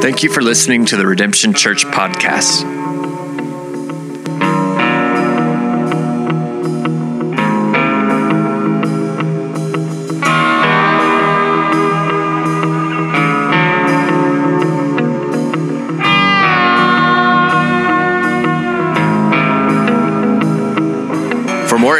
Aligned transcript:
Thank 0.00 0.22
you 0.22 0.30
for 0.30 0.40
listening 0.40 0.86
to 0.86 0.96
the 0.96 1.06
Redemption 1.06 1.52
Church 1.52 1.84
podcast. 1.84 2.75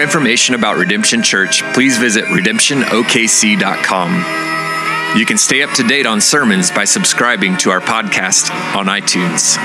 Information 0.06 0.54
about 0.54 0.76
Redemption 0.76 1.20
Church, 1.20 1.64
please 1.74 1.98
visit 1.98 2.22
redemptionokc.com. 2.26 5.18
You 5.18 5.26
can 5.26 5.36
stay 5.36 5.64
up 5.64 5.72
to 5.72 5.82
date 5.82 6.06
on 6.06 6.20
sermons 6.20 6.70
by 6.70 6.84
subscribing 6.84 7.56
to 7.56 7.70
our 7.70 7.80
podcast 7.80 8.52
on 8.76 8.86
iTunes. 8.86 9.56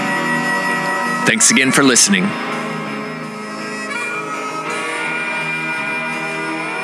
Thanks 1.28 1.52
again 1.52 1.72
for 1.72 1.84
listening. 1.84 2.24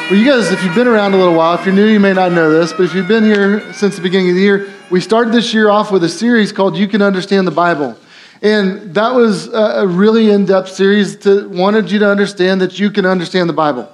Well, 0.09 0.19
you 0.19 0.23
guys, 0.23 0.51
if 0.51 0.63
you've 0.63 0.75
been 0.75 0.87
around 0.87 1.15
a 1.15 1.17
little 1.17 1.33
while, 1.33 1.55
if 1.55 1.65
you're 1.65 1.73
new, 1.73 1.87
you 1.87 1.99
may 1.99 2.13
not 2.13 2.33
know 2.33 2.51
this, 2.51 2.73
but 2.73 2.83
if 2.83 2.93
you've 2.93 3.07
been 3.07 3.23
here 3.23 3.73
since 3.73 3.95
the 3.95 4.03
beginning 4.03 4.29
of 4.29 4.35
the 4.35 4.41
year, 4.41 4.71
we 4.91 5.01
started 5.01 5.33
this 5.33 5.51
year 5.51 5.71
off 5.71 5.91
with 5.91 6.03
a 6.03 6.09
series 6.09 6.51
called 6.51 6.77
You 6.77 6.87
Can 6.87 7.01
Understand 7.01 7.47
the 7.47 7.51
Bible. 7.51 7.97
And 8.41 8.93
that 8.93 9.15
was 9.15 9.47
a 9.47 9.87
really 9.87 10.29
in 10.29 10.45
depth 10.45 10.69
series 10.69 11.15
to 11.17 11.49
wanted 11.49 11.89
you 11.91 11.99
to 11.99 12.09
understand 12.09 12.61
that 12.61 12.79
you 12.79 12.91
can 12.91 13.05
understand 13.05 13.49
the 13.49 13.53
Bible. 13.53 13.91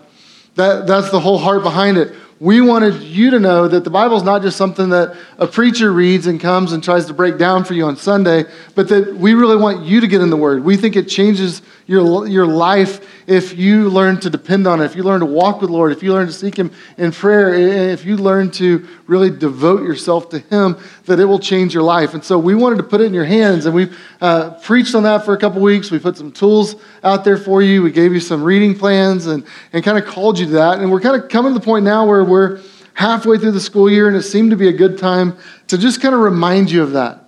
That, 0.55 0.85
that's 0.85 1.09
the 1.09 1.19
whole 1.19 1.37
heart 1.37 1.63
behind 1.63 1.97
it. 1.97 2.13
We 2.39 2.59
wanted 2.59 3.01
you 3.01 3.31
to 3.31 3.39
know 3.39 3.67
that 3.69 3.85
the 3.85 3.89
Bible 3.89 4.17
is 4.17 4.23
not 4.23 4.41
just 4.41 4.57
something 4.57 4.89
that 4.89 5.15
a 5.37 5.47
preacher 5.47 5.93
reads 5.93 6.27
and 6.27 6.39
comes 6.39 6.73
and 6.73 6.83
tries 6.83 7.05
to 7.05 7.13
break 7.13 7.37
down 7.37 7.63
for 7.63 7.73
you 7.73 7.85
on 7.85 7.95
Sunday, 7.95 8.43
but 8.75 8.89
that 8.89 9.15
we 9.15 9.33
really 9.33 9.55
want 9.55 9.85
you 9.85 10.01
to 10.01 10.07
get 10.07 10.19
in 10.19 10.29
the 10.29 10.37
Word. 10.37 10.63
We 10.63 10.75
think 10.75 10.95
it 10.97 11.07
changes 11.07 11.61
your, 11.85 12.27
your 12.27 12.45
life 12.45 13.05
if 13.27 13.57
you 13.57 13.89
learn 13.89 14.19
to 14.19 14.29
depend 14.29 14.67
on 14.67 14.81
it, 14.81 14.85
if 14.85 14.95
you 14.95 15.03
learn 15.03 15.19
to 15.21 15.25
walk 15.25 15.61
with 15.61 15.69
the 15.69 15.75
Lord, 15.75 15.91
if 15.91 16.03
you 16.03 16.13
learn 16.13 16.27
to 16.27 16.33
seek 16.33 16.57
Him 16.57 16.71
in 16.97 17.11
prayer, 17.11 17.53
if 17.53 18.05
you 18.05 18.17
learn 18.17 18.51
to 18.51 18.87
really 19.07 19.29
devote 19.29 19.83
yourself 19.83 20.29
to 20.29 20.39
Him, 20.39 20.77
that 21.05 21.19
it 21.19 21.25
will 21.25 21.39
change 21.39 21.73
your 21.73 21.83
life. 21.83 22.13
And 22.13 22.23
so 22.23 22.37
we 22.37 22.55
wanted 22.55 22.77
to 22.77 22.83
put 22.83 23.01
it 23.01 23.05
in 23.05 23.13
your 23.13 23.25
hands, 23.25 23.65
and 23.65 23.73
we've 23.73 23.97
uh, 24.21 24.51
preached 24.61 24.95
on 24.95 25.03
that 25.03 25.25
for 25.25 25.33
a 25.33 25.37
couple 25.37 25.61
weeks. 25.61 25.91
We 25.91 25.99
put 25.99 26.17
some 26.17 26.31
tools 26.31 26.75
out 27.03 27.23
there 27.23 27.37
for 27.37 27.61
you. 27.61 27.81
We 27.81 27.91
gave 27.91 28.13
you 28.13 28.19
some 28.19 28.43
reading 28.43 28.77
plans 28.77 29.27
and, 29.27 29.45
and 29.71 29.83
kind 29.83 29.97
of 29.97 30.05
called 30.05 30.39
you 30.39 30.45
to 30.47 30.51
that. 30.53 30.79
And 30.79 30.91
we're 30.91 31.01
kind 31.01 31.21
of 31.21 31.29
coming 31.29 31.53
to 31.53 31.59
the 31.59 31.65
point 31.65 31.85
now 31.85 32.05
where 32.05 32.23
we're 32.23 32.61
halfway 32.93 33.37
through 33.37 33.51
the 33.51 33.61
school 33.61 33.89
year, 33.89 34.07
and 34.07 34.15
it 34.15 34.23
seemed 34.23 34.51
to 34.51 34.57
be 34.57 34.67
a 34.67 34.73
good 34.73 34.97
time 34.97 35.37
to 35.67 35.77
just 35.77 36.01
kind 36.01 36.13
of 36.13 36.21
remind 36.21 36.71
you 36.71 36.83
of 36.83 36.91
that. 36.91 37.19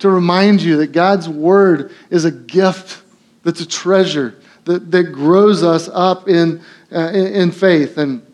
To 0.00 0.08
remind 0.08 0.62
you 0.62 0.78
that 0.78 0.92
God's 0.92 1.28
Word 1.28 1.92
is 2.08 2.24
a 2.24 2.30
gift 2.30 3.02
that's 3.42 3.60
a 3.60 3.66
treasure 3.66 4.36
that, 4.64 4.90
that 4.90 5.04
grows 5.04 5.62
us 5.62 5.88
up 5.88 6.28
in, 6.28 6.60
uh, 6.92 7.10
in, 7.12 7.26
in, 7.26 7.52
faith. 7.52 7.98
And 7.98 8.24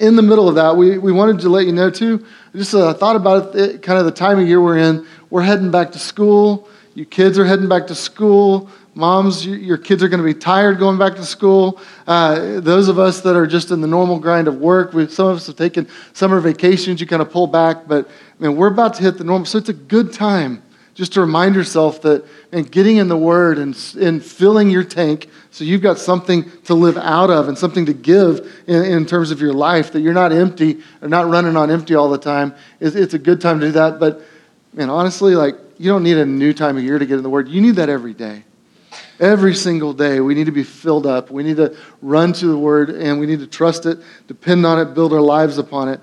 in 0.00 0.16
the 0.16 0.22
middle 0.22 0.48
of 0.48 0.54
that, 0.56 0.76
we, 0.76 0.98
we 0.98 1.12
wanted 1.12 1.40
to 1.40 1.48
let 1.48 1.66
you 1.66 1.72
know 1.72 1.90
too, 1.90 2.24
just 2.54 2.74
uh, 2.74 2.92
thought 2.94 3.16
about 3.16 3.54
it, 3.54 3.82
kind 3.82 3.98
of 3.98 4.04
the 4.04 4.12
time 4.12 4.38
of 4.38 4.48
year 4.48 4.60
we're 4.60 4.78
in. 4.78 5.06
We're 5.30 5.42
heading 5.42 5.70
back 5.70 5.92
to 5.92 5.98
school. 5.98 6.68
You 6.94 7.04
kids 7.04 7.38
are 7.38 7.44
heading 7.44 7.68
back 7.68 7.86
to 7.88 7.94
school. 7.94 8.70
Moms, 8.94 9.46
your 9.46 9.78
kids 9.78 10.02
are 10.02 10.08
going 10.08 10.18
to 10.18 10.24
be 10.24 10.34
tired 10.34 10.80
going 10.80 10.98
back 10.98 11.14
to 11.14 11.24
school. 11.24 11.80
Uh, 12.08 12.58
those 12.58 12.88
of 12.88 12.98
us 12.98 13.20
that 13.20 13.36
are 13.36 13.46
just 13.46 13.70
in 13.70 13.80
the 13.80 13.86
normal 13.86 14.18
grind 14.18 14.48
of 14.48 14.56
work, 14.56 14.92
we, 14.92 15.06
some 15.06 15.28
of 15.28 15.36
us 15.36 15.46
have 15.46 15.54
taken 15.54 15.86
summer 16.14 16.40
vacations, 16.40 17.00
you 17.00 17.06
kind 17.06 17.22
of 17.22 17.30
pull 17.30 17.46
back, 17.46 17.86
but 17.86 18.10
man, 18.40 18.56
we're 18.56 18.66
about 18.66 18.94
to 18.94 19.04
hit 19.04 19.16
the 19.16 19.22
normal. 19.22 19.46
So 19.46 19.56
it's 19.56 19.68
a 19.68 19.74
good 19.74 20.12
time 20.12 20.64
just 20.98 21.12
to 21.12 21.20
remind 21.20 21.54
yourself 21.54 22.02
that 22.02 22.24
and 22.50 22.68
getting 22.72 22.96
in 22.96 23.06
the 23.06 23.16
Word 23.16 23.56
and, 23.58 23.72
and 24.00 24.20
filling 24.20 24.68
your 24.68 24.82
tank 24.82 25.30
so 25.52 25.62
you've 25.62 25.80
got 25.80 25.96
something 25.96 26.50
to 26.64 26.74
live 26.74 26.96
out 26.96 27.30
of 27.30 27.46
and 27.46 27.56
something 27.56 27.86
to 27.86 27.92
give 27.92 28.52
in, 28.66 28.82
in 28.82 29.06
terms 29.06 29.30
of 29.30 29.40
your 29.40 29.52
life, 29.52 29.92
that 29.92 30.00
you're 30.00 30.12
not 30.12 30.32
empty 30.32 30.82
or 31.00 31.08
not 31.08 31.28
running 31.28 31.56
on 31.56 31.70
empty 31.70 31.94
all 31.94 32.10
the 32.10 32.18
time. 32.18 32.52
It's, 32.80 32.96
it's 32.96 33.14
a 33.14 33.18
good 33.18 33.40
time 33.40 33.60
to 33.60 33.66
do 33.66 33.72
that. 33.72 34.00
But, 34.00 34.22
man, 34.72 34.90
honestly, 34.90 35.36
like, 35.36 35.54
you 35.78 35.88
don't 35.88 36.02
need 36.02 36.16
a 36.16 36.26
new 36.26 36.52
time 36.52 36.76
of 36.76 36.82
year 36.82 36.98
to 36.98 37.06
get 37.06 37.16
in 37.16 37.22
the 37.22 37.30
Word. 37.30 37.46
You 37.46 37.60
need 37.60 37.76
that 37.76 37.88
every 37.88 38.12
day. 38.12 38.42
Every 39.20 39.54
single 39.54 39.92
day, 39.92 40.18
we 40.18 40.34
need 40.34 40.46
to 40.46 40.52
be 40.52 40.64
filled 40.64 41.06
up. 41.06 41.30
We 41.30 41.44
need 41.44 41.58
to 41.58 41.76
run 42.02 42.32
to 42.32 42.46
the 42.46 42.58
Word 42.58 42.90
and 42.90 43.20
we 43.20 43.26
need 43.26 43.38
to 43.38 43.46
trust 43.46 43.86
it, 43.86 44.00
depend 44.26 44.66
on 44.66 44.80
it, 44.80 44.94
build 44.94 45.12
our 45.12 45.20
lives 45.20 45.58
upon 45.58 45.90
it. 45.90 46.00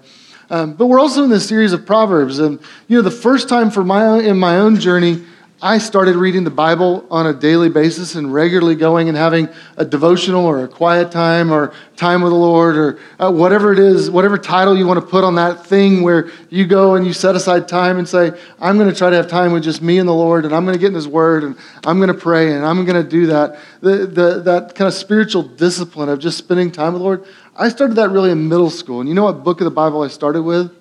Um, 0.50 0.74
but 0.74 0.88
we're 0.88 1.00
also 1.00 1.24
in 1.24 1.30
this 1.30 1.48
series 1.48 1.74
of 1.74 1.86
Proverbs. 1.86 2.40
And, 2.40 2.60
you 2.88 2.98
know, 2.98 3.02
the 3.02 3.12
first 3.12 3.50
time 3.50 3.72
for 3.72 3.84
my 3.84 4.20
in 4.20 4.38
my 4.38 4.58
own 4.58 4.80
journey, 4.80 5.24
I 5.62 5.78
started 5.78 6.18
reading 6.18 6.44
the 6.44 6.52
Bible 6.52 7.08
on 7.10 7.28
a 7.28 7.34
daily 7.34 7.70
basis 7.70 8.16
and 8.16 8.32
regularly 8.32 8.76
going 8.76 9.08
and 9.08 9.18
having 9.18 9.48
a 9.78 9.86
devotional 9.86 10.46
or 10.46 10.66
a 10.66 10.68
quiet 10.68 11.12
time 11.12 11.50
or 11.50 11.74
time 11.96 12.22
with 12.22 12.34
the 12.34 12.38
Lord 12.38 12.76
or 12.76 13.00
uh, 13.20 13.32
whatever 13.32 13.72
it 13.72 13.80
is, 13.80 14.12
whatever 14.12 14.38
title 14.38 14.78
you 14.78 14.86
want 14.86 15.00
to 15.00 15.06
put 15.06 15.24
on 15.24 15.36
that 15.36 15.66
thing 15.66 16.04
where 16.04 16.30
you 16.50 16.68
go 16.68 16.96
and 16.96 17.08
you 17.08 17.14
set 17.14 17.36
aside 17.36 17.70
time 17.70 17.98
and 17.98 18.08
say, 18.08 18.32
I'm 18.60 18.78
going 18.78 18.90
to 18.90 18.96
try 18.96 19.10
to 19.10 19.16
have 19.16 19.30
time 19.30 19.54
with 19.54 19.64
just 19.64 19.82
me 19.82 19.98
and 19.98 20.10
the 20.10 20.14
Lord 20.14 20.44
and 20.44 20.54
I'm 20.54 20.66
going 20.66 20.76
to 20.76 20.80
get 20.80 20.90
in 20.90 20.94
His 20.94 21.08
Word 21.08 21.46
and 21.46 21.58
I'm 21.86 21.98
going 21.98 22.10
to 22.10 22.14
pray 22.14 22.54
and 22.54 22.66
I'm 22.66 22.84
going 22.86 23.02
to 23.02 23.10
do 23.10 23.28
that. 23.28 23.58
The, 23.80 24.06
the, 24.06 24.42
that 24.42 24.76
kind 24.76 24.90
of 24.90 24.94
spiritual 24.94 25.44
discipline 25.44 26.10
of 26.10 26.20
just 26.20 26.38
spending 26.38 26.70
time 26.70 26.94
with 26.94 27.00
the 27.00 27.06
Lord, 27.06 27.26
I 27.58 27.70
started 27.70 27.96
that 27.96 28.10
really 28.10 28.32
in 28.32 28.50
middle 28.50 28.70
school. 28.70 29.00
And 29.00 29.08
you 29.08 29.16
know 29.16 29.24
what 29.24 29.44
book 29.44 29.62
of 29.62 29.66
the 29.66 29.72
Bible 29.72 30.02
I 30.02 30.10
started 30.10 30.42
with? 30.42 30.76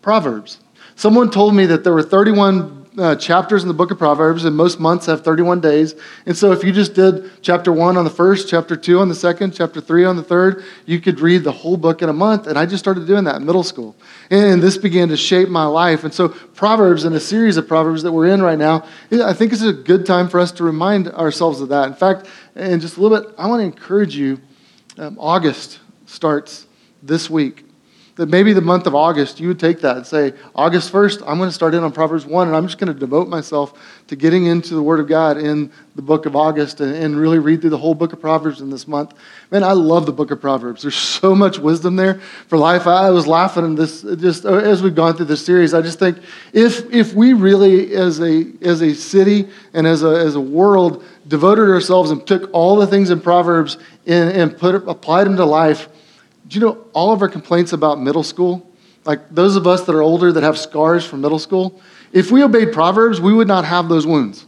Proverbs. 0.00 0.60
Someone 0.96 1.30
told 1.30 1.54
me 1.54 1.66
that 1.66 1.84
there 1.84 1.92
were 1.92 2.02
31 2.02 2.88
uh, 2.98 3.14
chapters 3.16 3.62
in 3.62 3.68
the 3.68 3.74
book 3.74 3.90
of 3.90 3.98
Proverbs, 3.98 4.44
and 4.44 4.56
most 4.56 4.80
months 4.80 5.06
have 5.06 5.22
31 5.22 5.60
days. 5.60 5.94
And 6.26 6.36
so, 6.36 6.52
if 6.52 6.64
you 6.64 6.72
just 6.72 6.94
did 6.94 7.30
chapter 7.42 7.72
one 7.72 7.96
on 7.96 8.04
the 8.04 8.10
first, 8.10 8.48
chapter 8.48 8.76
two 8.76 8.98
on 8.98 9.08
the 9.08 9.14
second, 9.14 9.54
chapter 9.54 9.80
three 9.80 10.04
on 10.04 10.16
the 10.16 10.22
third, 10.22 10.64
you 10.86 11.00
could 11.00 11.20
read 11.20 11.44
the 11.44 11.52
whole 11.52 11.76
book 11.76 12.02
in 12.02 12.08
a 12.08 12.12
month. 12.12 12.46
And 12.46 12.58
I 12.58 12.66
just 12.66 12.82
started 12.82 13.06
doing 13.06 13.24
that 13.24 13.36
in 13.36 13.46
middle 13.46 13.62
school. 13.62 13.94
And 14.30 14.62
this 14.62 14.76
began 14.76 15.08
to 15.08 15.16
shape 15.16 15.48
my 15.48 15.64
life. 15.64 16.02
And 16.04 16.12
so, 16.12 16.28
Proverbs 16.28 17.04
and 17.04 17.14
a 17.14 17.20
series 17.20 17.56
of 17.56 17.68
Proverbs 17.68 18.02
that 18.02 18.12
we're 18.12 18.26
in 18.26 18.42
right 18.42 18.58
now, 18.58 18.84
I 19.12 19.34
think 19.34 19.52
it's 19.52 19.62
a 19.62 19.72
good 19.72 20.04
time 20.04 20.28
for 20.28 20.40
us 20.40 20.50
to 20.52 20.64
remind 20.64 21.08
ourselves 21.08 21.60
of 21.60 21.68
that. 21.68 21.86
In 21.88 21.94
fact, 21.94 22.26
in 22.56 22.80
just 22.80 22.96
a 22.96 23.00
little 23.00 23.20
bit, 23.20 23.34
I 23.38 23.46
want 23.46 23.60
to 23.60 23.64
encourage 23.64 24.16
you. 24.16 24.40
Um, 24.98 25.16
August 25.18 25.78
starts 26.10 26.66
this 27.02 27.30
week 27.30 27.64
that 28.20 28.28
maybe 28.28 28.52
the 28.52 28.60
month 28.60 28.86
of 28.86 28.94
August, 28.94 29.40
you 29.40 29.48
would 29.48 29.58
take 29.58 29.80
that 29.80 29.96
and 29.96 30.06
say, 30.06 30.34
August 30.54 30.92
1st, 30.92 31.22
I'm 31.26 31.38
going 31.38 31.48
to 31.48 31.54
start 31.54 31.72
in 31.72 31.82
on 31.82 31.90
Proverbs 31.90 32.26
1, 32.26 32.48
and 32.48 32.54
I'm 32.54 32.66
just 32.66 32.78
going 32.78 32.92
to 32.92 32.98
devote 32.98 33.28
myself 33.28 33.72
to 34.08 34.14
getting 34.14 34.44
into 34.44 34.74
the 34.74 34.82
Word 34.82 35.00
of 35.00 35.08
God 35.08 35.38
in 35.38 35.72
the 35.94 36.02
book 36.02 36.26
of 36.26 36.36
August 36.36 36.82
and, 36.82 36.94
and, 36.94 37.16
really 37.16 37.38
read 37.38 37.62
through 37.62 37.70
the 37.70 37.78
whole 37.78 37.94
book 37.94 38.12
of 38.12 38.20
Proverbs 38.20 38.60
in 38.60 38.68
this 38.68 38.86
month. 38.86 39.14
Man, 39.50 39.64
I 39.64 39.72
love 39.72 40.04
the 40.04 40.12
book 40.12 40.30
of 40.30 40.38
Proverbs. 40.38 40.82
There's 40.82 40.96
so 40.96 41.34
much 41.34 41.58
wisdom 41.58 41.96
there 41.96 42.20
for 42.48 42.58
life. 42.58 42.86
I 42.86 43.08
was 43.08 43.26
laughing 43.26 43.64
in 43.64 43.74
this, 43.74 44.02
just 44.02 44.44
uh, 44.44 44.56
as 44.56 44.82
we've 44.82 44.94
gone 44.94 45.16
through 45.16 45.24
this 45.24 45.42
series, 45.44 45.72
I 45.72 45.80
just 45.80 45.98
think 45.98 46.18
if, 46.52 46.92
if 46.92 47.14
we 47.14 47.32
really, 47.32 47.94
as 47.94 48.20
a, 48.20 48.44
as 48.60 48.82
a 48.82 48.94
city 48.94 49.48
and 49.72 49.86
as 49.86 50.02
a, 50.02 50.10
as 50.10 50.34
a 50.34 50.40
world, 50.40 51.04
devoted 51.26 51.70
ourselves 51.70 52.10
and 52.10 52.26
took 52.26 52.50
all 52.52 52.76
the 52.76 52.86
things 52.86 53.08
in 53.08 53.18
Proverbs 53.18 53.78
and, 54.06 54.30
and 54.30 54.58
put, 54.58 54.74
applied 54.86 55.24
them 55.24 55.36
to 55.36 55.44
life, 55.46 55.88
do 56.50 56.58
you 56.58 56.66
know 56.66 56.84
all 56.92 57.12
of 57.12 57.22
our 57.22 57.28
complaints 57.28 57.72
about 57.72 58.00
middle 58.00 58.24
school? 58.24 58.68
Like 59.04 59.20
those 59.30 59.54
of 59.54 59.68
us 59.68 59.84
that 59.84 59.94
are 59.94 60.02
older 60.02 60.32
that 60.32 60.42
have 60.42 60.58
scars 60.58 61.06
from 61.06 61.20
middle 61.20 61.38
school, 61.38 61.80
if 62.12 62.32
we 62.32 62.42
obeyed 62.42 62.72
Proverbs, 62.72 63.20
we 63.20 63.32
would 63.32 63.46
not 63.46 63.64
have 63.64 63.88
those 63.88 64.04
wounds. 64.04 64.46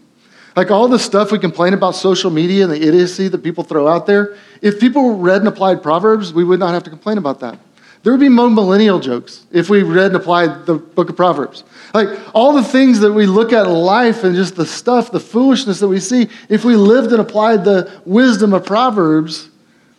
Like 0.57 0.73
all 0.73 0.89
the 0.89 0.99
stuff 0.99 1.31
we 1.31 1.39
complain 1.39 1.75
about 1.75 1.95
social 1.95 2.31
media 2.31 2.65
and 2.65 2.73
the 2.73 2.89
idiocy 2.89 3.29
that 3.29 3.39
people 3.39 3.63
throw 3.63 3.87
out 3.87 4.07
there, 4.07 4.37
if 4.61 4.81
people 4.81 5.17
read 5.17 5.39
and 5.39 5.49
applied 5.49 5.81
Proverbs, 5.81 6.35
we 6.35 6.43
would 6.43 6.59
not 6.59 6.75
have 6.75 6.83
to 6.83 6.91
complain 6.91 7.19
about 7.19 7.39
that. 7.39 7.57
There 8.03 8.13
would 8.13 8.21
be 8.21 8.28
more 8.28 8.51
millennial 8.51 8.98
jokes 8.98 9.47
if 9.53 9.71
we 9.71 9.84
read 9.84 10.07
and 10.07 10.16
applied 10.16 10.66
the 10.66 10.75
book 10.75 11.09
of 11.09 11.15
Proverbs. 11.15 11.63
Like 11.95 12.09
all 12.34 12.53
the 12.53 12.65
things 12.65 12.98
that 12.98 13.13
we 13.13 13.27
look 13.27 13.53
at 13.53 13.65
in 13.65 13.72
life 13.72 14.25
and 14.25 14.34
just 14.34 14.57
the 14.57 14.66
stuff, 14.66 15.13
the 15.13 15.21
foolishness 15.21 15.78
that 15.78 15.89
we 15.89 16.01
see, 16.01 16.28
if 16.48 16.65
we 16.65 16.75
lived 16.75 17.13
and 17.13 17.21
applied 17.21 17.65
the 17.65 17.93
wisdom 18.05 18.55
of 18.55 18.66
Proverbs, 18.66 19.51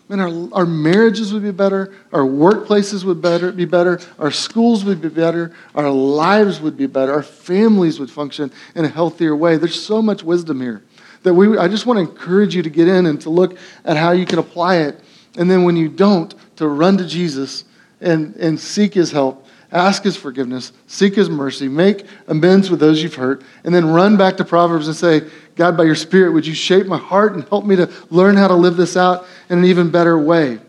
Man, 0.10 0.20
our, 0.20 0.60
our 0.60 0.66
marriages 0.66 1.34
would 1.34 1.44
be 1.44 1.52
better, 1.52 1.94
our 2.12 2.22
workplaces 2.22 3.06
would 3.06 3.22
better, 3.22 3.52
be 3.52 3.66
better, 3.66 4.02
our 4.20 4.32
schools 4.32 4.84
would 4.84 5.02
be 5.02 5.08
better, 5.08 5.56
our 5.76 5.90
lives 5.90 6.60
would 6.60 6.76
be 6.76 6.88
better, 6.88 7.14
our 7.14 7.24
families 7.24 8.00
would 8.00 8.12
function 8.12 8.52
in 8.76 8.84
a 8.84 8.90
healthier 8.90 9.36
way. 9.36 9.56
There's 9.56 9.82
so 9.82 10.02
much 10.02 10.22
wisdom 10.22 10.60
here 10.60 10.84
that 11.24 11.34
we, 11.34 11.58
I 11.58 11.70
just 11.70 11.86
want 11.86 11.98
to 11.98 12.02
encourage 12.02 12.54
you 12.54 12.62
to 12.62 12.70
get 12.70 12.90
in 12.90 13.06
and 13.06 13.20
to 13.22 13.30
look 13.30 13.58
at 13.86 13.96
how 13.96 14.12
you 14.12 14.26
can 14.26 14.40
apply 14.40 14.78
it. 14.78 15.00
And 15.38 15.50
then 15.50 15.64
when 15.64 15.78
you 15.78 15.88
don't, 15.88 16.34
to 16.58 16.68
run 16.68 16.98
to 16.98 17.08
Jesus 17.08 17.64
and, 18.02 18.36
and 18.36 18.60
seek 18.60 18.94
his 18.94 19.12
help 19.12 19.48
ask 19.74 20.04
his 20.04 20.16
forgiveness, 20.16 20.72
seek 20.88 21.16
his 21.16 21.30
mercy, 21.30 21.68
make 21.68 22.06
amends 22.28 22.70
with 22.70 22.80
those 22.80 23.02
you've 23.02 23.16
hurt, 23.16 23.44
and 23.64 23.74
then 23.74 23.88
run 23.88 24.16
back 24.16 24.38
to 24.38 24.46
Proverbs 24.46 24.88
and 24.88 24.96
say, 24.96 25.28
God, 25.56 25.76
by 25.76 25.84
your 25.84 25.96
Spirit, 25.96 26.32
would 26.32 26.46
you 26.46 26.54
shape 26.54 26.86
my 26.86 26.98
heart 26.98 27.34
and 27.34 27.44
help 27.50 27.66
me 27.66 27.76
to 27.76 27.92
learn 28.10 28.38
how 28.38 28.48
to 28.48 28.56
live 28.56 28.78
this 28.78 28.96
out 28.96 29.26
in 29.50 29.60
an 29.60 29.66
even 29.66 29.90
better 29.90 30.18
way? 30.18 30.60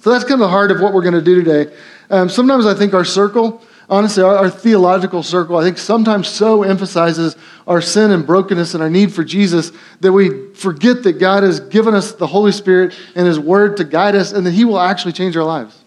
So 0.00 0.10
that's 0.10 0.24
kind 0.24 0.34
of 0.34 0.40
the 0.40 0.48
heart 0.48 0.70
of 0.70 0.80
what 0.80 0.94
we're 0.94 1.02
going 1.02 1.14
to 1.14 1.22
do 1.22 1.42
today. 1.42 1.74
Um, 2.08 2.28
sometimes 2.28 2.66
I 2.66 2.74
think 2.74 2.94
our 2.94 3.04
circle, 3.04 3.62
honestly, 3.88 4.22
our, 4.22 4.34
our, 4.36 4.50
theological 4.50 5.22
circle, 5.22 5.58
I 5.58 5.62
think 5.62 5.76
sometimes 5.76 6.26
so 6.26 6.62
emphasizes 6.62 7.36
our 7.66 7.82
sin 7.82 8.10
and 8.10 8.26
brokenness 8.26 8.72
and 8.72 8.82
our 8.82 8.90
need 8.90 9.12
for 9.12 9.22
Jesus 9.22 9.72
that 10.00 10.12
we 10.12 10.54
forget 10.54 11.02
that 11.02 11.18
God 11.18 11.42
has 11.42 11.60
given 11.60 11.94
us 11.94 12.12
the 12.12 12.26
Holy 12.26 12.52
Spirit 12.52 12.98
and 13.14 13.26
His 13.26 13.38
Word 13.38 13.76
to 13.76 13.84
guide 13.84 14.16
us 14.16 14.32
and 14.32 14.46
that 14.46 14.52
He 14.52 14.64
will 14.64 14.80
actually 14.80 15.12
change 15.12 15.36
our 15.36 15.44
lives. 15.44 15.79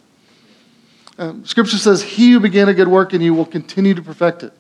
Um, 1.18 1.46
scripture 1.46 1.78
says, 1.78 2.02
He 2.02 2.32
who 2.32 2.40
began 2.40 2.70
a 2.70 2.74
good 2.74 2.88
work 2.88 3.14
in 3.14 3.22
you 3.22 3.34
will 3.34 3.46
continue 3.46 3.94
to 3.94 4.02
perfect 4.02 4.44
it. 4.44 4.54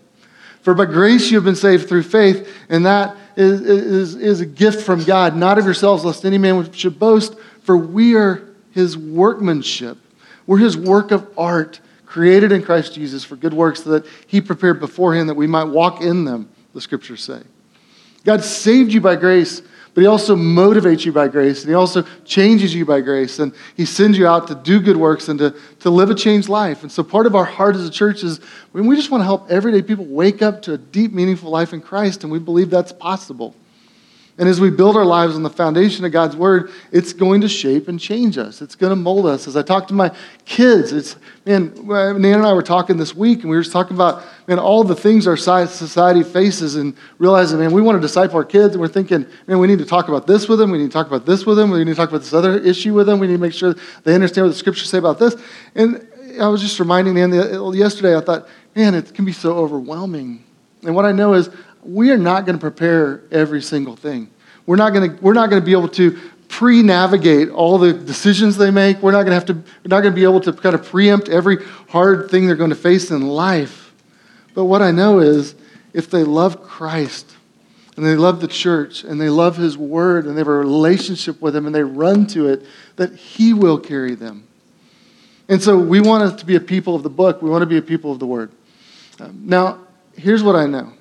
For 0.61 0.73
by 0.73 0.85
grace 0.85 1.29
you 1.29 1.37
have 1.37 1.43
been 1.43 1.55
saved 1.55 1.89
through 1.89 2.03
faith, 2.03 2.47
and 2.69 2.85
that 2.85 3.17
is, 3.35 3.61
is, 3.61 4.15
is 4.15 4.41
a 4.41 4.45
gift 4.45 4.81
from 4.81 5.03
God, 5.03 5.35
not 5.35 5.57
of 5.57 5.65
yourselves, 5.65 6.05
lest 6.05 6.25
any 6.25 6.37
man 6.37 6.71
should 6.71 6.99
boast, 6.99 7.35
for 7.63 7.75
we 7.75 8.15
are 8.15 8.47
his 8.71 8.97
workmanship. 8.97 9.97
We're 10.47 10.59
his 10.59 10.77
work 10.77 11.11
of 11.11 11.27
art, 11.37 11.79
created 12.05 12.51
in 12.51 12.63
Christ 12.63 12.93
Jesus 12.93 13.23
for 13.23 13.35
good 13.35 13.53
works 13.53 13.81
that 13.81 14.05
he 14.27 14.39
prepared 14.39 14.79
beforehand 14.79 15.29
that 15.29 15.33
we 15.33 15.47
might 15.47 15.65
walk 15.65 16.01
in 16.01 16.25
them, 16.25 16.49
the 16.73 16.81
scriptures 16.81 17.23
say. 17.23 17.41
God 18.23 18.43
saved 18.43 18.93
you 18.93 19.01
by 19.01 19.15
grace 19.15 19.61
but 19.93 20.01
he 20.01 20.07
also 20.07 20.35
motivates 20.35 21.05
you 21.05 21.11
by 21.11 21.27
grace, 21.27 21.61
and 21.61 21.69
he 21.69 21.75
also 21.75 22.03
changes 22.25 22.73
you 22.73 22.85
by 22.85 23.01
grace, 23.01 23.39
and 23.39 23.53
he 23.75 23.85
sends 23.85 24.17
you 24.17 24.25
out 24.25 24.47
to 24.47 24.55
do 24.55 24.79
good 24.79 24.97
works 24.97 25.29
and 25.29 25.37
to, 25.39 25.55
to 25.81 25.89
live 25.89 26.09
a 26.09 26.15
changed 26.15 26.49
life. 26.49 26.81
And 26.81 26.91
so 26.91 27.03
part 27.03 27.27
of 27.27 27.35
our 27.35 27.45
heart 27.45 27.75
as 27.75 27.87
a 27.87 27.91
church 27.91 28.23
is 28.23 28.39
when 28.71 28.87
we 28.87 28.95
just 28.95 29.11
want 29.11 29.21
to 29.21 29.25
help 29.25 29.51
everyday 29.51 29.81
people 29.81 30.05
wake 30.05 30.41
up 30.41 30.63
to 30.63 30.73
a 30.73 30.77
deep, 30.77 31.13
meaningful 31.13 31.51
life 31.51 31.73
in 31.73 31.81
Christ, 31.81 32.23
and 32.23 32.31
we 32.31 32.39
believe 32.39 32.69
that's 32.69 32.91
possible. 32.91 33.55
And 34.39 34.49
as 34.49 34.59
we 34.59 34.71
build 34.71 34.97
our 34.97 35.05
lives 35.05 35.35
on 35.35 35.43
the 35.43 35.49
foundation 35.49 36.05
of 36.05 36.11
God's 36.11 36.35
word, 36.35 36.71
it's 36.91 37.13
going 37.13 37.41
to 37.41 37.47
shape 37.47 37.87
and 37.87 37.99
change 37.99 38.39
us. 38.39 38.63
It's 38.63 38.73
going 38.73 38.89
to 38.89 38.95
mold 38.95 39.27
us. 39.27 39.47
As 39.47 39.55
I 39.55 39.61
talk 39.61 39.87
to 39.89 39.93
my 39.93 40.11
kids, 40.45 40.91
it's, 40.91 41.15
man, 41.45 41.71
uh, 41.87 42.13
Nan 42.13 42.39
and 42.39 42.45
I 42.45 42.53
were 42.53 42.63
talking 42.63 42.97
this 42.97 43.15
week, 43.15 43.41
and 43.41 43.49
we 43.51 43.55
were 43.55 43.61
just 43.61 43.71
talking 43.71 43.95
about, 43.95 44.23
man, 44.47 44.57
all 44.57 44.83
the 44.83 44.95
things 44.95 45.27
our 45.27 45.37
society 45.37 46.23
faces 46.23 46.75
and 46.75 46.95
realizing, 47.19 47.59
man, 47.59 47.71
we 47.71 47.83
want 47.83 47.95
to 47.97 48.01
disciple 48.01 48.37
our 48.37 48.43
kids, 48.43 48.73
and 48.73 48.81
we're 48.81 48.87
thinking, 48.87 49.27
man, 49.45 49.59
we 49.59 49.67
need 49.67 49.77
to 49.77 49.85
talk 49.85 50.07
about 50.07 50.25
this 50.25 50.49
with 50.49 50.57
them. 50.57 50.71
We 50.71 50.79
need 50.79 50.87
to 50.87 50.93
talk 50.93 51.05
about 51.05 51.27
this 51.27 51.45
with 51.45 51.57
them. 51.57 51.69
We 51.69 51.83
need 51.83 51.91
to 51.91 51.95
talk 51.95 52.09
about 52.09 52.21
this 52.21 52.33
other 52.33 52.57
issue 52.57 52.95
with 52.95 53.05
them. 53.05 53.19
We 53.19 53.27
need 53.27 53.33
to 53.33 53.39
make 53.39 53.53
sure 53.53 53.75
they 54.03 54.15
understand 54.15 54.47
what 54.47 54.53
the 54.53 54.57
scriptures 54.57 54.89
say 54.89 54.97
about 54.97 55.19
this. 55.19 55.35
And 55.75 56.07
I 56.41 56.47
was 56.47 56.59
just 56.59 56.79
reminding 56.79 57.13
Nan 57.13 57.31
yesterday, 57.75 58.17
I 58.17 58.21
thought, 58.21 58.47
man, 58.75 58.95
it 58.95 59.13
can 59.13 59.25
be 59.25 59.33
so 59.33 59.55
overwhelming. 59.57 60.43
And 60.81 60.95
what 60.95 61.05
I 61.05 61.11
know 61.11 61.33
is 61.33 61.51
we 61.85 62.11
are 62.11 62.17
not 62.17 62.45
going 62.45 62.57
to 62.57 62.61
prepare 62.61 63.21
every 63.31 63.61
single 63.61 63.95
thing. 63.95 64.29
We're 64.65 64.77
not 64.77 64.93
going 64.93 65.15
to, 65.15 65.21
we're 65.21 65.33
not 65.33 65.49
going 65.49 65.61
to 65.61 65.65
be 65.65 65.73
able 65.73 65.89
to 65.89 66.17
pre-navigate 66.47 67.49
all 67.49 67.77
the 67.77 67.93
decisions 67.93 68.57
they 68.57 68.71
make. 68.71 69.01
We're 69.01 69.11
not 69.11 69.23
going 69.23 69.31
to 69.31 69.33
have 69.33 69.45
to, 69.45 69.53
we're 69.53 69.89
not 69.89 70.01
going 70.01 70.13
to 70.13 70.15
be 70.15 70.23
able 70.23 70.39
to 70.41 70.53
kind 70.53 70.75
of 70.75 70.85
preempt 70.85 71.27
every 71.29 71.57
hard 71.89 72.29
thing 72.29 72.47
they're 72.47 72.55
going 72.55 72.69
to 72.69 72.75
face 72.75 73.11
in 73.11 73.21
life. 73.21 73.93
But 74.53 74.65
what 74.65 74.81
I 74.81 74.91
know 74.91 75.19
is 75.19 75.55
if 75.93 76.09
they 76.09 76.23
love 76.23 76.63
Christ 76.63 77.35
and 77.97 78.05
they 78.05 78.15
love 78.15 78.39
the 78.39 78.47
church 78.47 79.03
and 79.03 79.19
they 79.19 79.29
love 79.29 79.57
his 79.57 79.77
word 79.77 80.25
and 80.25 80.35
they 80.35 80.41
have 80.41 80.47
a 80.47 80.51
relationship 80.51 81.41
with 81.41 81.55
him 81.55 81.65
and 81.65 81.73
they 81.73 81.83
run 81.83 82.27
to 82.27 82.47
it, 82.47 82.63
that 82.95 83.15
he 83.15 83.53
will 83.53 83.79
carry 83.79 84.15
them. 84.15 84.47
And 85.49 85.61
so 85.61 85.77
we 85.77 85.99
want 85.99 86.23
us 86.23 86.39
to 86.39 86.45
be 86.45 86.55
a 86.55 86.59
people 86.59 86.95
of 86.95 87.03
the 87.03 87.09
book. 87.09 87.41
We 87.41 87.49
want 87.49 87.63
to 87.63 87.67
be 87.67 87.77
a 87.77 87.81
people 87.81 88.11
of 88.11 88.19
the 88.19 88.27
word. 88.27 88.51
Um, 89.19 89.41
now, 89.43 89.79
here's 90.15 90.43
what 90.43 90.55
I 90.55 90.65
know 90.65 90.93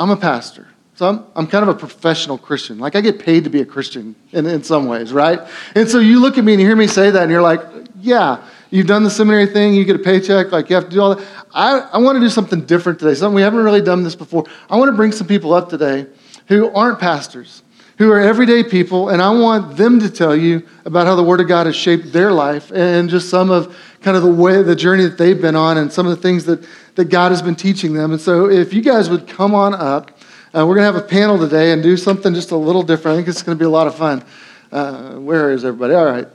I'm 0.00 0.08
a 0.08 0.16
pastor. 0.16 0.66
So 0.94 1.06
I'm, 1.06 1.26
I'm 1.36 1.46
kind 1.46 1.62
of 1.62 1.68
a 1.68 1.78
professional 1.78 2.38
Christian. 2.38 2.78
Like 2.78 2.96
I 2.96 3.02
get 3.02 3.18
paid 3.18 3.44
to 3.44 3.50
be 3.50 3.60
a 3.60 3.66
Christian 3.66 4.16
in, 4.32 4.46
in 4.46 4.64
some 4.64 4.86
ways, 4.86 5.12
right? 5.12 5.40
And 5.74 5.86
so 5.86 5.98
you 5.98 6.20
look 6.20 6.38
at 6.38 6.44
me 6.44 6.54
and 6.54 6.60
you 6.60 6.66
hear 6.66 6.76
me 6.76 6.86
say 6.86 7.10
that 7.10 7.22
and 7.22 7.30
you're 7.30 7.42
like, 7.42 7.60
yeah, 8.00 8.42
you've 8.70 8.86
done 8.86 9.04
the 9.04 9.10
seminary 9.10 9.46
thing, 9.46 9.74
you 9.74 9.84
get 9.84 9.96
a 9.96 10.00
paycheck, 10.00 10.52
like 10.52 10.70
you 10.70 10.76
have 10.76 10.86
to 10.86 10.90
do 10.90 11.02
all 11.02 11.14
that. 11.14 11.26
I, 11.52 11.80
I 11.80 11.98
want 11.98 12.16
to 12.16 12.20
do 12.20 12.30
something 12.30 12.64
different 12.64 12.98
today, 12.98 13.14
something 13.14 13.34
we 13.34 13.42
haven't 13.42 13.62
really 13.62 13.82
done 13.82 14.02
this 14.02 14.14
before. 14.14 14.46
I 14.70 14.76
want 14.76 14.88
to 14.88 14.96
bring 14.96 15.12
some 15.12 15.26
people 15.26 15.52
up 15.52 15.68
today 15.68 16.06
who 16.48 16.70
aren't 16.70 16.98
pastors, 16.98 17.62
who 17.98 18.10
are 18.10 18.20
everyday 18.20 18.64
people, 18.64 19.10
and 19.10 19.20
I 19.20 19.30
want 19.30 19.76
them 19.76 20.00
to 20.00 20.08
tell 20.08 20.34
you 20.34 20.66
about 20.86 21.06
how 21.06 21.14
the 21.14 21.22
Word 21.22 21.40
of 21.40 21.48
God 21.48 21.66
has 21.66 21.76
shaped 21.76 22.10
their 22.10 22.32
life 22.32 22.72
and 22.72 23.10
just 23.10 23.28
some 23.28 23.50
of 23.50 23.76
kind 24.02 24.16
of 24.16 24.22
the 24.22 24.32
way, 24.32 24.62
the 24.62 24.76
journey 24.76 25.04
that 25.04 25.18
they've 25.18 25.40
been 25.40 25.56
on 25.56 25.78
and 25.78 25.92
some 25.92 26.06
of 26.06 26.14
the 26.14 26.22
things 26.22 26.44
that, 26.46 26.66
that 26.94 27.06
God 27.06 27.32
has 27.32 27.42
been 27.42 27.54
teaching 27.54 27.92
them. 27.92 28.12
And 28.12 28.20
so 28.20 28.48
if 28.48 28.72
you 28.72 28.80
guys 28.82 29.10
would 29.10 29.28
come 29.28 29.54
on 29.54 29.74
up, 29.74 30.18
uh, 30.54 30.66
we're 30.66 30.74
going 30.74 30.86
to 30.86 30.92
have 30.92 30.96
a 30.96 31.06
panel 31.06 31.38
today 31.38 31.72
and 31.72 31.82
do 31.82 31.96
something 31.96 32.34
just 32.34 32.50
a 32.50 32.56
little 32.56 32.82
different. 32.82 33.14
I 33.14 33.18
think 33.18 33.28
it's 33.28 33.42
going 33.42 33.56
to 33.56 33.62
be 33.62 33.66
a 33.66 33.70
lot 33.70 33.86
of 33.86 33.94
fun. 33.94 34.24
Uh, 34.72 35.14
where 35.14 35.50
is 35.50 35.64
everybody? 35.64 35.94
All 35.94 36.04
right. 36.04 36.26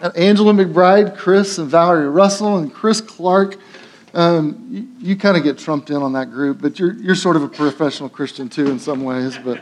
Uh, 0.00 0.10
Angela 0.14 0.52
McBride, 0.52 1.16
Chris 1.16 1.58
and 1.58 1.70
Valerie 1.70 2.08
Russell, 2.08 2.58
and 2.58 2.72
Chris 2.72 3.00
Clark. 3.00 3.56
Um, 4.12 4.66
you, 4.70 5.08
you 5.10 5.16
kind 5.16 5.36
of 5.36 5.42
get 5.42 5.58
trumped 5.58 5.90
in 5.90 5.96
on 5.96 6.12
that 6.14 6.30
group, 6.30 6.60
but 6.60 6.78
you're, 6.78 6.94
you're 6.94 7.14
sort 7.14 7.36
of 7.36 7.42
a 7.42 7.48
professional 7.48 8.08
Christian 8.08 8.48
too 8.48 8.66
in 8.66 8.78
some 8.78 9.04
ways. 9.04 9.38
But 9.38 9.60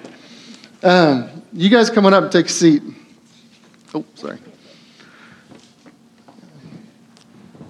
um, 0.83 1.43
you 1.53 1.69
guys 1.69 1.91
come 1.91 2.07
on 2.07 2.15
up 2.15 2.25
and 2.25 2.33
take 2.33 2.47
a 2.47 2.51
seat. 2.51 2.83
Oh, 3.95 4.05
sorry. 4.15 4.39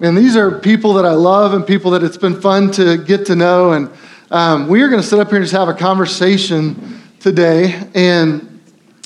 And 0.01 0.17
these 0.17 0.35
are 0.35 0.59
people 0.59 0.93
that 0.95 1.05
I 1.05 1.13
love 1.13 1.53
and 1.53 1.65
people 1.65 1.91
that 1.91 2.03
it's 2.03 2.17
been 2.17 2.41
fun 2.41 2.69
to 2.71 2.97
get 2.97 3.25
to 3.27 3.35
know. 3.35 3.71
And 3.71 3.89
um, 4.29 4.67
we 4.67 4.81
are 4.81 4.89
going 4.89 5.01
to 5.01 5.07
sit 5.07 5.19
up 5.19 5.29
here 5.29 5.37
and 5.37 5.45
just 5.45 5.55
have 5.55 5.69
a 5.69 5.73
conversation 5.73 7.01
today 7.21 7.81
and, 7.95 8.61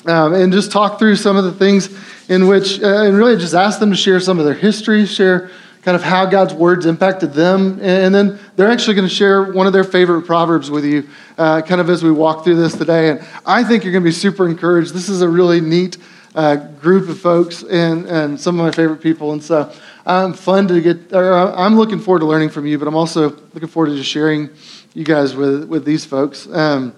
um, 0.08 0.34
and 0.34 0.52
just 0.52 0.72
talk 0.72 0.98
through 0.98 1.16
some 1.16 1.38
of 1.38 1.44
the 1.44 1.52
things 1.52 1.96
in 2.28 2.48
which, 2.48 2.82
uh, 2.82 3.04
and 3.04 3.16
really 3.16 3.38
just 3.38 3.54
ask 3.54 3.80
them 3.80 3.92
to 3.92 3.96
share 3.96 4.20
some 4.20 4.40
of 4.40 4.46
their 4.46 4.56
history, 4.56 5.06
share 5.06 5.52
kind 5.84 5.96
of 5.96 6.02
how 6.02 6.26
God's 6.26 6.56
words 6.56 6.88
impacted 6.88 7.34
them. 7.34 7.80
And 7.82 8.14
then 8.14 8.40
they're 8.56 8.72
actually 8.72 8.96
going 8.96 9.08
to 9.08 9.14
share 9.14 9.52
one 9.52 9.68
of 9.68 9.74
their 9.74 9.84
favorite 9.84 10.24
proverbs 10.24 10.72
with 10.72 10.86
you, 10.86 11.08
uh, 11.38 11.62
kind 11.62 11.80
of 11.80 11.90
as 11.92 12.04
we 12.04 12.12
walk 12.12 12.44
through 12.44 12.56
this 12.56 12.76
today. 12.76 13.10
And 13.10 13.26
I 13.46 13.64
think 13.64 13.84
you're 13.84 13.94
going 13.94 14.04
to 14.04 14.10
be 14.10 14.12
super 14.12 14.50
encouraged. 14.50 14.96
This 14.96 15.08
is 15.08 15.22
a 15.22 15.30
really 15.30 15.62
neat 15.62 15.98
uh, 16.34 16.56
group 16.56 17.10
of 17.10 17.20
folks 17.20 17.64
and, 17.64 18.08
and 18.08 18.40
some 18.40 18.60
of 18.60 18.66
my 18.66 18.72
favorite 18.72 19.02
people. 19.02 19.34
And 19.34 19.44
so 19.44 19.72
I'm 20.06 20.34
fun 20.34 20.68
to 20.70 20.82
get, 20.82 21.14
or 21.14 21.34
I'm 21.34 21.76
looking 21.76 22.00
forward 22.00 22.20
to 22.20 22.26
learning 22.26 22.50
from 22.50 22.66
you, 22.66 22.80
but 22.80 22.88
I'm 22.88 22.96
also 22.96 23.30
looking 23.54 23.68
forward 23.68 23.90
to 23.90 23.96
just 23.96 24.10
sharing 24.10 24.50
you 24.94 25.04
guys 25.04 25.36
with, 25.36 25.66
with 25.66 25.86
these 25.86 26.06
folks. 26.06 26.48
Um, 26.48 26.96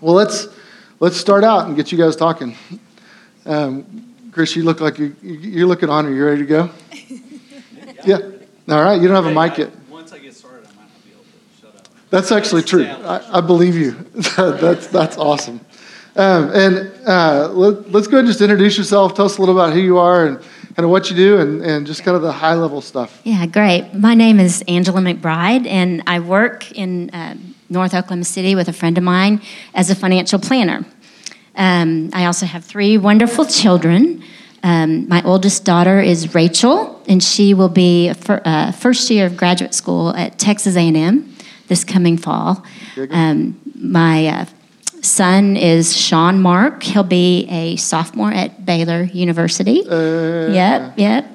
well, 0.00 0.14
let's, 0.14 0.48
let's 1.00 1.16
start 1.16 1.44
out 1.44 1.66
and 1.66 1.76
get 1.76 1.92
you 1.92 1.98
guys 1.98 2.16
talking. 2.16 2.56
Um, 3.46 4.14
Chris, 4.32 4.56
you 4.56 4.64
look 4.64 4.80
like 4.80 4.98
you, 4.98 5.14
you're 5.22 5.66
looking 5.66 5.88
on. 5.88 6.06
Are 6.06 6.10
you 6.10 6.24
ready 6.24 6.38
to 6.38 6.46
go? 6.46 6.70
yeah. 8.04 8.18
All 8.68 8.82
right. 8.82 9.00
You 9.00 9.08
don't 9.08 9.22
have 9.22 9.26
a 9.26 9.34
mic 9.34 9.58
yet. 9.58 9.70
Once 9.90 10.12
I 10.12 10.18
get 10.18 10.34
started, 10.34 10.66
I 10.66 10.68
might 10.68 10.82
not 10.82 11.04
be 11.04 11.12
able 11.12 11.22
to 11.22 11.60
shut 11.60 11.76
up. 11.76 11.88
That's 12.10 12.32
actually 12.32 12.62
true. 12.62 12.84
I, 12.84 13.38
I 13.38 13.40
believe 13.40 13.76
you. 13.76 13.92
that's, 14.36 14.86
that's 14.88 15.18
awesome. 15.18 15.60
Um, 16.14 16.50
and 16.54 16.92
uh, 17.06 17.48
let, 17.48 17.94
us 17.94 18.06
go 18.06 18.16
ahead 18.16 18.24
and 18.24 18.28
just 18.28 18.40
introduce 18.40 18.76
yourself. 18.76 19.14
Tell 19.14 19.26
us 19.26 19.38
a 19.38 19.40
little 19.40 19.58
about 19.58 19.72
who 19.72 19.80
you 19.80 19.98
are 19.98 20.26
and 20.26 20.40
kind 20.74 20.84
of 20.84 20.90
what 20.90 21.10
you 21.10 21.16
do 21.16 21.38
and, 21.38 21.62
and 21.62 21.86
just 21.86 22.02
kind 22.02 22.16
of 22.16 22.22
the 22.22 22.32
high 22.32 22.54
level 22.54 22.80
stuff. 22.80 23.20
Yeah, 23.24 23.44
great. 23.46 23.92
My 23.94 24.14
name 24.14 24.40
is 24.40 24.62
Angela 24.66 25.00
McBride, 25.00 25.66
and 25.66 26.02
I 26.06 26.20
work 26.20 26.72
in 26.72 27.10
uh, 27.10 27.36
North 27.68 27.94
Oklahoma 27.94 28.24
City 28.24 28.54
with 28.54 28.68
a 28.68 28.72
friend 28.72 28.96
of 28.96 29.04
mine 29.04 29.40
as 29.74 29.90
a 29.90 29.94
financial 29.94 30.38
planner. 30.38 30.84
Um, 31.54 32.10
I 32.12 32.24
also 32.24 32.46
have 32.46 32.64
three 32.64 32.96
wonderful 32.96 33.44
children. 33.44 34.22
Um, 34.62 35.08
my 35.08 35.22
oldest 35.24 35.64
daughter 35.64 36.00
is 36.00 36.34
Rachel, 36.34 37.02
and 37.08 37.22
she 37.22 37.52
will 37.52 37.68
be 37.68 38.08
a 38.08 38.14
uh, 38.14 38.72
first 38.72 39.10
year 39.10 39.26
of 39.26 39.36
graduate 39.36 39.74
school 39.74 40.14
at 40.16 40.38
Texas 40.38 40.76
A&M 40.76 41.32
this 41.72 41.84
coming 41.84 42.18
fall. 42.18 42.62
Um, 43.10 43.58
my 43.74 44.26
uh, 44.26 44.44
son 45.02 45.56
is 45.56 45.94
Sean 45.96 46.40
Mark. 46.40 46.82
He'll 46.82 47.02
be 47.02 47.46
a 47.50 47.76
sophomore 47.76 48.32
at 48.32 48.64
Baylor 48.64 49.02
University. 49.02 49.86
Uh, 49.86 50.52
yep, 50.52 50.94
yep. 50.96 51.26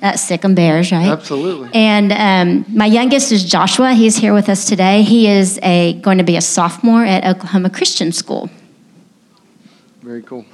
That's 0.00 0.22
Sic 0.22 0.44
'em 0.44 0.54
Bears, 0.54 0.92
right? 0.92 1.08
Absolutely. 1.08 1.70
And 1.74 2.12
um, 2.12 2.64
my 2.74 2.86
youngest 2.86 3.32
is 3.32 3.44
Joshua. 3.44 3.94
He's 3.94 4.16
here 4.16 4.32
with 4.32 4.48
us 4.48 4.64
today. 4.64 5.02
He 5.02 5.26
is 5.26 5.58
a 5.62 5.94
going 5.94 6.18
to 6.18 6.24
be 6.24 6.36
a 6.36 6.40
sophomore 6.40 7.04
at 7.04 7.24
Oklahoma 7.24 7.70
Christian 7.70 8.12
School. 8.12 8.48
Very 10.02 10.22
cool. 10.22 10.46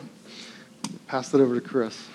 Pass 1.07 1.29
that 1.29 1.41
over 1.41 1.55
to 1.55 1.61
Chris. 1.61 2.09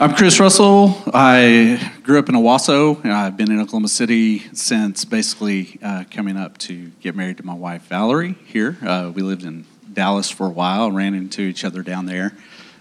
I'm 0.00 0.14
Chris 0.14 0.40
Russell. 0.40 0.96
I 1.12 1.92
grew 2.02 2.18
up 2.18 2.28
in 2.28 2.34
Owasso. 2.34 3.04
I've 3.04 3.36
been 3.36 3.52
in 3.52 3.60
Oklahoma 3.60 3.86
City 3.86 4.40
since 4.52 5.04
basically 5.04 5.78
uh, 5.84 6.02
coming 6.10 6.36
up 6.36 6.58
to 6.58 6.90
get 7.00 7.14
married 7.14 7.36
to 7.36 7.46
my 7.46 7.54
wife 7.54 7.82
Valerie 7.82 8.36
here. 8.46 8.76
Uh, 8.82 9.12
we 9.14 9.22
lived 9.22 9.44
in 9.44 9.64
Dallas 9.94 10.30
for 10.30 10.46
a 10.46 10.50
while, 10.50 10.90
ran 10.92 11.14
into 11.14 11.42
each 11.42 11.64
other 11.64 11.82
down 11.82 12.06
there. 12.06 12.34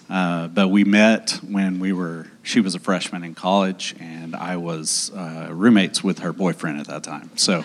Uh, 0.10 0.48
but 0.50 0.68
we 0.68 0.84
met 0.84 1.40
when 1.48 1.80
we 1.80 1.94
were, 1.94 2.28
she 2.44 2.60
was 2.60 2.76
a 2.76 2.80
freshman 2.80 3.24
in 3.24 3.34
college, 3.34 3.96
and 4.00 4.36
I 4.36 4.58
was 4.58 5.12
uh, 5.16 5.48
roommates 5.52 6.04
with 6.04 6.20
her 6.20 6.34
boyfriend 6.34 6.80
at 6.80 6.88
that 6.88 7.04
time. 7.04 7.32
So 7.36 7.64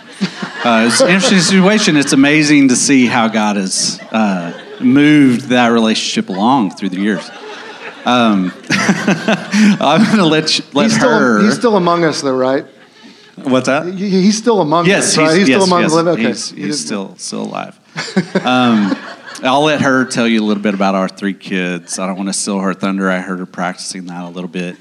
uh, 0.64 0.84
it's 0.86 1.00
an 1.00 1.08
interesting 1.08 1.40
situation. 1.40 1.96
It's 1.96 2.12
amazing 2.12 2.68
to 2.68 2.76
see 2.76 3.06
how 3.06 3.28
God 3.28 3.56
has 3.56 3.98
uh, 4.12 4.76
moved 4.80 5.46
that 5.48 5.68
relationship 5.68 6.28
along 6.30 6.70
through 6.76 6.90
the 6.90 7.00
years. 7.00 7.28
Um, 8.04 8.52
I'm 8.70 10.04
going 10.04 10.16
to 10.18 10.24
let 10.24 10.58
you, 10.58 10.64
let 10.72 10.84
he's 10.84 10.96
her. 10.96 11.38
Still, 11.38 11.44
he's 11.46 11.58
still 11.58 11.76
among 11.76 12.04
us, 12.04 12.22
though, 12.22 12.36
right? 12.36 12.64
What's 13.42 13.66
that? 13.66 13.86
He- 13.94 14.08
He's 14.10 14.38
still 14.38 14.60
among 14.60 14.86
Yes, 14.86 15.08
us, 15.12 15.18
right? 15.18 15.28
he's, 15.30 15.38
He's, 15.40 15.48
yes, 15.50 15.62
still 15.62 15.66
among 15.66 15.82
yes, 15.82 15.90
the 15.90 15.96
living. 16.02 16.12
Okay. 16.14 16.28
He's, 16.28 16.50
he's 16.50 16.80
still 16.84 17.16
still 17.16 17.42
alive. 17.42 17.78
um, 18.46 18.96
I'll 19.40 19.62
let 19.62 19.82
her 19.82 20.04
tell 20.04 20.26
you 20.26 20.42
a 20.42 20.46
little 20.46 20.62
bit 20.62 20.74
about 20.74 20.96
our 20.96 21.08
three 21.08 21.34
kids. 21.34 22.00
I 22.00 22.08
don't 22.08 22.16
want 22.16 22.28
to 22.28 22.32
steal 22.32 22.58
her 22.58 22.74
thunder. 22.74 23.08
I 23.08 23.18
heard 23.18 23.38
her 23.38 23.46
practicing 23.46 24.06
that 24.06 24.24
a 24.24 24.28
little 24.28 24.48
bit. 24.48 24.76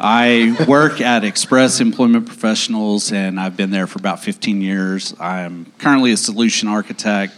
I 0.00 0.56
work 0.66 1.00
at 1.00 1.22
Express 1.22 1.80
Employment 1.80 2.26
Professionals, 2.26 3.12
and 3.12 3.38
I've 3.38 3.56
been 3.56 3.70
there 3.70 3.86
for 3.86 4.00
about 4.00 4.18
15 4.18 4.62
years. 4.62 5.14
I'm 5.20 5.72
currently 5.78 6.10
a 6.10 6.16
solution 6.16 6.66
architect, 6.66 7.34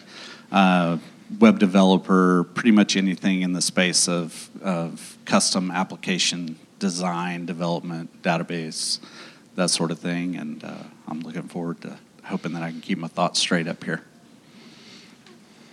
uh, 0.50 0.96
web 1.38 1.58
developer, 1.58 2.44
pretty 2.54 2.70
much 2.70 2.96
anything 2.96 3.42
in 3.42 3.52
the 3.52 3.62
space 3.62 4.08
of, 4.08 4.48
of 4.62 5.18
custom 5.26 5.70
application 5.70 6.58
design, 6.78 7.44
development, 7.44 8.22
database, 8.22 8.98
that 9.56 9.68
sort 9.68 9.90
of 9.90 9.98
thing. 9.98 10.36
And 10.36 10.64
uh, 10.64 10.74
I'm 11.06 11.20
looking 11.20 11.48
forward 11.48 11.82
to 11.82 11.98
hoping 12.24 12.54
that 12.54 12.62
I 12.62 12.70
can 12.70 12.80
keep 12.80 12.96
my 12.96 13.08
thoughts 13.08 13.40
straight 13.40 13.68
up 13.68 13.84
here. 13.84 14.04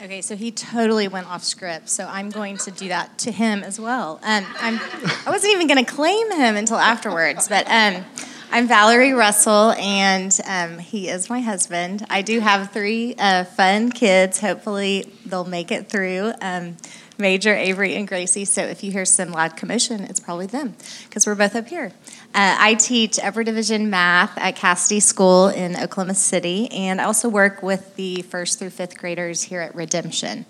Okay, 0.01 0.21
so 0.21 0.37
he 0.37 0.49
totally 0.51 1.09
went 1.09 1.27
off 1.27 1.43
script, 1.43 1.89
so 1.89 2.07
I'm 2.09 2.29
going 2.29 2.55
to 2.59 2.71
do 2.71 2.87
that 2.87 3.17
to 3.17 3.33
him 3.33 3.63
as 3.63 3.81
well. 3.81 4.21
Um, 4.23 4.45
I'm, 4.61 4.79
I 4.79 5.27
wasn't 5.27 5.51
even 5.51 5.67
going 5.67 5.83
to 5.83 5.91
claim 5.91 6.31
him 6.31 6.55
until 6.55 6.77
afterwards, 6.77 7.49
but 7.49 7.67
um, 7.67 8.05
I'm 8.49 8.69
Valerie 8.69 9.11
Russell, 9.11 9.71
and 9.73 10.33
um, 10.47 10.79
he 10.79 11.09
is 11.09 11.29
my 11.29 11.41
husband. 11.41 12.05
I 12.09 12.21
do 12.21 12.39
have 12.39 12.71
three 12.71 13.15
uh, 13.19 13.43
fun 13.43 13.91
kids. 13.91 14.39
Hopefully, 14.39 15.11
they'll 15.25 15.43
make 15.43 15.69
it 15.69 15.89
through. 15.89 16.31
Um, 16.39 16.77
Major, 17.19 17.53
Avery, 17.53 17.95
and 17.95 18.07
Gracie. 18.07 18.45
So 18.45 18.61
if 18.61 18.81
you 18.83 18.91
hear 18.91 19.03
some 19.03 19.31
loud 19.31 19.57
commotion, 19.57 20.05
it's 20.05 20.21
probably 20.21 20.45
them 20.45 20.75
because 21.03 21.27
we're 21.27 21.35
both 21.35 21.55
up 21.55 21.67
here. 21.67 21.91
Uh, 22.33 22.55
I 22.57 22.75
teach 22.75 23.19
upper 23.19 23.43
division 23.43 23.89
math 23.89 24.37
at 24.37 24.55
Casady 24.55 25.01
School 25.01 25.49
in 25.49 25.75
Oklahoma 25.75 26.15
City, 26.15 26.71
and 26.71 27.01
I 27.01 27.03
also 27.03 27.27
work 27.27 27.61
with 27.61 27.95
the 27.97 28.21
first 28.21 28.57
through 28.57 28.69
fifth 28.69 28.97
graders 28.97 29.43
here 29.43 29.59
at 29.59 29.75
Redemption. 29.75 30.45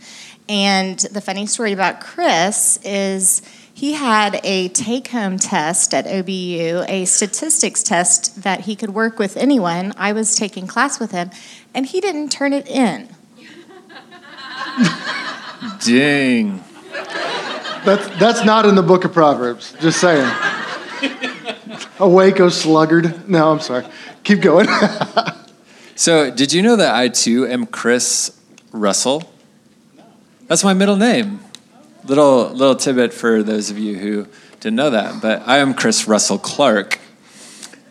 And 0.47 0.99
the 0.99 1.21
funny 1.21 1.47
story 1.47 1.73
about 1.73 2.01
Chris 2.01 2.79
is 2.83 3.41
he 3.73 3.93
had 3.93 4.39
a 4.43 4.67
take 4.69 5.07
home 5.07 5.39
test 5.39 5.93
at 5.93 6.05
OBU, 6.05 6.85
a 6.87 7.05
statistics 7.05 7.81
test 7.81 8.43
that 8.43 8.61
he 8.61 8.75
could 8.75 8.91
work 8.91 9.17
with 9.17 9.37
anyone. 9.37 9.93
I 9.97 10.11
was 10.11 10.35
taking 10.35 10.67
class 10.67 10.99
with 10.99 11.11
him, 11.11 11.31
and 11.73 11.85
he 11.85 11.99
didn't 11.99 12.29
turn 12.29 12.53
it 12.53 12.67
in. 12.67 13.09
Dang. 15.85 16.63
That's, 17.85 18.07
that's 18.19 18.45
not 18.45 18.65
in 18.65 18.75
the 18.75 18.83
book 18.83 19.05
of 19.05 19.13
Proverbs. 19.13 19.73
Just 19.79 20.01
saying. 20.01 20.29
Awake, 21.99 22.39
O 22.39 22.49
sluggard. 22.49 23.29
No, 23.29 23.51
I'm 23.51 23.59
sorry. 23.59 23.85
Keep 24.23 24.41
going. 24.41 24.67
So, 25.99 26.31
did 26.31 26.53
you 26.53 26.61
know 26.61 26.77
that 26.77 26.95
I 26.95 27.09
too 27.09 27.45
am 27.45 27.65
Chris 27.65 28.31
Russell? 28.71 29.29
That's 30.47 30.63
my 30.63 30.73
middle 30.73 30.95
name. 30.95 31.41
Little 32.05 32.51
little 32.51 32.77
tidbit 32.77 33.13
for 33.13 33.43
those 33.43 33.69
of 33.69 33.77
you 33.77 33.97
who 33.97 34.25
didn't 34.61 34.77
know 34.77 34.91
that, 34.91 35.21
but 35.21 35.45
I 35.45 35.57
am 35.57 35.73
Chris 35.73 36.07
Russell 36.07 36.37
Clark. 36.37 36.99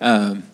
Um, 0.00 0.44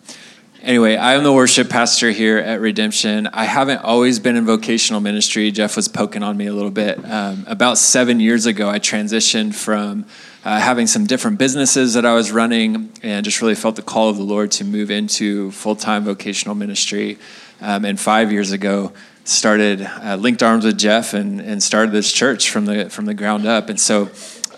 anyway, 0.65 0.97
I 0.97 1.13
am 1.13 1.23
the 1.23 1.31
worship 1.31 1.69
pastor 1.69 2.11
here 2.11 2.37
at 2.37 2.59
Redemption. 2.59 3.27
I 3.27 3.45
haven't 3.45 3.77
always 3.77 4.19
been 4.19 4.35
in 4.35 4.45
vocational 4.45 4.99
ministry. 4.99 5.51
Jeff 5.51 5.75
was 5.75 5.87
poking 5.87 6.23
on 6.23 6.35
me 6.35 6.47
a 6.47 6.53
little 6.53 6.71
bit. 6.71 7.03
Um, 7.05 7.45
about 7.47 7.77
seven 7.77 8.19
years 8.19 8.45
ago, 8.45 8.69
I 8.69 8.79
transitioned 8.79 9.55
from 9.55 10.05
uh, 10.43 10.59
having 10.59 10.87
some 10.87 11.05
different 11.05 11.37
businesses 11.37 11.93
that 11.93 12.05
I 12.05 12.13
was 12.13 12.31
running 12.31 12.91
and 13.03 13.23
just 13.23 13.41
really 13.41 13.55
felt 13.55 13.75
the 13.75 13.81
call 13.81 14.09
of 14.09 14.17
the 14.17 14.23
Lord 14.23 14.51
to 14.53 14.65
move 14.65 14.91
into 14.91 15.51
full 15.51 15.75
time 15.75 16.03
vocational 16.03 16.55
ministry. 16.55 17.17
Um, 17.61 17.85
and 17.85 17.99
five 17.99 18.31
years 18.31 18.51
ago, 18.51 18.91
started 19.23 19.81
uh, 19.81 20.17
linked 20.17 20.43
arms 20.43 20.65
with 20.65 20.77
Jeff 20.77 21.13
and, 21.13 21.39
and 21.39 21.63
started 21.63 21.91
this 21.91 22.11
church 22.11 22.49
from 22.49 22.65
the 22.65 22.89
from 22.89 23.05
the 23.05 23.13
ground 23.13 23.45
up. 23.45 23.69
And 23.69 23.79
so 23.79 24.09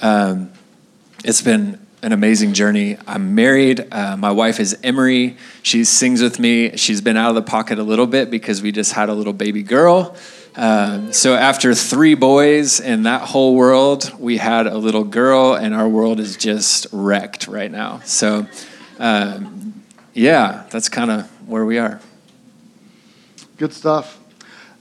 um, 0.02 0.52
it's 1.24 1.42
been 1.42 1.87
an 2.04 2.12
amazing 2.12 2.54
journey. 2.54 2.98
I'm 3.08 3.34
married. 3.34 3.88
Uh, 3.92 4.16
my 4.18 4.32
wife 4.32 4.60
is 4.60 4.78
Emery. 4.84 5.38
She 5.64 5.84
sings 5.84 6.22
with 6.22 6.40
me. 6.40 6.78
She's 6.78 7.02
been 7.02 7.18
out 7.18 7.30
of 7.30 7.36
the 7.36 7.42
pocket 7.42 7.80
a 7.80 7.84
little 7.84 8.06
bit 8.06 8.30
because 8.30 8.62
we 8.62 8.72
just 8.72 8.94
had 8.94 9.10
a 9.10 9.14
little 9.14 9.34
baby 9.34 9.64
girl. 9.64 10.16
Um, 10.56 11.14
so 11.14 11.36
after 11.36 11.74
three 11.76 12.16
boys 12.16 12.80
and 12.80 13.06
that 13.06 13.22
whole 13.22 13.56
world, 13.56 14.12
we 14.20 14.38
had 14.38 14.68
a 14.68 14.78
little 14.78 15.04
girl, 15.04 15.54
and 15.54 15.74
our 15.74 15.88
world 15.88 16.20
is 16.20 16.36
just 16.36 16.88
wrecked 16.92 17.48
right 17.48 17.72
now. 17.72 18.02
So, 18.06 18.48
um, 18.98 19.84
yeah, 20.14 20.66
that's 20.72 20.90
kind 20.90 21.12
of 21.12 21.28
where 21.48 21.66
we 21.66 21.78
are. 21.78 22.00
Good 23.58 23.74
stuff. 23.74 24.20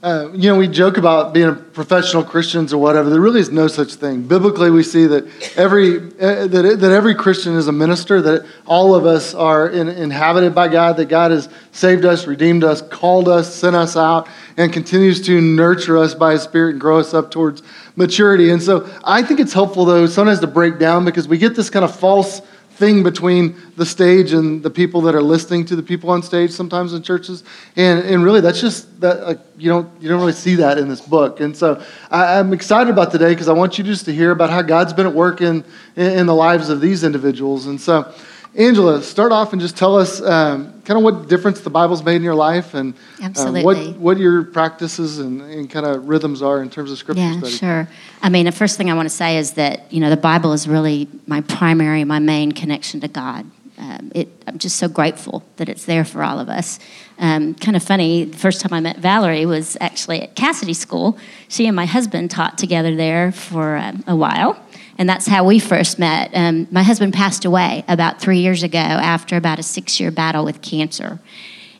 Uh, 0.07 0.31
you 0.31 0.49
know, 0.49 0.57
we 0.57 0.69
joke 0.69 0.95
about 0.95 1.33
being 1.33 1.53
professional 1.73 2.23
Christians 2.23 2.71
or 2.71 2.77
whatever. 2.77 3.09
There 3.09 3.19
really 3.19 3.41
is 3.41 3.51
no 3.51 3.67
such 3.67 3.95
thing. 3.95 4.21
Biblically, 4.21 4.71
we 4.71 4.81
see 4.81 5.05
that 5.05 5.27
every 5.57 5.97
uh, 5.97 6.47
that, 6.47 6.77
that 6.79 6.91
every 6.93 7.13
Christian 7.13 7.55
is 7.55 7.67
a 7.67 7.73
minister. 7.73 8.21
That 8.21 8.45
all 8.65 8.95
of 8.95 9.05
us 9.05 9.33
are 9.33 9.67
in, 9.67 9.89
inhabited 9.89 10.55
by 10.55 10.69
God. 10.69 10.95
That 10.95 11.09
God 11.09 11.31
has 11.31 11.49
saved 11.73 12.05
us, 12.05 12.25
redeemed 12.25 12.63
us, 12.63 12.81
called 12.83 13.27
us, 13.27 13.53
sent 13.53 13.75
us 13.75 13.97
out, 13.97 14.29
and 14.55 14.71
continues 14.71 15.21
to 15.25 15.41
nurture 15.41 15.97
us 15.97 16.13
by 16.13 16.31
His 16.31 16.43
Spirit 16.43 16.71
and 16.71 16.79
grow 16.79 16.99
us 16.99 17.13
up 17.13 17.29
towards 17.29 17.61
maturity. 17.97 18.51
And 18.51 18.63
so, 18.63 18.89
I 19.03 19.21
think 19.23 19.41
it's 19.41 19.51
helpful 19.51 19.83
though 19.83 20.05
sometimes 20.05 20.39
to 20.39 20.47
break 20.47 20.79
down 20.79 21.03
because 21.03 21.27
we 21.27 21.37
get 21.37 21.53
this 21.53 21.69
kind 21.69 21.83
of 21.83 21.93
false 21.93 22.41
thing 22.77 23.01
between 23.01 23.55
the 23.75 23.85
stage 23.85 24.33
and 24.33 24.61
the 24.61 24.69
people 24.69 25.01
that 25.01 25.15
are 25.15 25.21
listening 25.21 25.65
to 25.65 25.75
the 25.75 25.81
people 25.81 26.11
on 26.11 26.21
stage 26.21 26.51
sometimes 26.51 26.93
in 26.93 27.01
churches. 27.01 27.43
And, 27.75 28.05
and 28.05 28.23
really 28.23 28.39
that's 28.39 28.61
just 28.61 29.01
that 29.01 29.23
like 29.23 29.39
you 29.57 29.69
don't 29.69 29.89
you 30.01 30.07
don't 30.07 30.19
really 30.19 30.33
see 30.33 30.55
that 30.55 30.77
in 30.77 30.87
this 30.87 31.01
book. 31.01 31.39
And 31.39 31.57
so 31.57 31.83
I, 32.11 32.39
i'm 32.39 32.53
excited 32.53 32.91
about 32.91 33.11
today 33.11 33.29
because 33.29 33.47
i 33.47 33.53
want 33.53 33.77
you 33.77 33.83
just 33.83 34.05
to 34.05 34.13
hear 34.13 34.31
about 34.31 34.49
how 34.49 34.61
god's 34.61 34.93
been 34.93 35.07
at 35.07 35.13
work 35.13 35.41
in, 35.41 35.63
in 35.95 36.27
the 36.27 36.35
lives 36.35 36.69
of 36.69 36.79
these 36.79 37.03
individuals. 37.03 37.65
And 37.65 37.81
so 37.81 38.13
angela 38.55 39.01
start 39.01 39.31
off 39.31 39.53
and 39.53 39.61
just 39.61 39.77
tell 39.77 39.97
us 39.97 40.21
um, 40.21 40.81
kind 40.83 40.97
of 40.97 41.03
what 41.03 41.27
difference 41.27 41.61
the 41.61 41.69
bible's 41.69 42.03
made 42.03 42.15
in 42.15 42.23
your 42.23 42.35
life 42.35 42.73
and 42.73 42.93
um, 43.37 43.63
what, 43.63 43.77
what 43.97 44.17
your 44.17 44.43
practices 44.43 45.19
and, 45.19 45.41
and 45.41 45.69
kind 45.69 45.85
of 45.85 46.07
rhythms 46.07 46.41
are 46.41 46.61
in 46.61 46.69
terms 46.69 46.91
of 46.91 46.97
scripture 46.97 47.21
Yeah, 47.21 47.37
study 47.39 47.53
sure. 47.53 47.87
I 48.21 48.29
mean, 48.29 48.45
the 48.45 48.51
first 48.51 48.77
thing 48.77 48.89
I 48.89 48.93
want 48.93 49.07
to 49.07 49.15
say 49.15 49.37
is 49.37 49.53
that 49.53 49.91
you 49.91 49.99
know 49.99 50.09
the 50.09 50.17
Bible 50.17 50.53
is 50.53 50.67
really 50.67 51.07
my 51.27 51.41
primary, 51.41 52.03
my 52.03 52.19
main 52.19 52.51
connection 52.51 52.99
to 53.01 53.07
God. 53.07 53.45
Um, 53.79 54.11
it, 54.15 54.27
I'm 54.47 54.57
just 54.57 54.77
so 54.77 54.87
grateful 54.87 55.43
that 55.57 55.69
it's 55.69 55.85
there 55.85 56.03
for 56.03 56.23
all 56.23 56.39
of 56.39 56.49
us. 56.49 56.79
Um, 57.19 57.53
kind 57.53 57.77
of 57.77 57.83
funny. 57.83 58.23
The 58.25 58.37
first 58.37 58.59
time 58.59 58.73
I 58.73 58.79
met 58.79 58.97
Valerie 58.97 59.45
was 59.45 59.77
actually 59.79 60.21
at 60.23 60.35
Casady 60.35 60.75
School. 60.75 61.17
She 61.47 61.67
and 61.67 61.75
my 61.75 61.85
husband 61.85 62.31
taught 62.31 62.57
together 62.57 62.95
there 62.95 63.31
for 63.31 63.77
um, 63.77 64.03
a 64.07 64.15
while, 64.15 64.59
and 64.97 65.07
that's 65.07 65.27
how 65.27 65.43
we 65.43 65.59
first 65.59 65.99
met. 65.99 66.31
Um, 66.33 66.67
my 66.71 66.83
husband 66.83 67.13
passed 67.13 67.45
away 67.45 67.83
about 67.87 68.19
three 68.19 68.39
years 68.39 68.63
ago 68.63 68.77
after 68.77 69.37
about 69.37 69.59
a 69.59 69.63
six-year 69.63 70.11
battle 70.11 70.43
with 70.43 70.61
cancer. 70.61 71.19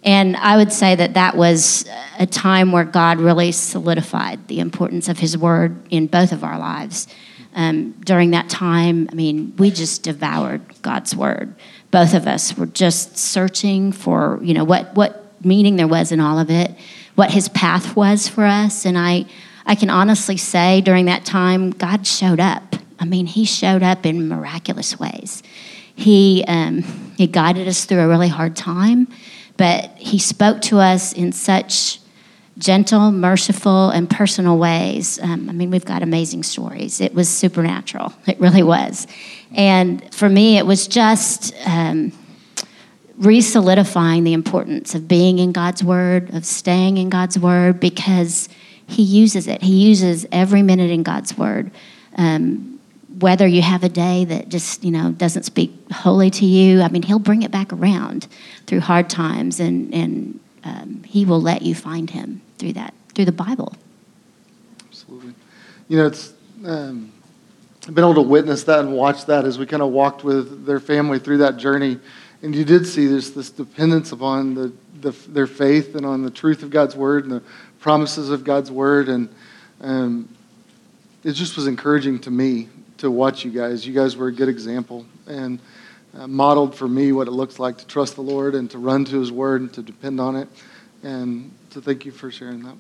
And 0.04 0.38
I 0.38 0.58
would 0.58 0.72
say 0.72 0.96
that 0.96 1.16
that 1.16 1.36
was 1.36 1.86
a 2.20 2.26
time 2.26 2.72
where 2.72 2.84
God 2.84 3.20
really 3.20 3.52
solidified 3.52 4.48
the 4.48 4.60
importance 4.60 5.10
of 5.10 5.20
His 5.20 5.38
Word 5.38 5.76
in 5.90 6.08
both 6.08 6.32
of 6.32 6.44
our 6.44 6.58
lives. 6.58 7.08
Um, 7.56 7.94
during 8.06 8.32
that 8.32 8.50
time, 8.50 9.10
I 9.12 9.16
mean, 9.16 9.54
we 9.58 9.72
just 9.72 10.04
devoured 10.04 10.62
God's 10.82 11.16
Word. 11.16 11.56
Both 11.90 12.14
of 12.14 12.28
us 12.28 12.56
were 12.56 12.68
just 12.68 13.18
searching 13.18 13.92
for, 13.92 14.40
you 14.44 14.54
know, 14.54 14.64
what, 14.64 14.96
what 14.96 15.26
meaning 15.44 15.76
there 15.76 15.88
was 15.88 16.12
in 16.12 16.20
all 16.20 16.38
of 16.38 16.52
it, 16.52 16.72
what 17.16 17.32
His 17.32 17.50
path 17.50 17.96
was 17.96 18.28
for 18.28 18.46
us. 18.46 18.86
And 18.86 18.98
I, 18.98 19.26
I 19.66 19.74
can 19.76 19.90
honestly 19.90 20.38
say 20.38 20.82
during 20.82 21.06
that 21.06 21.26
time, 21.26 21.72
God 21.72 22.06
showed 22.06 22.40
up. 22.40 22.76
I 23.00 23.06
mean, 23.06 23.26
He 23.26 23.46
showed 23.46 23.84
up 23.84 24.06
in 24.06 24.28
miraculous 24.28 25.00
ways. 25.00 25.44
He, 25.96 26.46
um, 26.48 26.84
he 27.18 27.26
guided 27.26 27.68
us 27.68 27.86
through 27.86 28.02
a 28.02 28.08
really 28.08 28.28
hard 28.28 28.56
time 28.56 29.08
but 29.58 29.90
he 29.98 30.20
spoke 30.20 30.62
to 30.62 30.80
us 30.80 31.12
in 31.12 31.32
such 31.32 32.00
gentle, 32.58 33.12
merciful, 33.12 33.90
and 33.90 34.10
personal 34.10 34.58
ways. 34.58 35.20
Um, 35.22 35.50
I 35.50 35.54
mean, 35.54 35.70
we've 35.70 35.86
got 35.86 36.02
amazing 36.02 36.44
stories. 36.44 37.02
It 37.02 37.14
was 37.14 37.28
supernatural. 37.28 38.14
It 38.28 38.40
really 38.40 38.64
was. 38.64 39.08
And 39.52 40.14
for 40.14 40.30
me, 40.30 40.58
it 40.58 40.66
was 40.66 40.88
just 40.88 41.54
um, 41.66 42.12
re 43.18 43.42
solidifying 43.42 44.24
the 44.24 44.34
importance 44.34 44.96
of 44.96 45.08
being 45.08 45.40
in 45.40 45.52
God's 45.52 45.84
Word, 45.84 46.34
of 46.34 46.46
staying 46.46 46.98
in 46.98 47.10
God's 47.10 47.38
Word, 47.38 47.80
because 47.80 48.50
He 48.88 49.04
uses 49.04 49.48
it. 49.48 49.62
He 49.62 49.88
uses 49.88 50.26
every 50.32 50.62
minute 50.62 50.92
in 50.92 51.04
God's 51.04 51.38
Word. 51.38 51.72
Um, 52.16 52.77
whether 53.20 53.48
you 53.48 53.62
have 53.62 53.84
a 53.84 53.90
day 53.90 54.26
that 54.26 54.50
just 54.50 54.84
you 54.84 54.92
know 54.92 55.12
doesn't 55.12 55.44
speak 55.44 55.72
holy 55.92 56.30
to 56.30 56.46
you 56.46 56.82
i 56.82 56.90
mean 56.90 57.02
he'll 57.02 57.20
bring 57.20 57.42
it 57.44 57.52
back 57.52 57.72
around 57.74 58.28
through 58.66 58.80
hard 58.80 59.10
times 59.10 59.60
and 59.60 59.94
and 59.94 60.40
um, 60.64 61.04
he 61.04 61.24
will 61.24 61.42
let 61.42 61.62
you 61.62 61.74
find 61.74 62.10
him 62.10 62.42
through 62.58 62.74
that 62.74 62.94
through 63.14 63.26
the 63.26 63.32
bible 63.32 63.74
absolutely 64.88 65.34
you 65.88 65.98
know 65.98 66.06
it's 66.06 66.34
um, 66.66 67.12
I've 67.88 67.96
been 67.96 68.04
able 68.04 68.16
to 68.16 68.22
witness 68.22 68.64
that 68.66 68.80
and 68.80 68.92
watch 68.92 69.28
that 69.28 69.46
as 69.46 69.58
we 69.58 69.66
kind 69.66 69.82
of 69.82 69.92
walked 69.92 70.22
with 70.22 70.66
their 70.66 70.82
family 70.82 71.20
through 71.20 71.38
that 71.38 71.56
journey. 71.56 72.00
And 72.42 72.54
you 72.54 72.66
did 72.66 72.86
see 72.86 73.08
this, 73.08 73.30
this 73.30 73.50
dependence 73.50 74.12
upon 74.12 74.56
the, 74.56 74.74
the, 75.00 75.12
their 75.30 75.48
faith 75.48 75.96
and 75.96 76.06
on 76.06 76.22
the 76.22 76.30
truth 76.30 76.64
of 76.64 76.70
God's 76.70 76.98
word 76.98 77.24
and 77.24 77.32
the 77.32 77.44
promises 77.80 78.30
of 78.30 78.44
God's 78.44 78.70
word. 78.70 79.08
And 79.08 79.30
um, 79.80 80.28
it 81.24 81.32
just 81.32 81.56
was 81.56 81.66
encouraging 81.66 82.20
to 82.20 82.32
me 82.32 82.68
to 82.98 83.12
watch 83.12 83.46
you 83.46 83.52
guys. 83.52 83.86
You 83.86 83.94
guys 83.94 84.16
were 84.16 84.28
a 84.28 84.32
good 84.32 84.50
example 84.50 85.06
and 85.28 85.60
uh, 86.18 86.28
modeled 86.28 86.76
for 86.76 86.88
me 86.88 87.12
what 87.12 87.28
it 87.28 87.32
looks 87.32 87.60
like 87.60 87.78
to 87.78 87.88
trust 87.88 88.16
the 88.16 88.22
Lord 88.22 88.56
and 88.56 88.70
to 88.72 88.78
run 88.78 89.06
to 89.06 89.20
his 89.20 89.32
word 89.32 89.62
and 89.62 89.74
to 89.74 89.82
depend 89.82 90.20
on 90.20 90.36
it. 90.36 90.48
And 91.04 91.52
so 91.70 91.82
thank 91.82 92.06
you 92.06 92.12
for 92.12 92.32
sharing 92.32 92.64
that. 92.64 92.76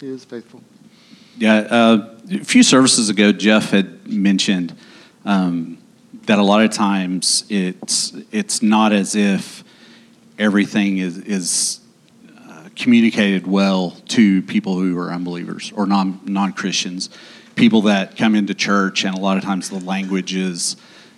He 0.00 0.08
is 0.08 0.24
faithful. 0.24 0.62
Yeah, 1.36 1.56
uh, 1.56 2.16
a 2.30 2.44
few 2.44 2.62
services 2.62 3.08
ago, 3.08 3.32
Jeff 3.32 3.70
had 3.70 4.06
mentioned 4.06 4.76
um, 5.24 5.78
that 6.26 6.38
a 6.38 6.42
lot 6.42 6.64
of 6.64 6.70
times 6.70 7.44
it's 7.48 8.12
it's 8.30 8.62
not 8.62 8.92
as 8.92 9.16
if 9.16 9.64
everything 10.38 10.98
is 10.98 11.18
is 11.18 11.80
uh, 12.48 12.68
communicated 12.76 13.46
well 13.48 13.92
to 14.08 14.42
people 14.42 14.78
who 14.78 14.96
are 14.96 15.10
unbelievers 15.10 15.72
or 15.74 15.86
non 15.86 16.20
non 16.24 16.52
Christians, 16.52 17.10
people 17.54 17.82
that 17.82 18.16
come 18.16 18.34
into 18.34 18.54
church, 18.54 19.04
and 19.04 19.16
a 19.16 19.20
lot 19.20 19.36
of 19.36 19.44
times 19.44 19.70
the 19.70 19.80
language 19.80 20.34
is. 20.34 20.76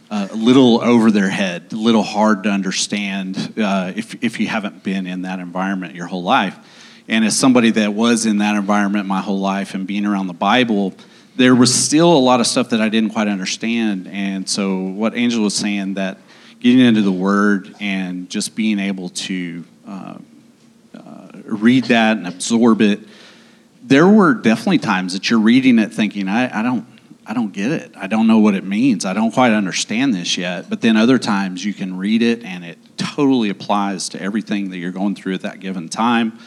Uh, 0.09 0.29
a 0.31 0.37
little 0.37 0.81
over 0.83 1.11
their 1.11 1.29
head, 1.29 1.65
a 1.73 1.75
little 1.75 2.05
hard 2.05 2.45
to 2.45 2.49
understand 2.49 3.55
uh, 3.59 3.93
if, 3.97 4.23
if 4.23 4.39
you 4.39 4.47
haven't 4.47 4.85
been 4.85 5.05
in 5.05 5.23
that 5.23 5.41
environment 5.41 5.97
your 5.97 6.07
whole 6.07 6.23
life. 6.23 6.57
And 7.09 7.25
as 7.25 7.37
somebody 7.37 7.71
that 7.73 7.93
was 7.93 8.25
in 8.25 8.39
that 8.39 8.55
environment 8.55 9.07
my 9.07 9.21
whole 9.21 9.41
life 9.41 9.75
and 9.75 9.85
being 9.85 10.07
around 10.07 10.29
the 10.29 10.33
Bible, 10.33 10.95
there 11.37 11.55
was 11.55 11.73
still 11.73 12.13
a 12.13 12.19
lot 12.19 12.41
of 12.41 12.47
stuff 12.47 12.71
that 12.71 12.81
I 12.81 12.89
didn't 12.89 13.11
quite 13.11 13.29
understand. 13.29 14.09
And 14.09 14.49
so, 14.49 14.79
what 14.81 15.17
Angel 15.17 15.43
was 15.43 15.55
saying 15.55 15.95
that 15.95 16.19
getting 16.61 16.81
into 16.81 17.03
the 17.03 17.13
Word 17.13 17.75
and 17.81 18.29
just 18.29 18.57
being 18.57 18.79
able 18.79 19.11
to 19.11 19.65
uh, 19.87 20.19
uh, 20.95 21.29
read 21.45 21.85
that 21.85 22.17
and 22.17 22.27
absorb 22.27 22.81
it, 22.81 23.01
there 23.87 24.09
were 24.09 24.35
definitely 24.35 24.79
times 24.79 25.13
that 25.13 25.31
you're 25.31 25.41
reading 25.41 25.79
it 25.79 25.93
thinking, 25.93 26.29
I, 26.29 26.61
I 26.61 26.63
don't. 26.63 26.87
I 27.29 27.35
don't 27.35 27.53
get 27.53 27.73
it. 27.73 27.91
I 27.97 28.07
don't 28.07 28.29
know 28.29 28.39
what 28.39 28.55
it 28.55 28.63
means. 28.63 29.05
I 29.05 29.13
don't 29.13 29.33
quite 29.33 29.51
understand 29.51 30.15
this 30.15 30.39
yet. 30.39 30.71
But 30.71 30.81
then 30.81 30.97
other 30.97 31.19
times 31.19 31.65
you 31.65 31.75
can 31.75 31.99
read 31.99 32.23
it 32.23 32.45
and 32.45 32.65
it 32.65 32.79
totally 32.97 33.51
applies 33.51 34.11
to 34.11 34.23
everything 34.23 34.71
that 34.71 34.79
you're 34.79 34.93
going 34.93 35.17
through 35.17 35.35
at 35.35 35.41
that 35.41 35.59
given 35.59 35.89
time 35.89 36.39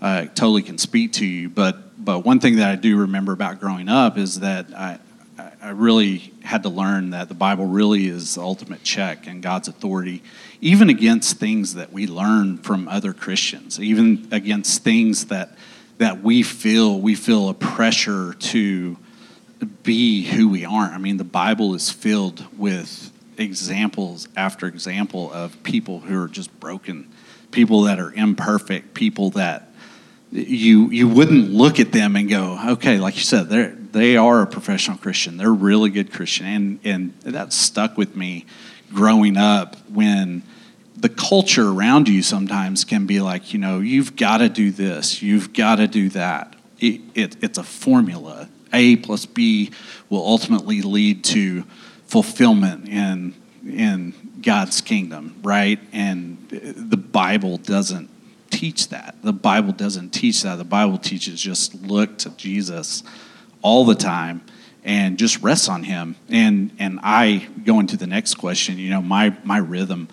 uh, 0.00 0.26
totally 0.26 0.62
can 0.62 0.78
speak 0.78 1.14
to 1.14 1.26
you. 1.26 1.48
But 1.48 2.04
but 2.04 2.24
one 2.24 2.40
thing 2.40 2.56
that 2.56 2.70
I 2.70 2.76
do 2.76 2.98
remember 2.98 3.32
about 3.32 3.60
growing 3.60 3.88
up 3.88 4.18
is 4.18 4.40
that 4.40 4.66
I 4.76 4.98
I 5.60 5.70
really 5.70 6.32
had 6.42 6.62
to 6.64 6.68
learn 6.68 7.10
that 7.10 7.28
the 7.28 7.34
Bible 7.34 7.66
really 7.66 8.06
is 8.06 8.36
the 8.36 8.42
ultimate 8.42 8.82
check 8.82 9.26
and 9.26 9.42
God's 9.42 9.68
authority, 9.68 10.22
even 10.60 10.88
against 10.88 11.38
things 11.38 11.74
that 11.74 11.92
we 11.92 12.06
learn 12.06 12.58
from 12.58 12.88
other 12.88 13.12
Christians, 13.12 13.80
even 13.80 14.28
against 14.30 14.82
things 14.82 15.26
that 15.26 15.50
that 15.98 16.22
we 16.22 16.42
feel 16.42 17.00
we 17.00 17.14
feel 17.14 17.48
a 17.48 17.54
pressure 17.54 18.34
to 18.34 18.96
be 19.82 20.24
who 20.24 20.48
we 20.48 20.64
aren't. 20.64 20.94
I 20.94 20.98
mean, 20.98 21.16
the 21.16 21.24
Bible 21.24 21.74
is 21.74 21.90
filled 21.90 22.46
with 22.56 23.12
examples 23.36 24.28
after 24.36 24.66
example 24.66 25.32
of 25.32 25.62
people 25.62 26.00
who 26.00 26.20
are 26.22 26.28
just 26.28 26.58
broken, 26.60 27.08
people 27.50 27.82
that 27.82 27.98
are 27.98 28.12
imperfect, 28.12 28.94
people 28.94 29.30
that 29.30 29.72
you 30.30 30.90
you 30.90 31.08
wouldn't 31.08 31.50
look 31.50 31.80
at 31.80 31.92
them 31.92 32.16
and 32.16 32.28
go, 32.28 32.58
okay, 32.72 32.98
like 32.98 33.16
you 33.16 33.22
said, 33.22 33.48
they 33.48 33.72
they 33.90 34.16
are 34.16 34.42
a 34.42 34.46
professional 34.46 34.98
Christian. 34.98 35.36
They're 35.36 35.48
a 35.48 35.52
really 35.52 35.90
good 35.90 36.12
Christian, 36.12 36.46
and 36.46 36.80
and 36.84 37.14
that 37.22 37.52
stuck 37.52 37.96
with 37.96 38.14
me 38.14 38.46
growing 38.92 39.36
up 39.36 39.76
when 39.88 40.42
the 41.00 41.08
culture 41.08 41.68
around 41.68 42.08
you 42.08 42.22
sometimes 42.22 42.84
can 42.84 43.06
be 43.06 43.20
like, 43.20 43.52
you 43.52 43.58
know, 43.58 43.78
you've 43.78 44.16
got 44.16 44.38
to 44.38 44.48
do 44.48 44.70
this, 44.70 45.22
you've 45.22 45.52
got 45.52 45.76
to 45.76 45.86
do 45.86 46.08
that. 46.10 46.56
It, 46.80 47.00
it, 47.14 47.36
it's 47.42 47.58
a 47.58 47.62
formula. 47.62 48.48
A 48.72 48.96
plus 48.96 49.24
B 49.26 49.70
will 50.10 50.24
ultimately 50.24 50.82
lead 50.82 51.24
to 51.24 51.64
fulfillment 52.06 52.88
in 52.88 53.34
in 53.66 54.14
God's 54.40 54.80
kingdom, 54.80 55.38
right? 55.42 55.78
And 55.92 56.48
the 56.48 56.96
Bible 56.96 57.58
doesn't 57.58 58.08
teach 58.50 58.88
that. 58.88 59.16
The 59.22 59.32
Bible 59.32 59.72
doesn't 59.72 60.10
teach 60.10 60.42
that. 60.42 60.56
The 60.56 60.64
Bible 60.64 60.98
teaches 60.98 61.40
just 61.40 61.74
look 61.82 62.18
to 62.18 62.30
Jesus 62.30 63.02
all 63.62 63.84
the 63.84 63.94
time 63.94 64.42
and 64.84 65.18
just 65.18 65.42
rest 65.42 65.68
on 65.68 65.82
him. 65.82 66.16
And 66.28 66.70
and 66.78 67.00
I 67.02 67.48
go 67.64 67.80
into 67.80 67.96
the 67.96 68.06
next 68.06 68.34
question, 68.34 68.78
you 68.78 68.90
know, 68.90 69.02
my 69.02 69.36
my 69.44 69.58
rhythm. 69.58 70.08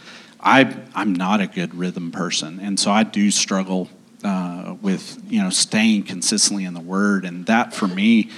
I 0.46 0.78
I'm 0.94 1.14
not 1.14 1.42
a 1.42 1.48
good 1.48 1.74
rhythm 1.74 2.12
person, 2.12 2.60
and 2.62 2.80
so 2.80 2.92
I 2.92 3.04
do 3.04 3.32
struggle 3.32 3.90
uh, 4.24 4.76
with 4.80 5.20
you 5.28 5.42
know 5.42 5.50
staying 5.50 6.04
consistently 6.04 6.66
in 6.66 6.76
the 6.76 6.80
Word, 6.80 7.26
and 7.26 7.48
that 7.48 7.74
for 7.74 7.88
me 7.88 8.30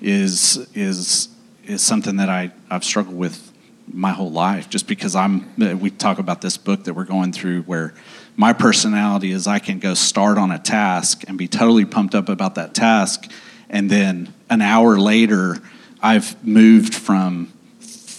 is 0.00 0.68
is 0.74 1.28
is 1.64 1.82
something 1.82 2.16
that 2.18 2.30
I 2.30 2.52
I've 2.70 2.84
struggled 2.84 3.16
with 3.16 3.52
my 3.92 4.12
whole 4.12 4.30
life. 4.30 4.70
Just 4.70 4.86
because 4.86 5.16
I'm 5.16 5.52
we 5.56 5.90
talk 5.90 6.20
about 6.20 6.40
this 6.40 6.56
book 6.56 6.84
that 6.84 6.94
we're 6.94 7.04
going 7.04 7.32
through 7.32 7.62
where 7.62 7.94
my 8.36 8.52
personality 8.52 9.32
is 9.32 9.48
I 9.48 9.58
can 9.58 9.80
go 9.80 9.94
start 9.94 10.38
on 10.38 10.52
a 10.52 10.58
task 10.60 11.24
and 11.26 11.36
be 11.36 11.48
totally 11.48 11.84
pumped 11.84 12.14
up 12.14 12.28
about 12.28 12.54
that 12.54 12.74
task. 12.74 13.28
And 13.68 13.90
then 13.90 14.32
an 14.48 14.62
hour 14.62 14.98
later, 14.98 15.56
I've 16.00 16.44
moved 16.46 16.94
from 16.94 17.52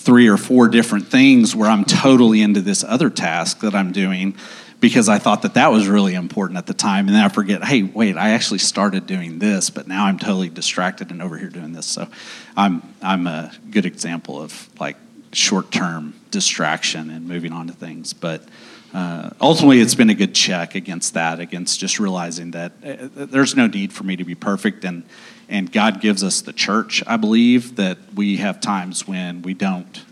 three 0.08 0.30
or 0.30 0.38
four 0.38 0.70
different 0.70 1.06
things 1.06 1.54
where 1.54 1.70
I'm 1.70 1.84
totally 1.84 2.42
into 2.42 2.62
this 2.62 2.82
other 2.82 3.10
task 3.10 3.60
that 3.60 3.76
I'm 3.76 3.92
doing 3.92 4.38
because 4.80 5.10
I 5.10 5.20
thought 5.20 5.42
that 5.42 5.56
that 5.56 5.70
was 5.70 5.90
really 5.90 6.14
important 6.14 6.58
at 6.58 6.66
the 6.66 6.74
time. 6.74 7.08
And 7.08 7.16
then 7.18 7.26
I 7.26 7.28
forget, 7.28 7.62
hey, 7.62 7.84
wait, 7.84 8.16
I 8.16 8.30
actually 8.30 8.60
started 8.60 9.06
doing 9.06 9.40
this, 9.40 9.70
but 9.70 9.86
now 9.86 10.06
I'm 10.06 10.18
totally 10.18 10.48
distracted 10.48 11.12
and 11.12 11.22
over 11.22 11.38
here 11.38 11.50
doing 11.50 11.74
this. 11.74 11.86
So 11.86 12.08
I'm, 12.56 12.84
I'm 13.02 13.28
a 13.28 13.52
good 13.70 13.86
example 13.86 14.42
of 14.42 14.70
like 14.80 14.96
short 15.34 15.72
term 15.74 16.14
distraction 16.32 17.10
and 17.10 17.28
moving 17.28 17.52
on 17.52 17.68
to 17.68 17.74
things. 17.74 18.14
But 18.14 18.48
uh, 18.94 19.32
ultimately, 19.42 19.80
it's 19.80 19.96
been 19.96 20.10
a 20.10 20.16
good 20.16 20.34
check 20.34 20.76
against 20.76 21.14
that, 21.14 21.40
against 21.40 21.80
just 21.80 22.00
realizing 22.00 22.52
that 22.52 22.72
uh, 22.84 23.26
there's 23.26 23.56
no 23.56 23.68
need 23.68 23.92
for 23.92 24.04
me 24.04 24.16
to 24.16 24.24
be 24.24 24.36
perfect, 24.36 24.86
and 24.86 25.04
and 25.50 25.72
God 25.72 26.02
gives 26.02 26.24
us 26.24 26.42
the 26.42 26.54
church. 26.54 27.04
I 27.08 27.18
believe 27.18 27.78
that 27.78 27.98
we 28.16 28.38
have 28.38 28.60
times 28.60 29.08
when 29.08 29.42
we 29.42 29.54
don't 29.54 30.04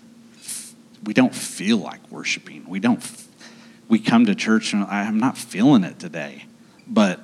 we 1.05 1.13
don't 1.13 1.33
feel 1.33 1.77
like 1.77 2.11
worshiping. 2.11 2.65
We 2.67 2.79
don't. 2.79 3.01
We 3.87 3.99
come 3.99 4.25
to 4.25 4.33
church 4.33 4.73
and 4.73 4.83
I'm 4.83 5.19
not 5.19 5.37
feeling 5.37 5.83
it 5.83 5.99
today, 5.99 6.45
but 6.87 7.19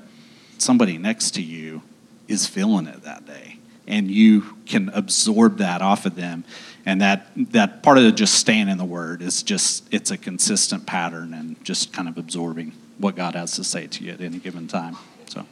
somebody 0.59 0.99
next 0.99 1.31
to 1.31 1.41
you 1.41 1.81
is 2.27 2.45
feeling 2.45 2.85
it 2.85 3.01
that 3.01 3.25
day, 3.25 3.57
and 3.87 4.09
you 4.09 4.57
can 4.65 4.89
absorb 4.89 5.57
that 5.57 5.81
off 5.81 6.05
of 6.05 6.15
them 6.15 6.43
and 6.85 7.01
that 7.01 7.27
that 7.35 7.83
part 7.83 7.97
of 7.97 8.15
just 8.15 8.35
staying 8.35 8.67
in 8.67 8.77
the 8.77 8.85
word 8.85 9.21
is 9.21 9.43
just 9.43 9.91
it's 9.93 10.11
a 10.11 10.17
consistent 10.17 10.85
pattern 10.85 11.33
and 11.33 11.63
just 11.63 11.93
kind 11.93 12.07
of 12.07 12.17
absorbing 12.17 12.71
what 12.97 13.15
god 13.15 13.35
has 13.35 13.53
to 13.53 13.63
say 13.63 13.87
to 13.87 14.03
you 14.03 14.11
at 14.11 14.21
any 14.21 14.37
given 14.37 14.67
time 14.67 14.95
so 15.27 15.45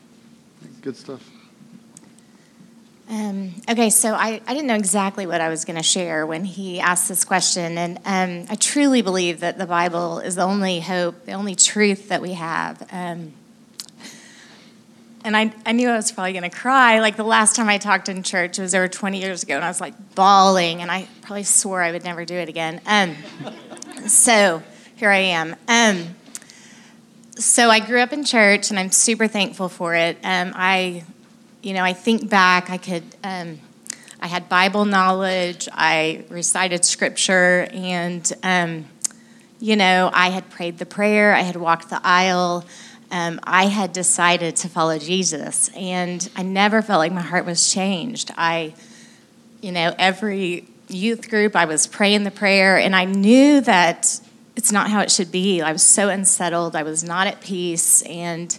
good 0.82 0.96
stuff 0.96 1.30
um, 3.10 3.56
okay, 3.68 3.90
so 3.90 4.14
I, 4.14 4.40
I 4.46 4.54
didn't 4.54 4.68
know 4.68 4.76
exactly 4.76 5.26
what 5.26 5.42
I 5.42 5.50
was 5.50 5.66
going 5.66 5.78
to 5.78 5.84
share 5.84 6.28
when 6.28 6.46
he 6.46 6.80
asked 6.80 7.10
this 7.10 7.26
question. 7.26 7.76
And 7.76 7.98
um, 8.06 8.46
I 8.52 8.56
truly 8.56 9.02
believe 9.02 9.40
that 9.40 9.58
the 9.58 9.66
Bible 9.66 10.20
is 10.20 10.36
the 10.36 10.44
only 10.44 10.80
hope, 10.80 11.26
the 11.26 11.32
only 11.32 11.56
truth 11.56 12.10
that 12.10 12.22
we 12.22 12.34
have. 12.34 12.88
Um, 12.92 13.34
and 15.30 15.38
I, 15.38 15.54
I 15.64 15.74
knew 15.74 15.88
I 15.88 15.96
was 15.96 16.12
probably 16.12 16.32
going 16.34 16.50
to 16.50 16.50
cry. 16.50 17.02
Like 17.02 17.16
the 17.16 17.24
last 17.24 17.56
time 17.56 17.70
I 17.70 17.78
talked 17.78 18.10
in 18.10 18.24
church, 18.24 18.58
was 18.58 18.74
over 18.74 18.88
20 18.88 19.22
years 19.22 19.44
ago, 19.44 19.58
and 19.58 19.64
I 19.64 19.68
was 19.68 19.80
like 19.80 19.94
bawling, 20.16 20.82
and 20.82 20.90
I 20.90 21.08
probably 21.22 21.44
swore 21.44 21.84
I 21.84 21.92
would 21.92 22.04
never 22.04 22.26
do 22.26 22.34
it 22.34 22.50
again. 22.50 22.82
Um, 22.88 23.16
so 24.08 24.64
here 24.96 25.12
I 25.12 25.18
am. 25.18 25.56
Um, 25.68 26.16
so 27.36 27.70
I 27.70 27.80
grew 27.80 28.00
up 28.00 28.12
in 28.12 28.24
church, 28.24 28.72
and 28.72 28.80
I'm 28.80 28.90
super 28.90 29.28
thankful 29.28 29.70
for 29.70 29.94
it. 29.94 30.18
Um, 30.24 30.52
I, 30.56 31.04
you 31.62 31.76
know, 31.76 31.84
I 31.84 31.94
think 31.94 32.28
back, 32.28 32.72
I 32.72 32.78
could, 32.78 33.04
um, 33.24 33.60
I 34.20 34.26
had 34.26 34.50
Bible 34.50 34.86
knowledge, 34.86 35.70
I 35.72 36.26
recited 36.30 36.84
scripture, 36.84 37.68
and, 37.72 38.34
um, 38.42 38.86
you 39.60 39.76
know, 39.76 40.10
I 40.12 40.32
had 40.32 40.50
prayed 40.50 40.80
the 40.80 40.88
prayer, 40.88 41.36
I 41.36 41.42
had 41.42 41.56
walked 41.56 41.92
the 41.92 42.02
aisle 42.04 42.66
um, 43.12 43.40
I 43.44 43.66
had 43.66 43.94
decided 43.94 44.56
to 44.58 44.70
follow 44.70 44.98
Jesus, 45.00 45.70
and 45.76 46.30
I 46.36 46.44
never 46.44 46.82
felt 46.82 47.00
like 47.00 47.12
my 47.12 47.22
heart 47.22 47.46
was 47.46 47.72
changed. 47.72 48.32
I, 48.38 48.74
you 49.62 49.72
know, 49.72 49.94
every 49.98 50.66
youth 50.88 51.30
group, 51.30 51.56
I 51.56 51.66
was 51.66 51.88
praying 51.88 52.24
the 52.24 52.32
prayer, 52.32 52.78
and 52.78 52.96
I 52.96 53.06
knew 53.06 53.62
that 53.62 54.20
it's 54.56 54.72
not 54.72 54.90
how 54.90 55.02
it 55.02 55.12
should 55.12 55.32
be. 55.32 55.62
I 55.62 55.72
was 55.72 55.84
so 55.84 56.10
unsettled, 56.10 56.76
I 56.76 56.84
was 56.84 57.04
not 57.04 57.28
at 57.28 57.42
peace, 57.42 58.02
and 58.04 58.58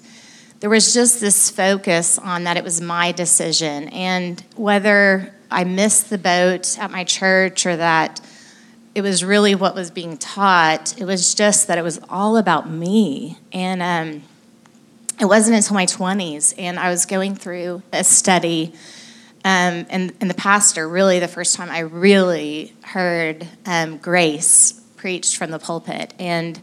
there 0.61 0.71
was 0.71 0.93
just 0.93 1.21
this 1.21 1.51
focus 1.51 2.19
on 2.19 2.45
that 2.45 2.57
it 2.57 2.65
was 2.65 2.81
my 2.81 3.13
decision, 3.13 3.89
and 3.89 4.43
whether 4.57 5.33
I 5.51 5.65
missed 5.65 6.11
the 6.11 6.19
boat 6.19 6.79
at 6.79 6.91
my 6.91 7.05
church 7.05 7.67
or 7.67 7.77
that 7.77 8.21
it 8.95 9.03
was 9.03 9.25
really 9.25 9.55
what 9.55 9.75
was 9.75 9.91
being 9.91 10.17
taught. 10.17 11.01
It 11.01 11.05
was 11.05 11.35
just 11.35 11.67
that 11.69 11.79
it 11.79 11.83
was 11.83 12.01
all 12.09 12.37
about 12.37 12.69
me. 12.69 13.39
And 13.53 13.83
um, 13.83 14.23
it 15.21 15.27
wasn't 15.27 15.57
until 15.57 15.75
my 15.75 15.85
20s, 15.85 16.55
and 16.57 16.79
I 16.79 16.89
was 16.89 17.05
going 17.05 17.35
through 17.35 17.83
a 17.93 18.03
study. 18.03 18.73
Um, 19.45 19.87
and, 19.91 20.13
and 20.21 20.31
the 20.31 20.35
pastor, 20.35 20.89
really, 20.89 21.19
the 21.19 21.29
first 21.29 21.55
time 21.55 21.71
I 21.71 21.81
really 21.81 22.75
heard 22.83 23.47
um, 23.67 23.99
grace 23.99 24.73
preached 24.97 25.37
from 25.37 25.51
the 25.51 25.59
pulpit. 25.59 26.15
And, 26.19 26.59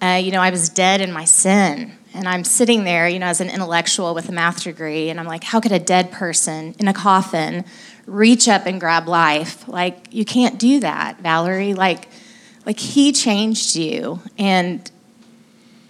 uh, 0.00 0.20
you 0.22 0.30
know, 0.30 0.40
I 0.40 0.50
was 0.50 0.68
dead 0.68 1.00
in 1.00 1.12
my 1.12 1.24
sin. 1.24 1.92
And 2.14 2.28
I'm 2.28 2.44
sitting 2.44 2.84
there, 2.84 3.08
you 3.08 3.18
know, 3.18 3.26
as 3.26 3.40
an 3.40 3.50
intellectual 3.50 4.14
with 4.14 4.28
a 4.28 4.32
math 4.32 4.62
degree, 4.64 5.10
and 5.10 5.18
I'm 5.18 5.26
like, 5.26 5.44
how 5.44 5.60
could 5.60 5.72
a 5.72 5.78
dead 5.78 6.12
person 6.12 6.74
in 6.78 6.86
a 6.86 6.94
coffin 6.94 7.64
reach 8.06 8.48
up 8.48 8.66
and 8.66 8.78
grab 8.78 9.08
life? 9.08 9.66
Like, 9.66 10.06
you 10.12 10.24
can't 10.24 10.58
do 10.58 10.80
that, 10.80 11.20
Valerie. 11.20 11.74
Like, 11.74 12.08
like 12.66 12.78
he 12.78 13.12
changed 13.12 13.74
you. 13.74 14.20
And 14.38 14.88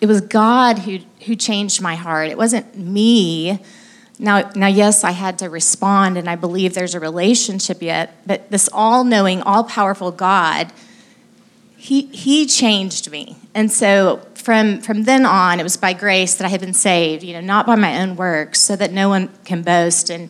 it 0.01 0.07
was 0.07 0.23
God 0.23 0.79
who, 0.81 1.01
who 1.27 1.37
changed 1.37 1.81
my 1.81 1.95
heart. 1.95 2.29
It 2.29 2.39
wasn't 2.39 2.77
me. 2.77 3.61
Now, 4.19 4.51
now, 4.55 4.67
yes, 4.67 5.03
I 5.03 5.13
had 5.13 5.39
to 5.39 5.49
respond, 5.49 6.19
and 6.19 6.29
I 6.29 6.37
believe 6.37 6.75
there's 6.75 6.95
a 6.95 7.01
relationship 7.01 7.81
yet, 7.81 8.23
but 8.27 8.51
this 8.51 8.69
all 8.73 9.03
knowing, 9.03 9.41
all 9.43 9.65
powerful 9.65 10.13
God, 10.13 10.73
he, 11.77 12.03
he 12.09 12.45
changed 12.45 13.11
me. 13.11 13.37
And 13.55 13.73
so 13.73 14.21
from, 14.35 14.83
from 14.83 15.05
then 15.05 15.25
on, 15.25 15.59
it 15.59 15.63
was 15.63 15.79
by 15.79 15.95
grace 15.95 16.35
that 16.35 16.45
I 16.45 16.49
had 16.49 16.61
been 16.61 16.75
saved, 16.75 17.23
you 17.23 17.33
know, 17.33 17.41
not 17.41 17.67
by 17.67 17.77
my 17.77 18.03
own 18.03 18.17
works, 18.17 18.61
so 18.61 18.77
that 18.77 18.93
no 18.93 19.09
one 19.09 19.31
can 19.45 19.63
boast. 19.63 20.11
And, 20.11 20.29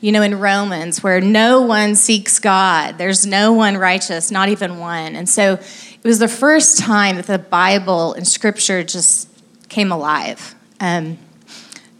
you 0.00 0.12
know, 0.12 0.22
in 0.22 0.38
Romans, 0.38 1.02
where 1.02 1.20
no 1.20 1.62
one 1.62 1.96
seeks 1.96 2.38
God, 2.38 2.98
there's 2.98 3.26
no 3.26 3.52
one 3.52 3.76
righteous, 3.76 4.30
not 4.30 4.48
even 4.48 4.78
one. 4.78 5.16
And 5.16 5.28
so 5.28 5.54
it 5.54 6.04
was 6.04 6.20
the 6.20 6.28
first 6.28 6.78
time 6.78 7.16
that 7.16 7.26
the 7.26 7.38
Bible 7.38 8.14
and 8.14 8.26
Scripture 8.26 8.84
just 8.84 9.28
came 9.72 9.90
alive. 9.90 10.54
Um, 10.80 11.18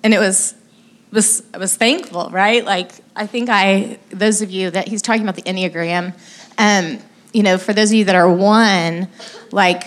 and 0.03 0.13
it 0.13 0.19
was, 0.19 0.55
was, 1.11 1.43
I 1.55 1.59
was 1.59 1.75
thankful, 1.75 2.29
right? 2.31 2.65
Like, 2.65 2.93
I 3.17 3.27
think 3.27 3.49
I, 3.49 3.99
those 4.11 4.43
of 4.43 4.51
you 4.51 4.71
that 4.71 4.89
he's 4.89 5.01
talking 5.01 5.23
about 5.23 5.37
the 5.37 5.43
Enneagram, 5.43 6.15
um, 6.59 6.99
you 7.33 7.43
know, 7.43 7.57
for 7.57 7.73
those 7.73 7.91
of 7.91 7.95
you 7.95 8.05
that 8.05 8.15
are 8.15 8.31
one, 8.31 9.09
like, 9.51 9.85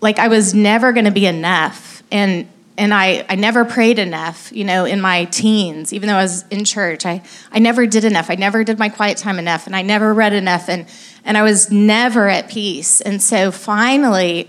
like 0.00 0.20
I 0.20 0.28
was 0.28 0.54
never 0.54 0.92
going 0.92 1.06
to 1.06 1.10
be 1.10 1.26
enough. 1.26 2.04
And, 2.12 2.48
and 2.78 2.94
I, 2.94 3.26
I 3.28 3.34
never 3.34 3.64
prayed 3.64 3.98
enough, 3.98 4.52
you 4.52 4.64
know, 4.64 4.84
in 4.84 5.00
my 5.00 5.24
teens, 5.24 5.92
even 5.92 6.08
though 6.08 6.14
I 6.14 6.22
was 6.22 6.46
in 6.48 6.64
church. 6.64 7.04
I, 7.04 7.22
I 7.50 7.58
never 7.58 7.86
did 7.86 8.04
enough. 8.04 8.30
I 8.30 8.36
never 8.36 8.62
did 8.62 8.78
my 8.78 8.88
quiet 8.88 9.16
time 9.16 9.40
enough, 9.40 9.66
and 9.66 9.74
I 9.74 9.82
never 9.82 10.14
read 10.14 10.32
enough, 10.32 10.68
and, 10.68 10.86
and 11.24 11.36
I 11.36 11.42
was 11.42 11.72
never 11.72 12.28
at 12.28 12.48
peace. 12.48 13.00
And 13.00 13.20
so 13.20 13.50
finally, 13.50 14.48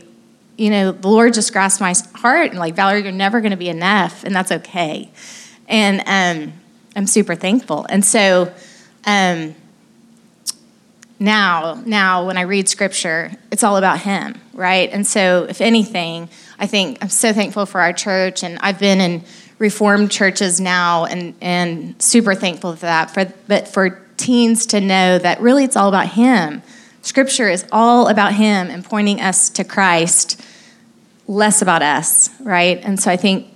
you 0.57 0.69
know, 0.69 0.91
the 0.91 1.07
Lord 1.07 1.33
just 1.33 1.53
grasped 1.53 1.79
my 1.79 1.93
heart 2.15 2.49
and, 2.49 2.59
like, 2.59 2.75
Valerie, 2.75 3.03
you're 3.03 3.11
never 3.11 3.41
going 3.41 3.51
to 3.51 3.57
be 3.57 3.69
enough, 3.69 4.23
and 4.23 4.35
that's 4.35 4.51
okay. 4.51 5.09
And 5.67 6.01
um, 6.05 6.53
I'm 6.95 7.07
super 7.07 7.35
thankful. 7.35 7.85
And 7.89 8.03
so, 8.03 8.53
um, 9.05 9.55
now 11.19 11.81
now 11.85 12.25
when 12.25 12.37
i 12.37 12.41
read 12.41 12.69
scripture 12.69 13.31
it's 13.51 13.63
all 13.63 13.77
about 13.77 13.99
him 13.99 14.39
right 14.53 14.91
and 14.91 15.07
so 15.07 15.45
if 15.49 15.61
anything 15.61 16.29
i 16.59 16.67
think 16.67 16.97
i'm 17.01 17.09
so 17.09 17.33
thankful 17.33 17.65
for 17.65 17.81
our 17.81 17.91
church 17.91 18.43
and 18.43 18.59
i've 18.59 18.77
been 18.79 19.01
in 19.01 19.23
reformed 19.57 20.11
churches 20.11 20.61
now 20.61 21.05
and 21.05 21.33
and 21.41 21.99
super 22.01 22.35
thankful 22.35 22.75
for 22.75 22.85
that 22.85 23.09
for 23.09 23.25
but 23.47 23.67
for 23.67 24.01
teens 24.17 24.67
to 24.67 24.79
know 24.79 25.17
that 25.17 25.39
really 25.41 25.63
it's 25.63 25.75
all 25.75 25.89
about 25.89 26.07
him 26.07 26.61
scripture 27.07 27.49
is 27.49 27.65
all 27.71 28.07
about 28.07 28.33
him 28.33 28.69
and 28.69 28.83
pointing 28.83 29.19
us 29.21 29.49
to 29.49 29.63
christ 29.63 30.41
less 31.27 31.61
about 31.61 31.81
us 31.81 32.29
right 32.41 32.83
and 32.83 32.99
so 32.99 33.11
i 33.11 33.17
think 33.17 33.47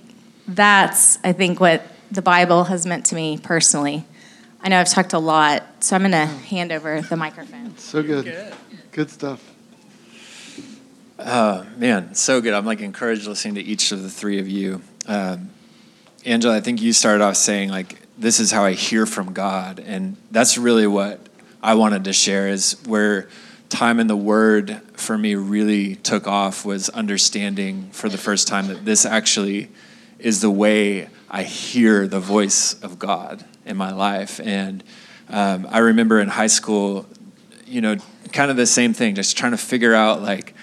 that's 0.47 1.19
i 1.23 1.31
think 1.31 1.59
what 1.59 1.83
the 2.11 2.21
bible 2.21 2.65
has 2.65 2.85
meant 2.85 3.05
to 3.05 3.15
me 3.15 3.37
personally 3.37 4.05
I 4.63 4.69
know 4.69 4.79
I've 4.79 4.89
talked 4.89 5.13
a 5.13 5.19
lot, 5.19 5.63
so 5.79 5.95
I'm 5.95 6.03
going 6.03 6.11
to 6.11 6.25
hand 6.25 6.71
over 6.71 7.01
the 7.01 7.17
microphone. 7.17 7.75
So 7.77 8.03
good. 8.03 8.25
Good, 8.25 8.53
good 8.91 9.09
stuff. 9.09 9.43
Uh, 11.17 11.65
man, 11.77 12.13
so 12.13 12.41
good. 12.41 12.53
I'm 12.53 12.65
like 12.65 12.79
encouraged 12.79 13.25
listening 13.25 13.55
to 13.55 13.61
each 13.61 13.91
of 13.91 14.03
the 14.03 14.09
three 14.09 14.39
of 14.39 14.47
you. 14.47 14.81
Um, 15.07 15.49
Angela, 16.25 16.55
I 16.55 16.61
think 16.61 16.79
you 16.79 16.93
started 16.93 17.23
off 17.23 17.37
saying 17.37 17.69
like, 17.69 17.97
this 18.19 18.39
is 18.39 18.51
how 18.51 18.63
I 18.63 18.73
hear 18.73 19.07
from 19.07 19.33
God. 19.33 19.79
And 19.79 20.15
that's 20.29 20.59
really 20.59 20.85
what 20.85 21.19
I 21.61 21.75
wanted 21.75 22.03
to 22.05 22.13
share 22.13 22.47
is 22.47 22.81
where 22.85 23.29
time 23.69 23.99
in 23.99 24.07
the 24.07 24.15
word 24.15 24.81
for 24.93 25.17
me 25.17 25.35
really 25.35 25.95
took 25.95 26.27
off 26.27 26.65
was 26.65 26.89
understanding 26.89 27.89
for 27.91 28.09
the 28.09 28.17
first 28.17 28.47
time 28.47 28.67
that 28.67 28.83
this 28.85 29.05
actually 29.05 29.69
is 30.19 30.41
the 30.41 30.49
way 30.49 31.07
I 31.29 31.43
hear 31.43 32.07
the 32.07 32.19
voice 32.19 32.73
of 32.81 32.99
God 32.99 33.45
in 33.65 33.77
my 33.77 33.91
life. 33.91 34.39
And 34.43 34.83
um, 35.29 35.67
I 35.69 35.79
remember 35.79 36.19
in 36.19 36.27
high 36.27 36.47
school, 36.47 37.07
you 37.65 37.79
know, 37.81 37.95
kind 38.33 38.51
of 38.51 38.57
the 38.57 38.65
same 38.65 38.93
thing, 38.93 39.15
just 39.15 39.37
trying 39.37 39.51
to 39.51 39.57
figure 39.57 39.93
out 39.93 40.21
like, 40.21 40.53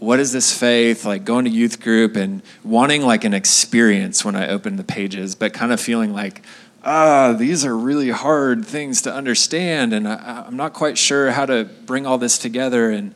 what 0.00 0.18
is 0.18 0.32
this 0.32 0.56
faith 0.56 1.04
like 1.04 1.24
going 1.24 1.44
to 1.44 1.50
youth 1.50 1.80
group 1.80 2.16
and 2.16 2.42
wanting 2.64 3.02
like 3.02 3.22
an 3.24 3.34
experience 3.34 4.24
when 4.24 4.34
i 4.34 4.48
opened 4.48 4.78
the 4.78 4.84
pages 4.84 5.34
but 5.34 5.52
kind 5.52 5.72
of 5.72 5.80
feeling 5.80 6.12
like 6.12 6.42
ah 6.84 7.34
these 7.38 7.64
are 7.64 7.76
really 7.76 8.10
hard 8.10 8.64
things 8.64 9.02
to 9.02 9.12
understand 9.12 9.92
and 9.92 10.08
I, 10.08 10.46
am 10.46 10.56
not 10.56 10.72
quite 10.72 10.96
sure 10.96 11.30
how 11.30 11.46
to 11.46 11.64
bring 11.84 12.06
all 12.06 12.16
this 12.16 12.38
together 12.38 12.90
and 12.90 13.14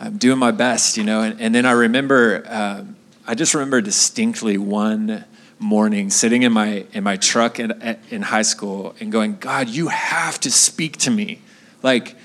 i'm 0.00 0.18
doing 0.18 0.38
my 0.38 0.50
best 0.50 0.96
you 0.96 1.04
know 1.04 1.20
and, 1.20 1.40
and 1.40 1.54
then 1.54 1.64
i 1.64 1.72
remember 1.72 2.44
um, 2.48 2.96
i 3.26 3.34
just 3.34 3.54
remember 3.54 3.80
distinctly 3.80 4.58
one 4.58 5.24
morning 5.60 6.10
sitting 6.10 6.42
in 6.42 6.52
my 6.52 6.86
in 6.92 7.04
my 7.04 7.16
truck 7.16 7.60
in, 7.60 7.98
in 8.10 8.22
high 8.22 8.42
school 8.42 8.94
and 8.98 9.12
going 9.12 9.36
god 9.36 9.68
you 9.68 9.88
have 9.88 10.38
to 10.40 10.50
speak 10.50 10.96
to 10.96 11.10
me. 11.10 11.40
Like 11.82 12.16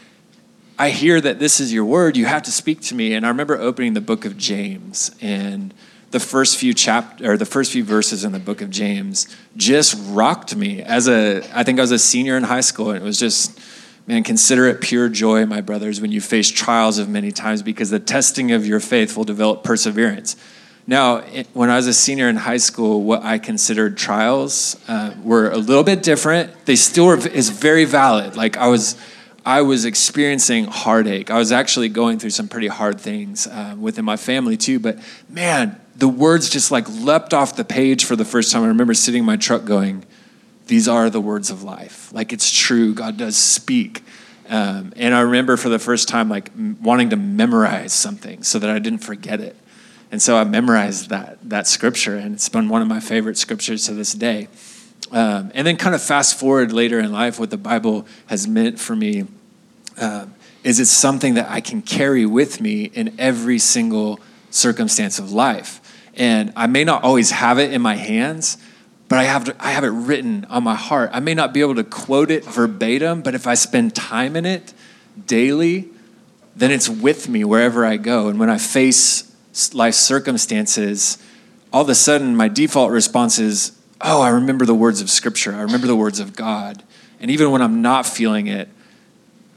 i 0.79 0.89
hear 0.89 1.21
that 1.21 1.37
this 1.37 1.59
is 1.59 1.71
your 1.71 1.85
word 1.85 2.17
you 2.17 2.25
have 2.25 2.43
to 2.43 2.51
speak 2.51 2.81
to 2.81 2.95
me 2.95 3.13
and 3.13 3.25
i 3.25 3.29
remember 3.29 3.57
opening 3.57 3.93
the 3.93 4.01
book 4.01 4.25
of 4.25 4.37
james 4.37 5.11
and 5.21 5.73
the 6.11 6.19
first 6.19 6.57
few 6.57 6.73
chapter 6.73 7.31
or 7.31 7.37
the 7.37 7.45
first 7.45 7.71
few 7.71 7.83
verses 7.83 8.23
in 8.23 8.31
the 8.31 8.39
book 8.39 8.61
of 8.61 8.69
james 8.69 9.27
just 9.55 9.95
rocked 10.09 10.55
me 10.55 10.81
as 10.81 11.07
a 11.07 11.41
i 11.57 11.63
think 11.63 11.79
i 11.79 11.81
was 11.81 11.91
a 11.91 11.99
senior 11.99 12.37
in 12.37 12.43
high 12.43 12.61
school 12.61 12.89
and 12.91 13.01
it 13.01 13.03
was 13.03 13.19
just 13.19 13.59
man 14.07 14.23
consider 14.23 14.65
it 14.67 14.81
pure 14.81 15.09
joy 15.09 15.45
my 15.45 15.61
brothers 15.61 16.01
when 16.01 16.11
you 16.11 16.21
face 16.21 16.49
trials 16.49 16.97
of 16.97 17.07
many 17.07 17.31
times 17.31 17.61
because 17.61 17.89
the 17.89 17.99
testing 17.99 18.51
of 18.51 18.65
your 18.65 18.79
faith 18.79 19.15
will 19.15 19.23
develop 19.23 19.63
perseverance 19.63 20.35
now, 20.89 21.21
when 21.53 21.69
I 21.69 21.75
was 21.75 21.85
a 21.85 21.93
senior 21.93 22.29
in 22.29 22.35
high 22.35 22.57
school, 22.57 23.03
what 23.03 23.21
I 23.21 23.37
considered 23.37 23.95
trials 23.95 24.75
uh, 24.87 25.13
were 25.21 25.51
a 25.51 25.57
little 25.57 25.83
bit 25.83 26.01
different. 26.01 26.65
They 26.65 26.75
still 26.75 27.05
were, 27.05 27.27
is 27.27 27.51
very 27.51 27.85
valid. 27.85 28.35
Like 28.35 28.57
I 28.57 28.69
was, 28.69 28.99
I 29.45 29.61
was 29.61 29.85
experiencing 29.85 30.65
heartache. 30.65 31.29
I 31.29 31.37
was 31.37 31.51
actually 31.51 31.89
going 31.89 32.17
through 32.17 32.31
some 32.31 32.47
pretty 32.47 32.69
hard 32.69 32.99
things 32.99 33.45
uh, 33.45 33.75
within 33.79 34.03
my 34.03 34.17
family 34.17 34.57
too. 34.57 34.79
But 34.79 34.97
man, 35.29 35.79
the 35.99 36.07
words 36.07 36.49
just 36.49 36.71
like 36.71 36.87
leapt 36.89 37.33
off 37.33 37.55
the 37.55 37.65
page 37.65 38.05
for 38.05 38.15
the 38.15 38.25
first 38.25 38.51
time. 38.51 38.63
I 38.63 38.67
remember 38.67 38.93
sitting 38.93 39.19
in 39.19 39.25
my 39.25 39.35
truck 39.35 39.65
going, 39.65 40.05
"These 40.67 40.87
are 40.87 41.09
the 41.09 41.21
words 41.21 41.49
of 41.49 41.63
life. 41.63 42.11
Like 42.13 42.33
it's 42.33 42.51
true. 42.51 42.93
God 42.93 43.17
does 43.17 43.37
speak." 43.37 44.03
Um, 44.49 44.93
and 44.95 45.13
I 45.13 45.21
remember 45.21 45.57
for 45.57 45.69
the 45.69 45.77
first 45.77 46.09
time, 46.09 46.27
like 46.27 46.51
wanting 46.81 47.11
to 47.11 47.15
memorize 47.15 47.93
something 47.93 48.41
so 48.41 48.57
that 48.57 48.69
I 48.69 48.79
didn't 48.79 48.99
forget 48.99 49.39
it. 49.39 49.55
And 50.11 50.21
so 50.21 50.37
I 50.37 50.43
memorized 50.43 51.09
that, 51.09 51.37
that 51.47 51.67
scripture, 51.67 52.15
and 52.15 52.33
it's 52.33 52.49
been 52.49 52.67
one 52.67 52.81
of 52.81 52.87
my 52.87 52.99
favorite 52.99 53.37
scriptures 53.37 53.85
to 53.85 53.93
this 53.93 54.13
day. 54.13 54.47
Um, 55.11 55.51
and 55.53 55.67
then, 55.67 55.77
kind 55.77 55.93
of 55.93 56.01
fast 56.01 56.39
forward 56.39 56.71
later 56.71 56.99
in 56.99 57.11
life, 57.11 57.39
what 57.39 57.51
the 57.51 57.57
Bible 57.57 58.07
has 58.25 58.47
meant 58.47 58.79
for 58.79 58.95
me 58.95 59.25
um, 59.97 60.33
is 60.63 60.79
it's 60.79 60.89
something 60.89 61.35
that 61.35 61.49
I 61.49 61.61
can 61.61 61.81
carry 61.81 62.25
with 62.25 62.59
me 62.59 62.85
in 62.85 63.15
every 63.19 63.59
single 63.59 64.19
circumstance 64.49 65.19
of 65.19 65.31
life. 65.31 65.79
And 66.19 66.51
I 66.55 66.67
may 66.67 66.83
not 66.83 67.03
always 67.03 67.31
have 67.31 67.57
it 67.57 67.73
in 67.73 67.81
my 67.81 67.95
hands, 67.95 68.57
but 69.07 69.17
I 69.17 69.23
have, 69.23 69.45
to, 69.45 69.55
I 69.57 69.71
have 69.71 69.85
it 69.85 69.89
written 69.89 70.45
on 70.49 70.63
my 70.63 70.75
heart. 70.75 71.09
I 71.13 71.21
may 71.21 71.33
not 71.33 71.53
be 71.53 71.61
able 71.61 71.75
to 71.75 71.83
quote 71.83 72.29
it 72.29 72.43
verbatim, 72.43 73.21
but 73.21 73.33
if 73.33 73.47
I 73.47 73.55
spend 73.55 73.95
time 73.95 74.35
in 74.35 74.45
it 74.45 74.73
daily, 75.25 75.87
then 76.55 76.71
it's 76.71 76.89
with 76.89 77.29
me 77.29 77.43
wherever 77.45 77.85
I 77.85 77.97
go. 77.97 78.27
And 78.27 78.37
when 78.37 78.49
I 78.49 78.57
face 78.57 79.33
life 79.73 79.95
circumstances, 79.95 81.17
all 81.71 81.83
of 81.83 81.89
a 81.89 81.95
sudden 81.95 82.35
my 82.35 82.49
default 82.49 82.91
response 82.91 83.39
is, 83.39 83.71
oh, 84.01 84.21
I 84.21 84.29
remember 84.29 84.65
the 84.65 84.75
words 84.75 85.01
of 85.01 85.09
Scripture. 85.09 85.55
I 85.55 85.61
remember 85.61 85.87
the 85.87 85.95
words 85.95 86.19
of 86.19 86.35
God. 86.35 86.83
And 87.21 87.31
even 87.31 87.51
when 87.51 87.61
I'm 87.61 87.81
not 87.81 88.05
feeling 88.05 88.47
it, 88.47 88.67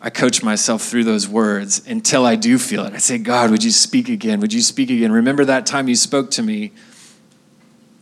I 0.05 0.11
coach 0.11 0.43
myself 0.43 0.83
through 0.83 1.05
those 1.05 1.29
words 1.29 1.87
until 1.87 2.27
I 2.27 2.35
do 2.35 2.59
feel 2.59 2.85
it. 2.85 2.93
I 2.93 2.99
say, 2.99 3.19
God, 3.19 3.53
would 3.53 3.62
you 3.62 3.71
speak 3.71 4.09
again? 4.09 4.41
Would 4.41 4.53
you 4.53 4.61
speak 4.61 4.91
again? 4.91 5.12
Remember 5.12 5.45
that 5.45 5.65
time 5.65 5.87
you 5.87 5.95
spoke 5.95 6.33
to 6.33 6.43
me? 6.43 6.73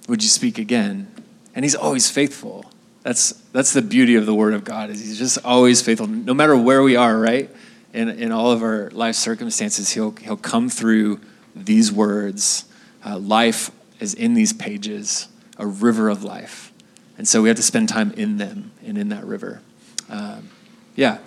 Would 0.09 0.23
you 0.23 0.31
speak 0.31 0.57
again? 0.57 1.13
And 1.55 1.63
He's 1.63 1.75
always 1.75 2.11
faithful. 2.11 2.65
That's 3.03 3.33
that's 3.53 3.75
the 3.75 3.83
beauty 3.83 4.17
of 4.17 4.25
the 4.25 4.35
Word 4.35 4.55
of 4.55 4.65
God 4.65 4.89
is 4.89 5.01
He's 5.01 5.19
just 5.19 5.45
always 5.45 5.83
faithful, 5.83 6.07
no 6.07 6.33
matter 6.33 6.57
where 6.57 6.83
we 6.83 6.97
are, 6.97 7.19
right? 7.19 7.51
In 7.93 8.09
in 8.09 8.33
all 8.33 8.51
of 8.51 8.63
our 8.63 8.91
life 8.91 9.15
circumstances, 9.15 9.91
He'll 9.91 10.13
He'll 10.13 10.39
come 10.39 10.71
through 10.71 11.21
these 11.55 11.93
words. 11.93 12.65
Uh, 13.05 13.19
life 13.19 13.71
is 14.01 14.15
in 14.15 14.35
these 14.35 14.53
pages, 14.53 15.29
a 15.59 15.67
river 15.67 16.09
of 16.09 16.25
life, 16.25 16.73
and 17.19 17.29
so 17.29 17.43
we 17.43 17.49
have 17.49 17.57
to 17.57 17.63
spend 17.63 17.89
time 17.89 18.13
in 18.13 18.39
them 18.39 18.71
and 18.85 18.97
in 18.97 19.11
that 19.11 19.25
river. 19.25 19.61
Um, 20.09 20.49
yeah. 20.97 21.19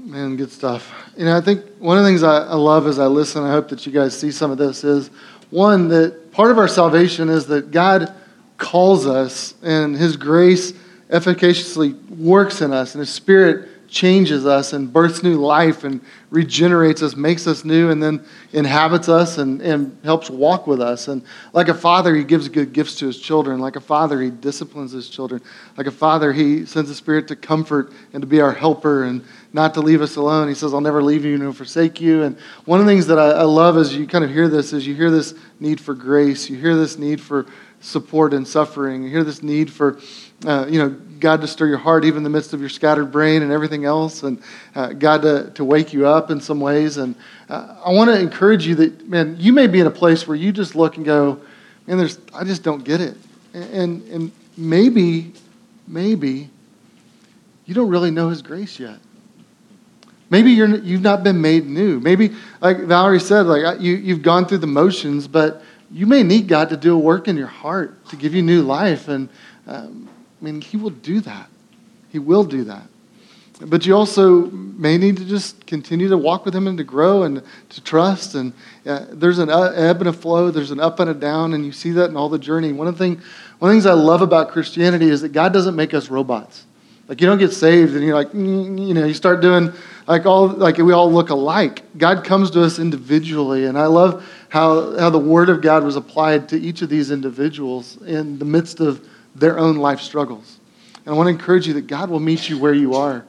Man, 0.00 0.36
good 0.36 0.52
stuff. 0.52 0.92
You 1.16 1.24
know, 1.24 1.36
I 1.36 1.40
think 1.40 1.64
one 1.80 1.98
of 1.98 2.04
the 2.04 2.08
things 2.08 2.22
I, 2.22 2.44
I 2.44 2.54
love 2.54 2.86
as 2.86 3.00
I 3.00 3.06
listen, 3.06 3.42
I 3.42 3.50
hope 3.50 3.68
that 3.70 3.84
you 3.84 3.90
guys 3.90 4.18
see 4.18 4.30
some 4.30 4.50
of 4.50 4.56
this, 4.56 4.84
is 4.84 5.10
one, 5.50 5.88
that 5.88 6.30
part 6.30 6.52
of 6.52 6.58
our 6.58 6.68
salvation 6.68 7.28
is 7.28 7.46
that 7.48 7.72
God 7.72 8.14
calls 8.58 9.06
us 9.06 9.54
and 9.62 9.96
His 9.96 10.16
grace 10.16 10.72
efficaciously 11.10 11.94
works 12.16 12.62
in 12.62 12.72
us 12.72 12.94
and 12.94 13.00
His 13.00 13.10
Spirit 13.10 13.68
changes 13.88 14.44
us 14.44 14.74
and 14.74 14.92
births 14.92 15.22
new 15.22 15.36
life 15.36 15.84
and 15.84 16.00
regenerates 16.30 17.02
us, 17.02 17.16
makes 17.16 17.46
us 17.46 17.64
new, 17.64 17.90
and 17.90 18.02
then 18.02 18.22
inhabits 18.52 19.08
us 19.08 19.38
and, 19.38 19.62
and 19.62 19.98
helps 20.04 20.28
walk 20.28 20.66
with 20.66 20.80
us. 20.80 21.08
And 21.08 21.22
like 21.52 21.68
a 21.68 21.74
father, 21.74 22.14
he 22.14 22.22
gives 22.22 22.48
good 22.48 22.72
gifts 22.72 22.96
to 22.96 23.06
his 23.06 23.18
children. 23.18 23.60
Like 23.60 23.76
a 23.76 23.80
father, 23.80 24.20
he 24.20 24.30
disciplines 24.30 24.92
his 24.92 25.08
children. 25.08 25.42
Like 25.76 25.86
a 25.86 25.92
father, 25.92 26.32
he 26.32 26.66
sends 26.66 26.90
the 26.90 26.94
Spirit 26.94 27.28
to 27.28 27.36
comfort 27.36 27.92
and 28.12 28.20
to 28.20 28.26
be 28.26 28.40
our 28.40 28.52
helper 28.52 29.04
and 29.04 29.24
not 29.52 29.74
to 29.74 29.80
leave 29.80 30.02
us 30.02 30.16
alone. 30.16 30.48
He 30.48 30.54
says, 30.54 30.74
I'll 30.74 30.80
never 30.80 31.02
leave 31.02 31.24
you 31.24 31.38
nor 31.38 31.52
forsake 31.54 32.00
you. 32.00 32.22
And 32.22 32.38
one 32.66 32.80
of 32.80 32.86
the 32.86 32.92
things 32.92 33.06
that 33.06 33.18
I, 33.18 33.30
I 33.30 33.42
love 33.44 33.78
as 33.78 33.96
you 33.96 34.06
kind 34.06 34.24
of 34.24 34.30
hear 34.30 34.48
this 34.48 34.72
is 34.72 34.86
you 34.86 34.94
hear 34.94 35.10
this 35.10 35.34
need 35.60 35.80
for 35.80 35.94
grace, 35.94 36.50
you 36.50 36.58
hear 36.58 36.76
this 36.76 36.98
need 36.98 37.20
for 37.20 37.46
support 37.80 38.34
and 38.34 38.46
suffering, 38.46 39.04
you 39.04 39.10
hear 39.10 39.24
this 39.24 39.42
need 39.42 39.72
for, 39.72 39.98
uh, 40.46 40.66
you 40.68 40.78
know, 40.78 40.90
God 41.18 41.40
to 41.40 41.46
stir 41.48 41.66
your 41.66 41.78
heart 41.78 42.04
even 42.04 42.18
in 42.18 42.22
the 42.22 42.30
midst 42.30 42.52
of 42.52 42.60
your 42.60 42.68
scattered 42.68 43.10
brain 43.10 43.42
and 43.42 43.50
everything 43.50 43.84
else, 43.84 44.22
and 44.22 44.40
uh, 44.74 44.92
God 44.92 45.22
to, 45.22 45.50
to 45.54 45.64
wake 45.64 45.92
you 45.92 46.06
up 46.06 46.30
in 46.30 46.40
some 46.40 46.60
ways. 46.60 46.96
And 46.96 47.16
uh, 47.48 47.76
I 47.84 47.92
want 47.92 48.10
to 48.10 48.18
encourage 48.18 48.66
you 48.66 48.74
that, 48.76 49.08
man, 49.08 49.36
you 49.38 49.52
may 49.52 49.66
be 49.66 49.80
in 49.80 49.86
a 49.86 49.90
place 49.90 50.28
where 50.28 50.36
you 50.36 50.52
just 50.52 50.74
look 50.76 50.96
and 50.96 51.04
go, 51.04 51.40
man, 51.86 51.98
there's, 51.98 52.18
I 52.32 52.44
just 52.44 52.62
don't 52.62 52.84
get 52.84 53.00
it. 53.00 53.16
And, 53.52 54.02
and 54.08 54.32
maybe, 54.56 55.32
maybe 55.88 56.50
you 57.66 57.74
don't 57.74 57.88
really 57.88 58.10
know 58.10 58.28
His 58.28 58.42
grace 58.42 58.78
yet. 58.78 58.98
Maybe 60.30 60.52
you're, 60.52 60.68
you've 60.76 61.02
not 61.02 61.24
been 61.24 61.40
made 61.40 61.66
new. 61.66 62.00
Maybe, 62.00 62.34
like 62.60 62.78
Valerie 62.80 63.18
said, 63.18 63.46
like 63.46 63.80
you, 63.80 63.96
you've 63.96 64.22
gone 64.22 64.46
through 64.46 64.58
the 64.58 64.66
motions, 64.66 65.26
but 65.26 65.62
you 65.90 66.06
may 66.06 66.22
need 66.22 66.48
God 66.48 66.68
to 66.68 66.76
do 66.76 66.94
a 66.94 66.98
work 66.98 67.28
in 67.28 67.36
your 67.36 67.46
heart 67.46 68.06
to 68.08 68.16
give 68.16 68.34
you 68.34 68.42
new 68.42 68.62
life. 68.62 69.08
And 69.08 69.30
um, 69.66 70.08
I 70.40 70.44
mean, 70.44 70.60
He 70.60 70.76
will 70.76 70.90
do 70.90 71.20
that. 71.20 71.48
He 72.10 72.18
will 72.18 72.44
do 72.44 72.64
that. 72.64 72.86
But 73.60 73.84
you 73.86 73.96
also 73.96 74.46
may 74.50 74.98
need 74.98 75.16
to 75.16 75.24
just 75.24 75.66
continue 75.66 76.08
to 76.08 76.16
walk 76.16 76.44
with 76.44 76.54
Him 76.54 76.68
and 76.68 76.78
to 76.78 76.84
grow 76.84 77.24
and 77.24 77.42
to 77.70 77.80
trust. 77.80 78.34
And 78.36 78.52
uh, 78.86 79.06
there's 79.10 79.40
an 79.40 79.50
ebb 79.50 80.00
and 80.00 80.08
a 80.08 80.12
flow, 80.12 80.50
there's 80.50 80.70
an 80.70 80.78
up 80.78 81.00
and 81.00 81.10
a 81.10 81.14
down, 81.14 81.54
and 81.54 81.66
you 81.66 81.72
see 81.72 81.90
that 81.92 82.10
in 82.10 82.16
all 82.16 82.28
the 82.28 82.38
journey. 82.38 82.72
One 82.72 82.86
of 82.86 82.96
the, 82.96 83.04
thing, 83.04 83.20
one 83.58 83.70
of 83.70 83.74
the 83.76 83.80
things 83.82 83.86
I 83.86 83.94
love 83.94 84.22
about 84.22 84.50
Christianity 84.50 85.08
is 85.08 85.22
that 85.22 85.30
God 85.30 85.52
doesn't 85.52 85.74
make 85.74 85.92
us 85.92 86.08
robots. 86.08 86.66
Like 87.08 87.22
you 87.22 87.26
don't 87.26 87.38
get 87.38 87.52
saved 87.52 87.94
and 87.94 88.04
you're 88.04 88.14
like, 88.14 88.32
you 88.34 88.94
know, 88.94 89.06
you 89.06 89.14
start 89.14 89.40
doing 89.40 89.72
like 90.06 90.26
all 90.26 90.48
like 90.48 90.76
we 90.76 90.92
all 90.92 91.10
look 91.10 91.30
alike. 91.30 91.82
God 91.96 92.22
comes 92.22 92.50
to 92.50 92.62
us 92.62 92.78
individually, 92.78 93.64
and 93.64 93.78
I 93.78 93.86
love 93.86 94.28
how 94.50 94.96
how 94.98 95.08
the 95.08 95.18
Word 95.18 95.48
of 95.48 95.62
God 95.62 95.84
was 95.84 95.96
applied 95.96 96.50
to 96.50 96.60
each 96.60 96.82
of 96.82 96.90
these 96.90 97.10
individuals 97.10 97.96
in 98.02 98.38
the 98.38 98.44
midst 98.44 98.80
of 98.80 99.06
their 99.38 99.58
own 99.58 99.76
life 99.76 100.00
struggles. 100.00 100.58
And 101.04 101.14
I 101.14 101.16
want 101.16 101.26
to 101.26 101.30
encourage 101.30 101.66
you 101.66 101.74
that 101.74 101.86
God 101.86 102.10
will 102.10 102.20
meet 102.20 102.48
you 102.48 102.58
where 102.58 102.74
you 102.74 102.94
are 102.94 103.24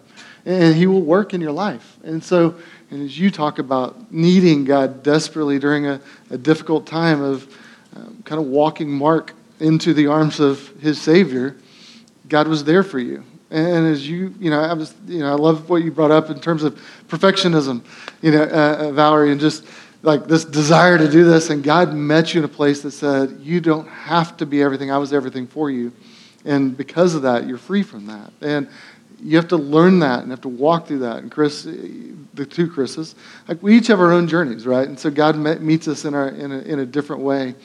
and 0.45 0.76
He 0.76 0.88
will 0.88 1.02
work 1.02 1.34
in 1.34 1.41
your 1.41 1.52
life. 1.52 1.98
And 2.04 2.24
so, 2.24 2.56
and 2.91 3.04
as 3.04 3.19
you 3.19 3.30
talk 3.32 3.60
about 3.60 4.12
needing 4.12 4.65
God 4.65 5.04
desperately 5.04 5.60
during 5.60 5.86
a, 5.86 6.02
a 6.30 6.38
difficult 6.38 6.88
time 6.88 7.22
of 7.22 7.56
um, 7.95 8.22
kind 8.26 8.41
of 8.41 8.48
walking 8.48 8.89
Mark 8.89 9.34
into 9.60 9.93
the 9.93 10.08
arms 10.08 10.39
of 10.39 10.67
his 10.80 11.02
Savior, 11.02 11.56
God 12.28 12.48
was 12.48 12.63
there 12.63 12.84
for 12.84 13.00
you. 13.00 13.24
And 13.52 13.88
as 13.88 14.08
you, 14.08 14.34
you 14.39 14.52
know, 14.52 14.62
I 14.62 14.74
was, 14.74 14.93
you 15.08 15.19
know, 15.19 15.32
I 15.32 15.36
love 15.36 15.69
what 15.69 15.84
you 15.84 15.91
brought 15.91 16.12
up 16.12 16.30
in 16.30 16.39
terms 16.39 16.63
of 16.63 16.80
perfectionism, 17.08 17.84
you 18.22 18.32
know, 18.32 18.43
uh, 18.43 18.45
uh 18.45 18.91
Valerie, 18.91 19.32
and 19.32 19.41
just 19.41 19.65
like 20.02 20.28
this 20.28 20.46
desire 20.46 20.98
to 20.98 21.10
do 21.10 21.26
this, 21.26 21.50
and 21.50 21.64
God 21.64 21.94
met 21.94 22.34
you 22.34 22.40
in 22.40 22.46
a 22.46 22.50
place 22.50 22.82
that 22.82 22.92
said, 22.92 23.40
You 23.42 23.60
don't 23.60 23.88
have 23.88 24.38
to 24.38 24.46
be 24.46 24.62
everything. 24.62 24.92
I 24.92 24.98
was 24.98 25.14
everything 25.14 25.48
for 25.48 25.70
you. 25.70 25.92
And 26.46 26.76
because 26.76 27.16
of 27.16 27.24
that, 27.24 27.48
you're 27.48 27.58
free 27.58 27.84
from 27.84 28.08
that. 28.08 28.32
And 28.42 28.70
you 29.22 29.36
have 29.36 29.50
to 29.50 29.58
learn 29.58 30.00
that 30.00 30.22
and 30.22 30.32
have 30.32 30.42
to 30.42 30.50
walk 30.50 30.88
through 30.88 31.00
that. 31.00 31.18
And 31.18 31.30
Chris, 31.30 31.64
the 31.64 32.46
two 32.46 32.70
Chris's, 32.70 33.16
like 33.48 33.62
we 33.62 33.78
each 33.78 33.88
have 33.88 34.00
our 34.00 34.12
own 34.12 34.28
journeys, 34.28 34.66
right? 34.66 34.88
And 34.88 34.98
so 34.98 35.10
God 35.10 35.36
met, 35.38 35.62
meets 35.62 35.88
us 35.90 36.06
in, 36.06 36.14
our, 36.14 36.30
in, 36.30 36.52
a, 36.52 36.60
in 36.60 36.80
a 36.80 36.86
different 36.86 37.22
way, 37.22 37.56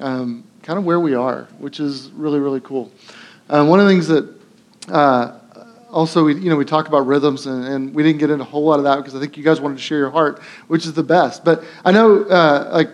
um, 0.00 0.44
kind 0.62 0.78
of 0.78 0.84
where 0.84 1.00
we 1.00 1.14
are, 1.14 1.48
which 1.58 1.80
is 1.80 2.10
really, 2.12 2.38
really 2.38 2.60
cool. 2.60 2.92
Um, 3.48 3.68
one 3.68 3.80
of 3.80 3.86
the 3.86 3.90
things 3.90 4.06
that 4.06 4.32
uh, 4.88 5.39
also, 5.92 6.24
we, 6.24 6.34
you 6.34 6.50
know, 6.50 6.56
we 6.56 6.64
talk 6.64 6.88
about 6.88 7.06
rhythms, 7.06 7.46
and, 7.46 7.64
and, 7.64 7.94
we 7.94 8.02
didn't 8.02 8.18
get 8.18 8.30
into 8.30 8.44
a 8.44 8.46
whole 8.46 8.64
lot 8.64 8.78
of 8.78 8.84
that 8.84 8.96
because 8.96 9.14
I 9.14 9.20
think 9.20 9.36
you 9.36 9.42
guys 9.42 9.60
wanted 9.60 9.76
to 9.76 9.82
share 9.82 9.98
your 9.98 10.10
heart, 10.10 10.40
which 10.68 10.86
is 10.86 10.92
the 10.92 11.02
best. 11.02 11.44
But 11.44 11.64
I 11.84 11.92
know, 11.92 12.24
uh, 12.24 12.70
like, 12.72 12.90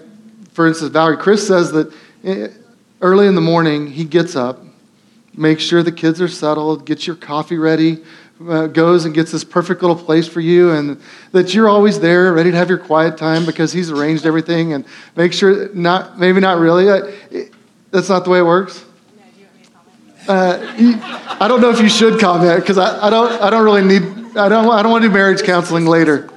for 0.53 0.67
instance, 0.67 0.91
Valerie, 0.91 1.19
Chris 1.19 1.47
says 1.47 1.73
that 1.73 1.93
eh, 2.25 2.49
early 3.01 3.27
in 3.27 3.35
the 3.35 3.41
morning, 3.41 3.87
he 3.87 4.05
gets 4.05 4.37
up, 4.37 4.63
makes 5.35 5.63
sure 5.63 5.83
the 5.83 5.93
kids 5.93 6.21
are 6.21 6.29
settled, 6.29 6.87
gets 6.87 7.07
your 7.07 7.17
coffee 7.17 7.59
ready, 7.59 8.03
uh, 8.49 8.67
goes 8.67 9.05
and 9.05 9.15
gets 9.15 9.33
this 9.33 9.45
perfect 9.45 9.83
little 9.83 9.97
place 9.97 10.27
for 10.27 10.41
you, 10.41 10.71
and 10.71 11.01
that 11.33 11.53
you're 11.53 11.69
always 11.69 12.01
there, 12.01 12.33
ready 12.33 12.51
to 12.51 12.57
have 12.57 12.69
your 12.69 12.79
quiet 12.79 13.19
time 13.19 13.45
because 13.45 13.73
he's 13.73 13.91
arranged 13.91 14.25
everything, 14.25 14.73
and 14.73 14.87
make 15.17 15.33
sure, 15.33 15.69
not 15.75 16.19
maybe 16.19 16.41
not 16.41 16.59
really, 16.59 16.87
that's 17.91 18.09
not 18.09 18.25
the 18.25 18.31
way 18.31 18.39
it 18.39 18.45
works. 18.45 18.86
Uh, 20.29 20.59
I 21.41 21.47
don't 21.47 21.61
know 21.61 21.71
if 21.71 21.81
you 21.81 21.89
should 21.89 22.19
comment 22.19 22.61
because 22.61 22.79
I, 22.79 23.07
I, 23.07 23.11
don't, 23.11 23.31
I 23.41 23.51
don't 23.51 23.65
really 23.65 23.83
need, 23.83 24.37
I 24.37 24.49
don't, 24.49 24.69
I 24.71 24.83
don't 24.83 24.91
want 24.91 25.03
to 25.03 25.09
do 25.09 25.15
marriage 25.15 25.43
counseling 25.43 25.87
later. 25.87 26.29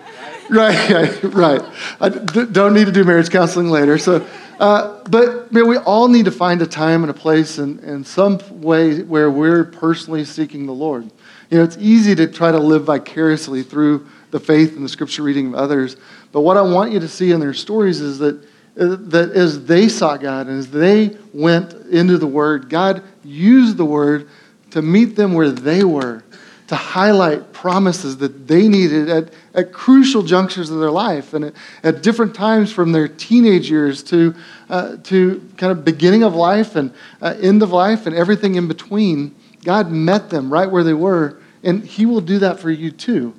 Right, 0.49 1.23
right. 1.23 1.61
I 1.99 2.09
don't 2.09 2.73
need 2.73 2.85
to 2.85 2.91
do 2.91 3.03
marriage 3.03 3.29
counseling 3.29 3.69
later. 3.69 3.97
So, 3.97 4.27
uh, 4.59 5.03
but 5.09 5.51
man, 5.51 5.67
we 5.67 5.77
all 5.77 6.07
need 6.07 6.25
to 6.25 6.31
find 6.31 6.61
a 6.61 6.67
time 6.67 7.03
and 7.03 7.09
a 7.09 7.13
place 7.13 7.57
and, 7.57 7.79
and 7.79 8.05
some 8.05 8.39
way 8.61 9.01
where 9.01 9.31
we're 9.31 9.63
personally 9.63 10.25
seeking 10.25 10.65
the 10.65 10.73
Lord. 10.73 11.09
You 11.49 11.57
know, 11.57 11.63
it's 11.63 11.77
easy 11.77 12.13
to 12.15 12.27
try 12.27 12.51
to 12.51 12.59
live 12.59 12.83
vicariously 12.83 13.63
through 13.63 14.07
the 14.31 14.39
faith 14.39 14.75
and 14.75 14.85
the 14.85 14.89
scripture 14.89 15.23
reading 15.23 15.47
of 15.47 15.55
others. 15.55 15.97
But 16.31 16.41
what 16.41 16.57
I 16.57 16.61
want 16.61 16.91
you 16.91 16.99
to 16.99 17.07
see 17.07 17.31
in 17.31 17.39
their 17.39 17.55
stories 17.55 18.01
is 18.01 18.19
that 18.19 18.39
that 18.79 19.31
as 19.31 19.65
they 19.65 19.89
sought 19.89 20.21
God 20.21 20.47
and 20.47 20.57
as 20.57 20.71
they 20.71 21.17
went 21.33 21.73
into 21.73 22.17
the 22.17 22.27
Word, 22.27 22.69
God 22.69 23.03
used 23.25 23.77
the 23.77 23.85
Word 23.85 24.29
to 24.71 24.81
meet 24.81 25.15
them 25.15 25.33
where 25.33 25.51
they 25.51 25.83
were, 25.83 26.23
to 26.67 26.75
highlight 26.75 27.51
promises 27.51 28.17
that 28.17 28.47
they 28.47 28.67
needed 28.67 29.09
at, 29.09 29.33
at 29.53 29.73
crucial 29.73 30.21
junctures 30.23 30.69
of 30.69 30.79
their 30.79 30.91
life 30.91 31.33
and 31.33 31.45
at, 31.45 31.53
at 31.83 32.03
different 32.03 32.33
times 32.33 32.71
from 32.71 32.91
their 32.91 33.07
teenage 33.07 33.69
years 33.69 34.01
to, 34.03 34.33
uh, 34.69 34.95
to 35.03 35.45
kind 35.57 35.71
of 35.71 35.83
beginning 35.83 36.23
of 36.23 36.35
life 36.35 36.75
and 36.75 36.93
uh, 37.21 37.35
end 37.41 37.61
of 37.61 37.71
life 37.71 38.05
and 38.05 38.15
everything 38.15 38.55
in 38.55 38.67
between. 38.67 39.35
God 39.65 39.91
met 39.91 40.29
them 40.29 40.53
right 40.53 40.69
where 40.69 40.83
they 40.83 40.93
were, 40.93 41.41
and 41.63 41.83
He 41.83 42.05
will 42.05 42.21
do 42.21 42.39
that 42.39 42.59
for 42.59 42.71
you 42.71 42.91
too. 42.91 43.33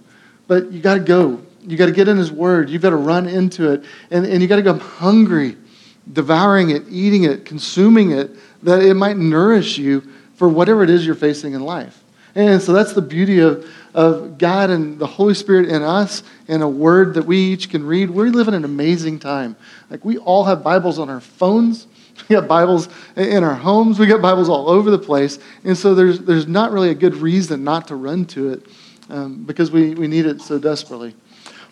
But 0.49 0.71
you 0.73 0.81
got 0.81 0.95
to 0.95 1.01
go 1.01 1.41
you 1.67 1.77
got 1.77 1.87
to 1.87 1.93
get 1.93 2.09
in 2.09 2.17
His 2.17 2.33
Word. 2.33 2.71
You've 2.71 2.83
got 2.83 2.91
to 2.91 2.97
run 2.97 3.27
into 3.27 3.73
it. 3.73 3.85
And, 4.11 4.27
and 4.27 4.43
you 4.43 4.49
got 4.49 4.57
to 4.57 4.63
go 4.63 4.75
hungry, 4.75 5.57
devouring 6.13 6.71
it, 6.71 6.85
eating 6.89 7.25
it, 7.25 7.45
consuming 7.45 8.13
it, 8.13 8.31
that 8.63 8.83
it 8.83 8.95
might 8.95 9.17
nourish 9.17 9.79
you 9.79 10.03
for 10.37 10.49
whatever 10.49 10.83
it 10.83 10.91
is 10.91 11.05
you're 11.05 11.15
facing 11.15 11.53
in 11.53 11.63
life. 11.63 12.03
And 12.35 12.63
so 12.63 12.73
that's 12.73 12.93
the 12.93 13.03
beauty 13.03 13.41
of, 13.41 13.69
of 13.95 14.39
God 14.39 14.71
and 14.71 14.99
the 14.99 15.07
Holy 15.07 15.35
Spirit 15.35 15.69
in 15.69 15.83
us 15.83 16.23
and 16.49 16.63
a 16.63 16.69
word 16.69 17.15
that 17.15 17.27
we 17.27 17.39
each 17.39 17.71
can 17.71 17.85
read. 17.85 18.11
We 18.11 18.31
live 18.31 18.49
in 18.49 18.55
an 18.55 18.65
amazing 18.65 19.19
time. 19.19 19.57
Like 19.91 20.05
we 20.05 20.19
all 20.19 20.45
have 20.45 20.63
Bibles 20.63 20.99
on 20.99 21.11
our 21.11 21.21
phones. 21.21 21.87
We 22.29 22.37
got 22.37 22.47
Bibles 22.47 22.91
in 23.17 23.43
our 23.43 23.55
homes. 23.55 23.99
We 23.99 24.07
got 24.07 24.21
Bibles 24.21 24.51
all 24.51 24.69
over 24.69 24.91
the 24.91 24.99
place. 24.99 25.39
And 25.65 25.77
so 25.77 25.95
there's, 25.95 26.19
there's 26.21 26.47
not 26.47 26.71
really 26.71 26.91
a 26.91 26.95
good 26.95 27.15
reason 27.15 27.65
not 27.65 27.89
to 27.89 27.97
run 27.97 28.27
to 28.27 28.51
it 28.51 28.67
um, 29.09 29.45
because 29.45 29.71
we, 29.71 29.95
we 29.95 30.07
need 30.07 30.27
it 30.27 30.43
so 30.43 30.59
desperately. 30.59 31.15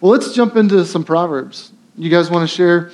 Well, 0.01 0.13
let's 0.13 0.33
jump 0.33 0.57
into 0.57 0.85
some 0.85 1.05
proverbs. 1.05 1.73
You 1.97 2.11
guys 2.11 2.31
want 2.31 2.49
to 2.49 2.55
share? 2.55 2.93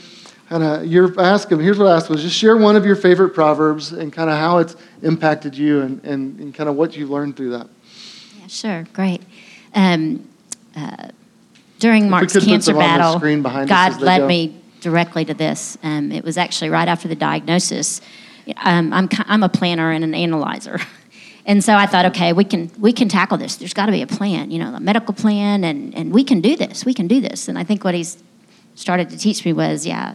Kind 0.48 0.62
of, 0.62 0.86
you're 0.86 1.20
asking. 1.20 1.60
Here's 1.60 1.78
what 1.78 1.88
I 1.88 1.96
asked 1.96 2.08
was 2.08 2.22
just 2.22 2.36
share 2.36 2.56
one 2.56 2.76
of 2.76 2.86
your 2.86 2.96
favorite 2.96 3.30
proverbs 3.30 3.92
and 3.92 4.12
kind 4.12 4.30
of 4.30 4.36
how 4.36 4.58
it's 4.58 4.76
impacted 5.02 5.56
you 5.56 5.82
and, 5.82 6.04
and, 6.04 6.38
and 6.40 6.54
kind 6.54 6.68
of 6.68 6.76
what 6.76 6.96
you 6.96 7.06
learned 7.06 7.36
through 7.36 7.50
that. 7.50 7.68
Yeah, 8.40 8.46
sure, 8.46 8.86
great. 8.92 9.22
Um, 9.74 10.28
uh, 10.76 11.08
during 11.78 12.08
Mark's 12.08 12.32
cancer 12.44 12.72
battle, 12.72 13.18
God 13.66 14.00
led 14.00 14.18
go. 14.20 14.26
me 14.26 14.60
directly 14.80 15.24
to 15.24 15.34
this. 15.34 15.76
Um, 15.82 16.12
it 16.12 16.24
was 16.24 16.38
actually 16.38 16.70
right 16.70 16.88
after 16.88 17.08
the 17.08 17.16
diagnosis. 17.16 18.00
Um, 18.58 18.92
I'm, 18.92 19.08
I'm 19.26 19.42
a 19.42 19.48
planner 19.48 19.90
and 19.90 20.04
an 20.04 20.14
analyzer. 20.14 20.78
And 21.46 21.62
so 21.62 21.74
I 21.74 21.86
thought, 21.86 22.06
okay, 22.06 22.32
we 22.32 22.44
can 22.44 22.70
we 22.78 22.92
can 22.92 23.08
tackle 23.08 23.36
this. 23.36 23.56
There's 23.56 23.74
got 23.74 23.86
to 23.86 23.92
be 23.92 24.02
a 24.02 24.06
plan, 24.06 24.50
you 24.50 24.58
know, 24.58 24.74
a 24.74 24.80
medical 24.80 25.12
plan, 25.12 25.64
and 25.64 25.94
and 25.94 26.12
we 26.12 26.24
can 26.24 26.40
do 26.40 26.56
this. 26.56 26.84
We 26.84 26.94
can 26.94 27.06
do 27.06 27.20
this. 27.20 27.48
And 27.48 27.58
I 27.58 27.64
think 27.64 27.84
what 27.84 27.94
he's 27.94 28.22
started 28.74 29.10
to 29.10 29.18
teach 29.18 29.44
me 29.44 29.52
was, 29.52 29.86
yeah, 29.86 30.14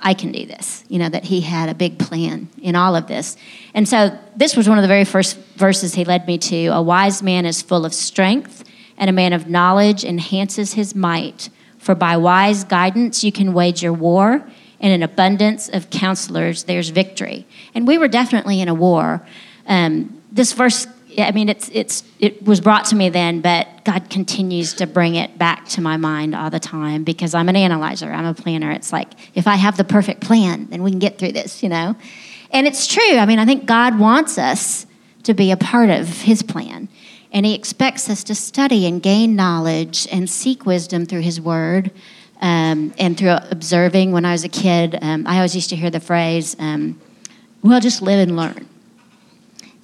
I 0.00 0.14
can 0.14 0.30
do 0.30 0.44
this. 0.44 0.84
You 0.88 0.98
know, 0.98 1.08
that 1.08 1.24
he 1.24 1.40
had 1.40 1.68
a 1.68 1.74
big 1.74 1.98
plan 1.98 2.48
in 2.60 2.76
all 2.76 2.94
of 2.94 3.06
this. 3.06 3.36
And 3.72 3.88
so 3.88 4.16
this 4.36 4.54
was 4.54 4.68
one 4.68 4.76
of 4.76 4.82
the 4.82 4.88
very 4.88 5.04
first 5.04 5.36
verses 5.56 5.94
he 5.94 6.04
led 6.04 6.26
me 6.26 6.36
to. 6.38 6.66
A 6.66 6.82
wise 6.82 7.22
man 7.22 7.46
is 7.46 7.62
full 7.62 7.86
of 7.86 7.94
strength, 7.94 8.64
and 8.98 9.08
a 9.08 9.12
man 9.12 9.32
of 9.32 9.48
knowledge 9.48 10.04
enhances 10.04 10.74
his 10.74 10.94
might. 10.94 11.48
For 11.78 11.94
by 11.94 12.16
wise 12.18 12.62
guidance 12.64 13.24
you 13.24 13.32
can 13.32 13.54
wage 13.54 13.82
your 13.82 13.94
war, 13.94 14.44
and 14.80 14.92
in 14.92 15.02
abundance 15.02 15.70
of 15.70 15.88
counselors 15.88 16.64
there's 16.64 16.90
victory. 16.90 17.46
And 17.74 17.86
we 17.86 17.96
were 17.96 18.08
definitely 18.08 18.60
in 18.60 18.68
a 18.68 18.74
war. 18.74 19.26
Um, 19.66 20.21
this 20.32 20.52
verse 20.52 20.86
I 21.18 21.32
mean, 21.32 21.48
it's, 21.48 21.68
it's, 21.72 22.04
it 22.18 22.42
was 22.44 22.60
brought 22.60 22.86
to 22.86 22.96
me 22.96 23.10
then, 23.10 23.40
but 23.40 23.84
God 23.84 24.08
continues 24.08 24.74
to 24.74 24.86
bring 24.86 25.14
it 25.14 25.36
back 25.36 25.68
to 25.70 25.80
my 25.80 25.96
mind 25.96 26.34
all 26.34 26.50
the 26.50 26.60
time 26.60 27.04
because 27.04 27.34
I'm 27.34 27.48
an 27.48 27.56
analyzer, 27.56 28.10
I'm 28.10 28.24
a 28.24 28.34
planner. 28.34 28.70
It's 28.70 28.92
like, 28.92 29.08
if 29.34 29.46
I 29.46 29.56
have 29.56 29.76
the 29.76 29.84
perfect 29.84 30.22
plan, 30.22 30.68
then 30.70 30.82
we 30.82 30.90
can 30.90 30.98
get 30.98 31.18
through 31.18 31.32
this, 31.32 31.62
you 31.62 31.68
know? 31.68 31.96
And 32.50 32.66
it's 32.66 32.86
true. 32.86 33.16
I 33.16 33.26
mean, 33.26 33.38
I 33.38 33.44
think 33.44 33.66
God 33.66 33.98
wants 33.98 34.38
us 34.38 34.86
to 35.24 35.34
be 35.34 35.50
a 35.50 35.56
part 35.56 35.90
of 35.90 36.22
His 36.22 36.42
plan. 36.42 36.88
And 37.30 37.44
He 37.44 37.54
expects 37.54 38.08
us 38.08 38.24
to 38.24 38.34
study 38.34 38.86
and 38.86 39.02
gain 39.02 39.36
knowledge 39.36 40.06
and 40.10 40.28
seek 40.28 40.64
wisdom 40.66 41.06
through 41.06 41.22
His 41.22 41.40
Word 41.40 41.90
um, 42.40 42.94
and 42.98 43.18
through 43.18 43.36
observing. 43.50 44.12
When 44.12 44.24
I 44.24 44.32
was 44.32 44.44
a 44.44 44.48
kid, 44.48 44.98
um, 45.02 45.26
I 45.26 45.36
always 45.36 45.54
used 45.54 45.70
to 45.70 45.76
hear 45.76 45.90
the 45.90 46.00
phrase, 46.00 46.56
um, 46.58 47.00
well, 47.62 47.80
just 47.80 48.02
live 48.02 48.28
and 48.28 48.36
learn. 48.36 48.68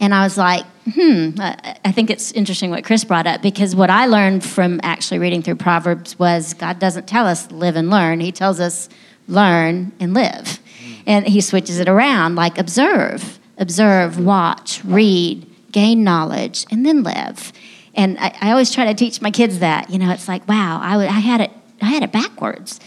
And 0.00 0.14
I 0.14 0.22
was 0.22 0.38
like, 0.38 0.64
hmm, 0.94 1.30
I 1.38 1.92
think 1.92 2.10
it's 2.10 2.30
interesting 2.32 2.70
what 2.70 2.84
Chris 2.84 3.04
brought 3.04 3.26
up 3.26 3.42
because 3.42 3.74
what 3.74 3.90
I 3.90 4.06
learned 4.06 4.44
from 4.44 4.80
actually 4.82 5.18
reading 5.18 5.42
through 5.42 5.56
Proverbs 5.56 6.18
was 6.18 6.54
God 6.54 6.78
doesn't 6.78 7.08
tell 7.08 7.26
us 7.26 7.50
live 7.50 7.76
and 7.76 7.90
learn, 7.90 8.20
He 8.20 8.32
tells 8.32 8.60
us 8.60 8.88
learn 9.26 9.92
and 9.98 10.14
live. 10.14 10.60
And 11.06 11.26
He 11.26 11.40
switches 11.40 11.80
it 11.80 11.88
around 11.88 12.36
like 12.36 12.58
observe, 12.58 13.38
observe, 13.58 14.24
watch, 14.24 14.84
read, 14.84 15.46
gain 15.72 16.04
knowledge, 16.04 16.64
and 16.70 16.86
then 16.86 17.02
live. 17.02 17.52
And 17.94 18.16
I, 18.18 18.36
I 18.40 18.50
always 18.52 18.72
try 18.72 18.84
to 18.84 18.94
teach 18.94 19.20
my 19.20 19.32
kids 19.32 19.58
that. 19.58 19.90
You 19.90 19.98
know, 19.98 20.10
it's 20.10 20.28
like, 20.28 20.46
wow, 20.48 20.78
I, 20.80 20.92
w- 20.92 21.08
I 21.08 21.18
had 21.18 21.40
it, 21.40 21.50
I 21.82 21.86
had 21.86 22.04
it 22.04 22.12
backwards. 22.12 22.78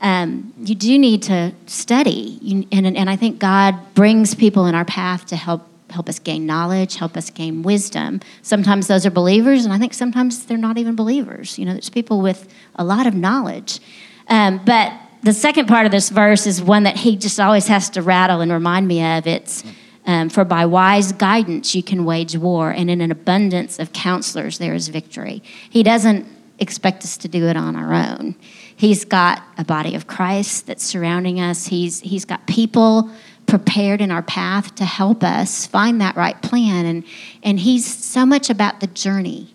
Um, 0.00 0.52
you 0.60 0.74
do 0.74 0.98
need 0.98 1.22
to 1.24 1.52
study, 1.66 2.38
you, 2.40 2.68
and, 2.70 2.86
and 2.86 3.10
I 3.10 3.16
think 3.16 3.40
God 3.40 3.94
brings 3.94 4.34
people 4.34 4.66
in 4.66 4.74
our 4.74 4.84
path 4.84 5.26
to 5.26 5.36
help 5.36 5.67
help 5.90 6.08
us 6.08 6.18
gain 6.18 6.46
knowledge, 6.46 6.96
help 6.96 7.16
us 7.16 7.30
gain 7.30 7.62
wisdom. 7.62 8.20
Sometimes 8.42 8.86
those 8.86 9.06
are 9.06 9.10
believers, 9.10 9.64
and 9.64 9.72
I 9.72 9.78
think 9.78 9.94
sometimes 9.94 10.46
they're 10.46 10.58
not 10.58 10.78
even 10.78 10.96
believers. 10.96 11.58
You 11.58 11.66
know, 11.66 11.72
there's 11.72 11.90
people 11.90 12.20
with 12.20 12.52
a 12.76 12.84
lot 12.84 13.06
of 13.06 13.14
knowledge. 13.14 13.80
Um, 14.28 14.60
but 14.64 14.92
the 15.22 15.32
second 15.32 15.66
part 15.66 15.86
of 15.86 15.92
this 15.92 16.10
verse 16.10 16.46
is 16.46 16.62
one 16.62 16.84
that 16.84 16.96
he 16.96 17.16
just 17.16 17.40
always 17.40 17.66
has 17.66 17.90
to 17.90 18.02
rattle 18.02 18.40
and 18.40 18.52
remind 18.52 18.86
me 18.86 19.02
of. 19.04 19.26
It's 19.26 19.64
um, 20.06 20.28
for 20.28 20.44
by 20.44 20.66
wise 20.66 21.12
guidance 21.12 21.74
you 21.74 21.82
can 21.82 22.04
wage 22.04 22.36
war, 22.36 22.70
and 22.70 22.90
in 22.90 23.00
an 23.00 23.10
abundance 23.10 23.78
of 23.78 23.92
counselors 23.92 24.58
there 24.58 24.74
is 24.74 24.88
victory. 24.88 25.42
He 25.68 25.82
doesn't 25.82 26.26
expect 26.58 27.04
us 27.04 27.16
to 27.18 27.28
do 27.28 27.46
it 27.46 27.56
on 27.56 27.76
our 27.76 27.94
own. 27.94 28.34
He's 28.76 29.04
got 29.04 29.42
a 29.56 29.64
body 29.64 29.94
of 29.94 30.06
Christ 30.06 30.66
that's 30.66 30.84
surrounding 30.84 31.40
us. 31.40 31.66
He's 31.66 32.00
he's 32.00 32.24
got 32.24 32.46
people 32.46 33.10
prepared 33.48 34.00
in 34.00 34.10
our 34.10 34.22
path 34.22 34.74
to 34.76 34.84
help 34.84 35.24
us 35.24 35.66
find 35.66 36.00
that 36.00 36.14
right 36.16 36.40
plan. 36.42 36.86
And, 36.86 37.04
and 37.42 37.58
He's 37.58 37.84
so 37.86 38.24
much 38.24 38.50
about 38.50 38.80
the 38.80 38.86
journey 38.86 39.54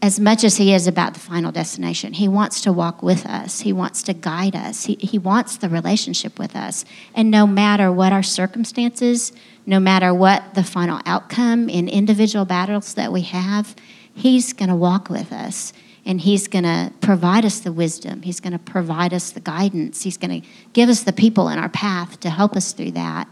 as 0.00 0.20
much 0.20 0.44
as 0.44 0.56
He 0.56 0.72
is 0.72 0.86
about 0.86 1.14
the 1.14 1.20
final 1.20 1.50
destination. 1.50 2.12
He 2.12 2.28
wants 2.28 2.60
to 2.62 2.72
walk 2.72 3.02
with 3.02 3.26
us, 3.26 3.60
He 3.60 3.72
wants 3.72 4.02
to 4.04 4.14
guide 4.14 4.54
us, 4.54 4.84
He, 4.84 4.94
he 4.94 5.18
wants 5.18 5.56
the 5.56 5.68
relationship 5.68 6.38
with 6.38 6.54
us. 6.54 6.84
And 7.14 7.30
no 7.30 7.46
matter 7.46 7.90
what 7.90 8.12
our 8.12 8.22
circumstances, 8.22 9.32
no 9.66 9.80
matter 9.80 10.14
what 10.14 10.54
the 10.54 10.62
final 10.62 11.00
outcome 11.04 11.68
in 11.68 11.88
individual 11.88 12.44
battles 12.44 12.94
that 12.94 13.12
we 13.12 13.22
have, 13.22 13.74
He's 14.14 14.52
going 14.52 14.68
to 14.68 14.76
walk 14.76 15.10
with 15.10 15.32
us 15.32 15.72
and 16.06 16.20
He's 16.20 16.48
going 16.48 16.64
to 16.64 16.92
provide 17.00 17.44
us 17.44 17.60
the 17.60 17.72
wisdom. 17.72 18.22
He's 18.22 18.40
going 18.40 18.52
to 18.52 18.58
provide 18.58 19.12
us 19.12 19.30
the 19.30 19.40
guidance. 19.40 20.02
He's 20.02 20.16
going 20.16 20.42
to 20.42 20.48
give 20.72 20.88
us 20.88 21.02
the 21.02 21.12
people 21.12 21.48
in 21.48 21.58
our 21.58 21.68
path 21.68 22.20
to 22.20 22.30
help 22.30 22.56
us 22.56 22.72
through 22.72 22.92
that. 22.92 23.28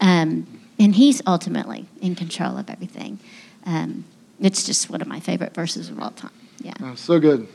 Um, 0.00 0.46
and 0.78 0.94
He's 0.94 1.22
ultimately 1.26 1.86
in 2.00 2.14
control 2.14 2.56
of 2.56 2.70
everything. 2.70 3.18
Um, 3.66 4.04
it's 4.40 4.64
just 4.64 4.88
one 4.90 5.02
of 5.02 5.08
my 5.08 5.20
favorite 5.20 5.54
verses 5.54 5.88
of 5.88 6.00
all 6.00 6.10
time. 6.10 6.30
Yeah. 6.60 6.74
Oh, 6.80 6.94
so 6.94 7.18
good. 7.18 7.48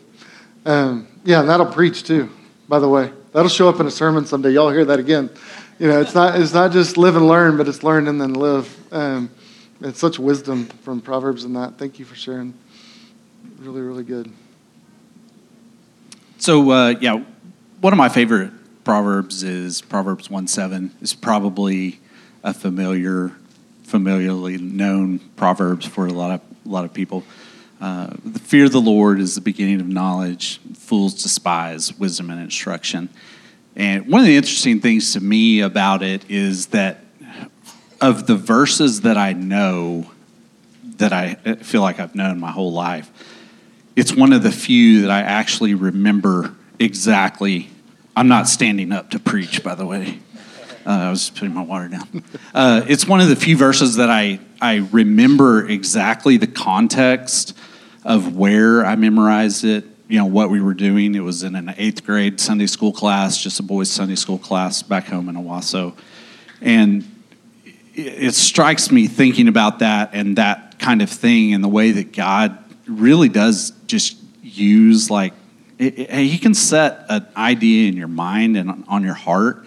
Um, 0.65 1.07
yeah, 1.23 1.41
and 1.41 1.49
that'll 1.49 1.65
preach 1.65 2.03
too, 2.03 2.29
by 2.67 2.79
the 2.79 2.87
way. 2.87 3.11
That'll 3.33 3.49
show 3.49 3.67
up 3.67 3.79
in 3.79 3.87
a 3.87 3.91
sermon 3.91 4.25
someday. 4.25 4.51
Y'all 4.51 4.69
hear 4.69 4.85
that 4.85 4.99
again. 4.99 5.29
You 5.79 5.87
know, 5.87 5.99
it's 5.99 6.13
not, 6.13 6.39
it's 6.39 6.53
not 6.53 6.71
just 6.71 6.97
live 6.97 7.15
and 7.15 7.27
learn, 7.27 7.57
but 7.57 7.67
it's 7.67 7.83
learn 7.83 8.07
and 8.07 8.21
then 8.21 8.33
live. 8.33 8.77
Um, 8.93 9.29
it's 9.81 9.99
such 9.99 10.19
wisdom 10.19 10.67
from 10.83 11.01
Proverbs 11.01 11.43
in 11.43 11.53
that. 11.53 11.77
Thank 11.77 11.99
you 11.99 12.05
for 12.05 12.15
sharing. 12.15 12.53
Really, 13.59 13.81
really 13.81 14.03
good. 14.03 14.31
So, 16.43 16.71
uh, 16.71 16.95
yeah, 16.99 17.23
one 17.79 17.93
of 17.93 17.97
my 17.97 18.09
favorite 18.09 18.51
proverbs 18.83 19.43
is 19.43 19.79
Proverbs 19.81 20.29
1 20.29 20.47
7. 20.47 20.91
It's 20.99 21.13
probably 21.13 22.01
a 22.43 22.53
familiar, 22.53 23.31
familiarly 23.83 24.57
known 24.57 25.19
proverbs 25.37 25.85
for 25.85 26.05
a 26.05 26.11
lot 26.11 26.31
of, 26.31 26.41
a 26.65 26.69
lot 26.69 26.83
of 26.83 26.93
people. 26.93 27.23
Uh, 27.79 28.09
the 28.25 28.39
fear 28.39 28.65
of 28.65 28.73
the 28.73 28.81
Lord 28.81 29.21
is 29.21 29.35
the 29.35 29.41
beginning 29.41 29.79
of 29.79 29.87
knowledge. 29.87 30.59
Fools 30.75 31.13
despise 31.13 31.97
wisdom 31.97 32.29
and 32.29 32.41
instruction. 32.41 33.07
And 33.77 34.07
one 34.07 34.19
of 34.19 34.27
the 34.27 34.35
interesting 34.35 34.81
things 34.81 35.13
to 35.13 35.21
me 35.21 35.61
about 35.61 36.03
it 36.03 36.29
is 36.29 36.65
that 36.67 37.05
of 38.01 38.27
the 38.27 38.35
verses 38.35 38.99
that 39.03 39.17
I 39.17 39.31
know, 39.31 40.11
that 40.97 41.13
I 41.13 41.35
feel 41.61 41.79
like 41.79 42.01
I've 42.01 42.15
known 42.15 42.41
my 42.41 42.51
whole 42.51 42.73
life, 42.73 43.32
it's 43.95 44.15
one 44.15 44.33
of 44.33 44.43
the 44.43 44.51
few 44.51 45.01
that 45.01 45.11
I 45.11 45.21
actually 45.21 45.75
remember 45.75 46.55
exactly. 46.79 47.69
I'm 48.15 48.27
not 48.27 48.47
standing 48.47 48.91
up 48.91 49.11
to 49.11 49.19
preach, 49.19 49.63
by 49.63 49.75
the 49.75 49.85
way. 49.85 50.19
Uh, 50.85 50.89
I 50.89 51.09
was 51.09 51.29
putting 51.29 51.53
my 51.53 51.61
water 51.61 51.87
down. 51.87 52.23
Uh, 52.53 52.83
it's 52.87 53.07
one 53.07 53.21
of 53.21 53.29
the 53.29 53.35
few 53.35 53.55
verses 53.55 53.95
that 53.95 54.09
I, 54.09 54.39
I 54.61 54.87
remember 54.91 55.67
exactly 55.67 56.37
the 56.37 56.47
context 56.47 57.57
of 58.03 58.35
where 58.35 58.85
I 58.85 58.95
memorized 58.95 59.63
it, 59.63 59.85
you 60.09 60.17
know, 60.17 60.25
what 60.25 60.49
we 60.49 60.59
were 60.59 60.73
doing. 60.73 61.15
It 61.15 61.21
was 61.21 61.43
in 61.43 61.55
an 61.55 61.73
eighth 61.77 62.05
grade 62.05 62.39
Sunday 62.39 62.67
school 62.67 62.91
class, 62.91 63.41
just 63.41 63.59
a 63.59 63.63
boys' 63.63 63.89
Sunday 63.89 64.15
school 64.15 64.37
class 64.37 64.83
back 64.83 65.05
home 65.05 65.29
in 65.29 65.35
Owasso. 65.35 65.95
And 66.61 67.09
it, 67.95 68.23
it 68.23 68.33
strikes 68.35 68.91
me 68.91 69.07
thinking 69.07 69.47
about 69.47 69.79
that 69.79 70.09
and 70.13 70.37
that 70.37 70.79
kind 70.79 71.01
of 71.01 71.09
thing 71.09 71.53
and 71.53 71.63
the 71.63 71.69
way 71.69 71.91
that 71.91 72.11
God 72.11 72.57
really 72.87 73.29
does 73.29 73.71
just 73.93 74.17
use 74.41 75.11
like 75.11 75.33
it, 75.77 75.99
it, 75.99 76.09
he 76.09 76.39
can 76.39 76.55
set 76.55 77.05
an 77.09 77.27
idea 77.37 77.87
in 77.87 77.95
your 77.95 78.07
mind 78.07 78.57
and 78.57 78.83
on 78.87 79.03
your 79.03 79.13
heart 79.13 79.65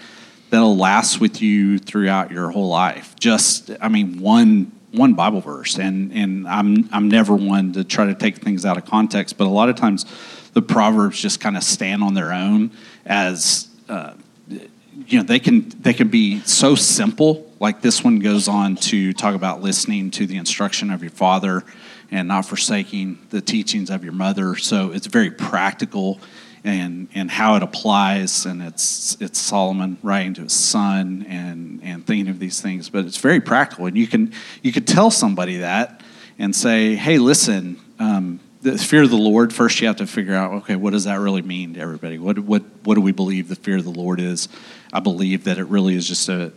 that'll 0.51 0.77
last 0.77 1.21
with 1.21 1.41
you 1.41 1.79
throughout 1.79 2.33
your 2.33 2.51
whole 2.51 2.69
life. 2.69 3.15
Just 3.21 3.71
I 3.81 3.89
mean 3.89 4.21
one 4.21 4.73
one 4.91 5.15
Bible 5.15 5.41
verse, 5.41 5.79
and 5.79 6.13
and 6.13 6.49
I'm 6.49 6.89
I'm 6.93 7.09
never 7.09 7.37
one 7.37 7.73
to 7.75 7.85
try 7.85 8.07
to 8.07 8.15
take 8.15 8.39
things 8.39 8.67
out 8.67 8.77
of 8.77 8.85
context, 8.85 9.39
but 9.39 9.47
a 9.47 9.51
lot 9.51 9.69
of 9.69 9.77
times 9.77 10.05
the 10.55 10.63
proverbs 10.63 11.23
just 11.23 11.39
kind 11.39 11.57
of 11.57 11.63
stand 11.63 12.03
on 12.03 12.15
their 12.15 12.33
own 12.33 12.73
as 13.05 13.69
uh, 13.89 14.15
you 14.49 15.19
know 15.19 15.23
they 15.23 15.39
can 15.39 15.69
they 15.81 15.95
can 15.95 16.09
be 16.09 16.41
so 16.41 16.75
simple. 16.75 17.49
Like 17.61 17.81
this 17.81 18.03
one 18.03 18.19
goes 18.19 18.49
on 18.49 18.75
to 18.91 19.13
talk 19.13 19.37
about 19.37 19.63
listening 19.63 20.11
to 20.13 20.27
the 20.27 20.37
instruction 20.37 20.91
of 20.91 21.03
your 21.03 21.13
father 21.13 21.63
and 22.11 22.29
not 22.29 22.47
forsaking 22.47 23.19
the 23.31 23.41
teachings 23.41 23.91
of 23.91 24.05
your 24.05 24.13
mother. 24.13 24.57
So 24.57 24.93
it's 24.93 25.07
very 25.07 25.31
practical 25.31 26.21
and 26.65 27.09
and 27.15 27.31
how 27.31 27.55
it 27.55 27.63
applies 27.63 28.45
and 28.45 28.61
it's 28.61 29.17
it's 29.21 29.39
Solomon 29.39 29.99
writing 30.03 30.35
to 30.35 30.43
his 30.43 30.53
son 30.53 31.25
and 31.29 31.81
and 31.83 32.05
thinking 32.05 32.29
of 32.29 32.41
these 32.41 32.61
things 32.61 32.89
but 32.89 33.05
it's 33.05 33.19
very 33.19 33.41
practical. 33.41 33.87
And 33.87 33.97
you 33.97 34.07
can 34.07 34.33
you 34.63 34.73
could 34.73 34.87
tell 34.87 35.11
somebody 35.11 35.59
that 35.59 36.03
and 36.39 36.55
say 36.55 36.97
hey 36.97 37.19
listen 37.19 37.81
um, 37.99 38.41
the 38.63 38.77
fear 38.77 39.03
of 39.03 39.11
the 39.11 39.17
Lord 39.17 39.55
first 39.55 39.81
you 39.81 39.87
have 39.87 39.97
to 39.97 40.07
figure 40.07 40.35
out 40.35 40.53
okay 40.55 40.75
what 40.75 40.93
does 40.93 41.05
that 41.05 41.21
really 41.21 41.43
mean 41.43 41.75
to 41.75 41.81
everybody? 41.81 42.19
What 42.19 42.41
what 42.41 42.65
what 42.83 42.97
do 42.97 43.01
we 43.01 43.13
believe 43.13 43.49
the 43.49 43.55
fear 43.55 43.77
of 43.77 43.85
the 43.85 43.91
Lord 43.91 44.21
is 44.21 44.49
I 44.93 45.01
believe 45.01 45.45
that 45.45 45.59
it 45.59 45.65
really 45.65 45.95
is 45.95 46.07
just 46.07 46.29
a, 46.29 46.53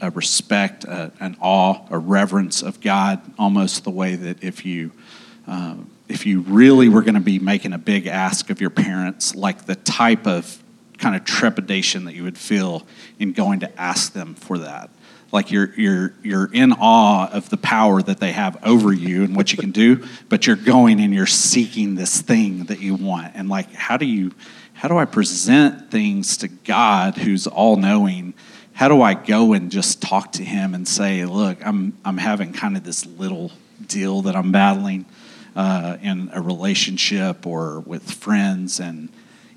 a, 0.00 0.06
a 0.08 0.10
respect 0.10 0.84
a, 0.84 1.12
an 1.20 1.36
awe 1.40 1.80
a 1.90 1.98
reverence 1.98 2.62
of 2.62 2.80
God 2.80 3.20
almost 3.38 3.84
the 3.84 3.90
way 3.90 4.14
that 4.16 4.42
if 4.42 4.64
you 4.64 4.92
um, 5.46 5.90
if 6.08 6.26
you 6.26 6.40
really 6.42 6.88
were 6.88 7.02
going 7.02 7.14
to 7.14 7.20
be 7.20 7.38
making 7.38 7.72
a 7.72 7.78
big 7.78 8.06
ask 8.06 8.50
of 8.50 8.60
your 8.60 8.70
parents, 8.70 9.34
like 9.34 9.64
the 9.64 9.74
type 9.74 10.26
of 10.26 10.62
kind 10.98 11.16
of 11.16 11.24
trepidation 11.24 12.04
that 12.04 12.14
you 12.14 12.22
would 12.22 12.38
feel 12.38 12.86
in 13.18 13.32
going 13.32 13.60
to 13.60 13.80
ask 13.80 14.12
them 14.12 14.34
for 14.34 14.58
that. 14.58 14.90
like 15.32 15.50
you're 15.50 15.74
you're 15.76 16.14
you're 16.22 16.50
in 16.52 16.72
awe 16.72 17.28
of 17.32 17.48
the 17.50 17.56
power 17.56 18.00
that 18.02 18.20
they 18.20 18.32
have 18.32 18.56
over 18.64 18.92
you 18.92 19.24
and 19.24 19.34
what 19.34 19.50
you 19.50 19.58
can 19.58 19.72
do 19.72 20.06
but 20.28 20.46
you're 20.46 20.54
going 20.54 21.00
and 21.00 21.12
you're 21.12 21.26
seeking 21.26 21.94
this 21.94 22.20
thing 22.20 22.64
that 22.64 22.80
you 22.80 22.94
want 22.94 23.32
and 23.34 23.48
like 23.48 23.72
how 23.72 23.96
do 23.96 24.06
you 24.06 24.30
how 24.82 24.88
do 24.88 24.98
i 24.98 25.04
present 25.04 25.92
things 25.92 26.36
to 26.38 26.48
god 26.48 27.16
who's 27.16 27.46
all 27.46 27.76
knowing 27.76 28.34
how 28.72 28.88
do 28.88 29.00
i 29.00 29.14
go 29.14 29.52
and 29.52 29.70
just 29.70 30.02
talk 30.02 30.32
to 30.32 30.42
him 30.42 30.74
and 30.74 30.88
say 30.88 31.24
look 31.24 31.64
i'm 31.64 31.96
i'm 32.04 32.18
having 32.18 32.52
kind 32.52 32.76
of 32.76 32.82
this 32.82 33.06
little 33.06 33.52
deal 33.86 34.22
that 34.22 34.34
i'm 34.34 34.50
battling 34.50 35.06
uh, 35.54 35.98
in 36.02 36.28
a 36.32 36.42
relationship 36.42 37.46
or 37.46 37.78
with 37.78 38.10
friends 38.10 38.80
and 38.80 39.08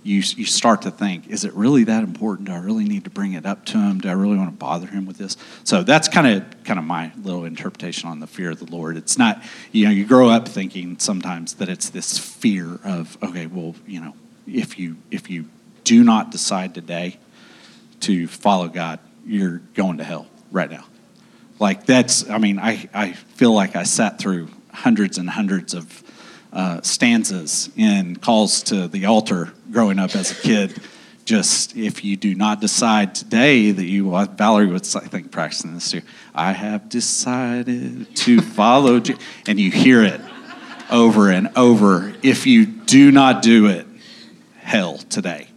you, 0.04 0.18
you 0.18 0.46
start 0.46 0.84
to 0.84 0.92
think, 0.92 1.30
is 1.30 1.46
it 1.46 1.54
really 1.54 1.86
that 1.86 2.04
important? 2.04 2.48
Do 2.48 2.54
I 2.54 2.60
really 2.60 2.84
need 2.84 3.06
to 3.06 3.10
bring 3.10 3.34
it 3.34 3.44
up 3.44 3.66
to 3.66 3.80
him? 3.80 3.98
Do 4.02 4.10
I 4.10 4.12
really 4.12 4.38
want 4.38 4.52
to 4.52 4.56
bother 4.56 4.86
him 4.86 5.08
with 5.08 5.18
this? 5.18 5.36
So 5.64 5.82
that's 5.82 6.08
kind 6.08 6.28
of 6.28 6.64
kind 6.64 6.78
of 6.78 6.86
my 6.86 7.12
little 7.24 7.44
interpretation 7.44 8.08
on 8.08 8.20
the 8.20 8.28
fear 8.28 8.52
of 8.52 8.60
the 8.60 8.72
Lord. 8.72 8.98
It's 8.98 9.18
not, 9.18 9.42
you 9.72 9.86
know, 9.86 9.90
you 9.90 10.06
grow 10.06 10.30
up 10.30 10.48
thinking 10.48 11.00
sometimes 11.00 11.56
that 11.56 11.70
it's 11.70 11.90
this 11.90 12.20
fear 12.20 12.80
of, 12.84 13.18
okay, 13.24 13.48
well, 13.48 13.74
you 13.88 14.00
know, 14.00 14.14
if 14.48 14.80
you 14.80 14.98
if 15.12 15.30
you 15.30 15.46
do 15.84 16.04
not 16.04 16.32
decide 16.32 16.74
today 16.74 17.18
to 18.02 18.28
follow 18.28 18.68
God, 18.68 19.00
you're 19.26 19.60
going 19.74 19.98
to 19.98 20.04
hell 20.04 20.28
right 20.52 20.70
now. 20.70 20.86
Like 21.60 21.86
that's, 21.86 22.30
I 22.30 22.38
mean, 22.38 22.60
I, 22.60 22.90
I 22.94 23.14
feel 23.14 23.54
like 23.54 23.76
I 23.76 23.84
sat 23.84 24.20
through 24.20 24.50
hundreds 24.72 25.18
and 25.18 25.30
hundreds 25.30 25.74
of 25.74 26.04
uh, 26.52 26.82
stanzas 26.82 27.70
in 27.78 28.18
calls 28.18 28.64
to 28.64 28.88
the 28.88 29.06
altar 29.06 29.54
growing 29.72 30.00
up 30.00 30.16
as 30.16 30.32
a 30.32 30.36
kid. 30.36 30.80
Just 31.24 31.76
if 31.76 32.04
you 32.04 32.18
do 32.18 32.36
not 32.36 32.62
decide 32.62 33.16
today 33.16 33.72
that 33.72 33.86
you, 33.86 34.12
Valerie 34.36 34.68
was, 34.68 34.96
I 34.96 35.08
think, 35.08 35.32
practicing 35.32 35.74
this 35.74 35.90
too. 35.90 36.02
I 36.36 36.52
have 36.52 36.88
decided 36.88 38.16
to 38.18 38.42
follow, 38.42 39.02
and 39.48 39.60
you 39.60 39.72
hear 39.72 40.04
it 40.04 40.22
over 40.92 41.32
and 41.32 41.50
over. 41.56 42.14
If 42.22 42.46
you 42.46 42.68
do 42.68 43.12
not 43.12 43.42
do 43.42 43.66
it, 43.68 43.85
hell 44.66 44.98
today. 44.98 45.48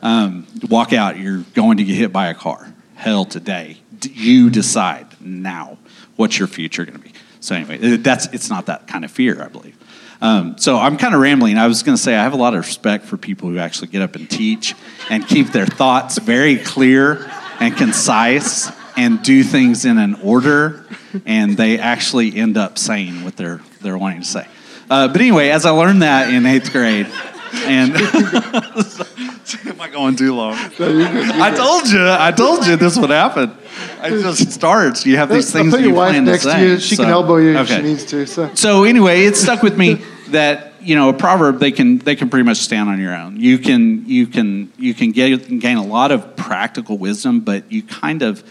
Um, 0.00 0.46
walk 0.68 0.92
out, 0.92 1.18
you're 1.18 1.44
going 1.54 1.76
to 1.76 1.84
get 1.84 1.94
hit 1.94 2.12
by 2.12 2.28
a 2.28 2.34
car. 2.34 2.72
Hell 2.94 3.24
today. 3.24 3.76
You 4.02 4.48
decide 4.48 5.06
now 5.20 5.78
what's 6.16 6.38
your 6.38 6.48
future 6.48 6.84
going 6.84 6.96
to 6.96 7.04
be. 7.04 7.12
So 7.40 7.54
anyway, 7.54 7.96
that's 7.98 8.26
it's 8.32 8.48
not 8.48 8.66
that 8.66 8.88
kind 8.88 9.04
of 9.04 9.10
fear, 9.10 9.42
I 9.42 9.48
believe. 9.48 9.76
Um, 10.20 10.58
so 10.58 10.76
I'm 10.76 10.96
kind 10.96 11.14
of 11.14 11.20
rambling. 11.20 11.58
I 11.58 11.68
was 11.68 11.82
going 11.82 11.96
to 11.96 12.02
say 12.02 12.16
I 12.16 12.22
have 12.22 12.32
a 12.32 12.36
lot 12.36 12.54
of 12.54 12.64
respect 12.64 13.04
for 13.04 13.16
people 13.16 13.48
who 13.48 13.58
actually 13.58 13.88
get 13.88 14.02
up 14.02 14.16
and 14.16 14.28
teach 14.28 14.74
and 15.10 15.26
keep 15.26 15.48
their 15.48 15.66
thoughts 15.66 16.18
very 16.18 16.56
clear 16.56 17.30
and 17.60 17.76
concise 17.76 18.72
and 18.96 19.22
do 19.22 19.44
things 19.44 19.84
in 19.84 19.98
an 19.98 20.16
order, 20.22 20.84
and 21.24 21.56
they 21.56 21.78
actually 21.78 22.34
end 22.34 22.56
up 22.56 22.78
saying 22.78 23.22
what 23.24 23.36
they're 23.36 23.60
they're 23.80 23.98
wanting 23.98 24.22
to 24.22 24.26
say. 24.26 24.46
Uh, 24.90 25.06
but 25.06 25.20
anyway, 25.20 25.50
as 25.50 25.66
I 25.66 25.70
learned 25.70 26.02
that 26.02 26.32
in 26.32 26.46
eighth 26.46 26.72
grade, 26.72 27.06
and 27.54 27.94
am 29.66 29.80
I 29.80 29.88
going 29.90 30.16
too 30.16 30.34
long? 30.34 30.54
I 30.54 31.52
told 31.56 31.88
you, 31.88 32.00
I 32.08 32.32
told 32.32 32.66
you 32.66 32.76
this 32.76 32.98
would 32.98 33.10
happen. 33.10 33.56
It 34.02 34.22
just 34.22 34.52
starts. 34.52 35.06
You 35.06 35.16
have 35.16 35.28
these 35.28 35.52
things 35.52 35.66
I'll 35.66 35.70
put 35.70 35.76
that 35.78 35.82
your 35.82 35.90
you 35.90 35.96
wife 35.96 36.22
next 36.22 36.42
to 36.44 36.50
say. 36.50 36.62
you. 36.62 36.78
She 36.78 36.96
so- 36.96 37.04
can 37.04 37.12
elbow 37.12 37.36
you 37.36 37.56
if 37.56 37.68
she 37.68 37.82
needs 37.82 38.04
to. 38.06 38.26
So. 38.26 38.54
So 38.54 38.84
anyway, 38.84 39.24
it 39.24 39.36
stuck 39.36 39.62
with 39.62 39.76
me 39.76 40.02
that 40.28 40.72
you 40.80 40.94
know 40.94 41.08
a 41.08 41.12
proverb 41.12 41.58
they 41.58 41.72
can 41.72 41.98
they 41.98 42.16
can 42.16 42.30
pretty 42.30 42.44
much 42.44 42.58
stand 42.58 42.88
on 42.88 43.00
your 43.00 43.14
own. 43.14 43.40
You 43.40 43.58
can 43.58 44.06
you 44.06 44.26
can 44.26 44.72
you 44.78 44.94
can 44.94 45.12
get, 45.12 45.48
gain 45.60 45.76
a 45.76 45.84
lot 45.84 46.12
of 46.12 46.36
practical 46.36 46.98
wisdom, 46.98 47.40
but 47.40 47.70
you 47.70 47.82
kind 47.82 48.22
of 48.22 48.42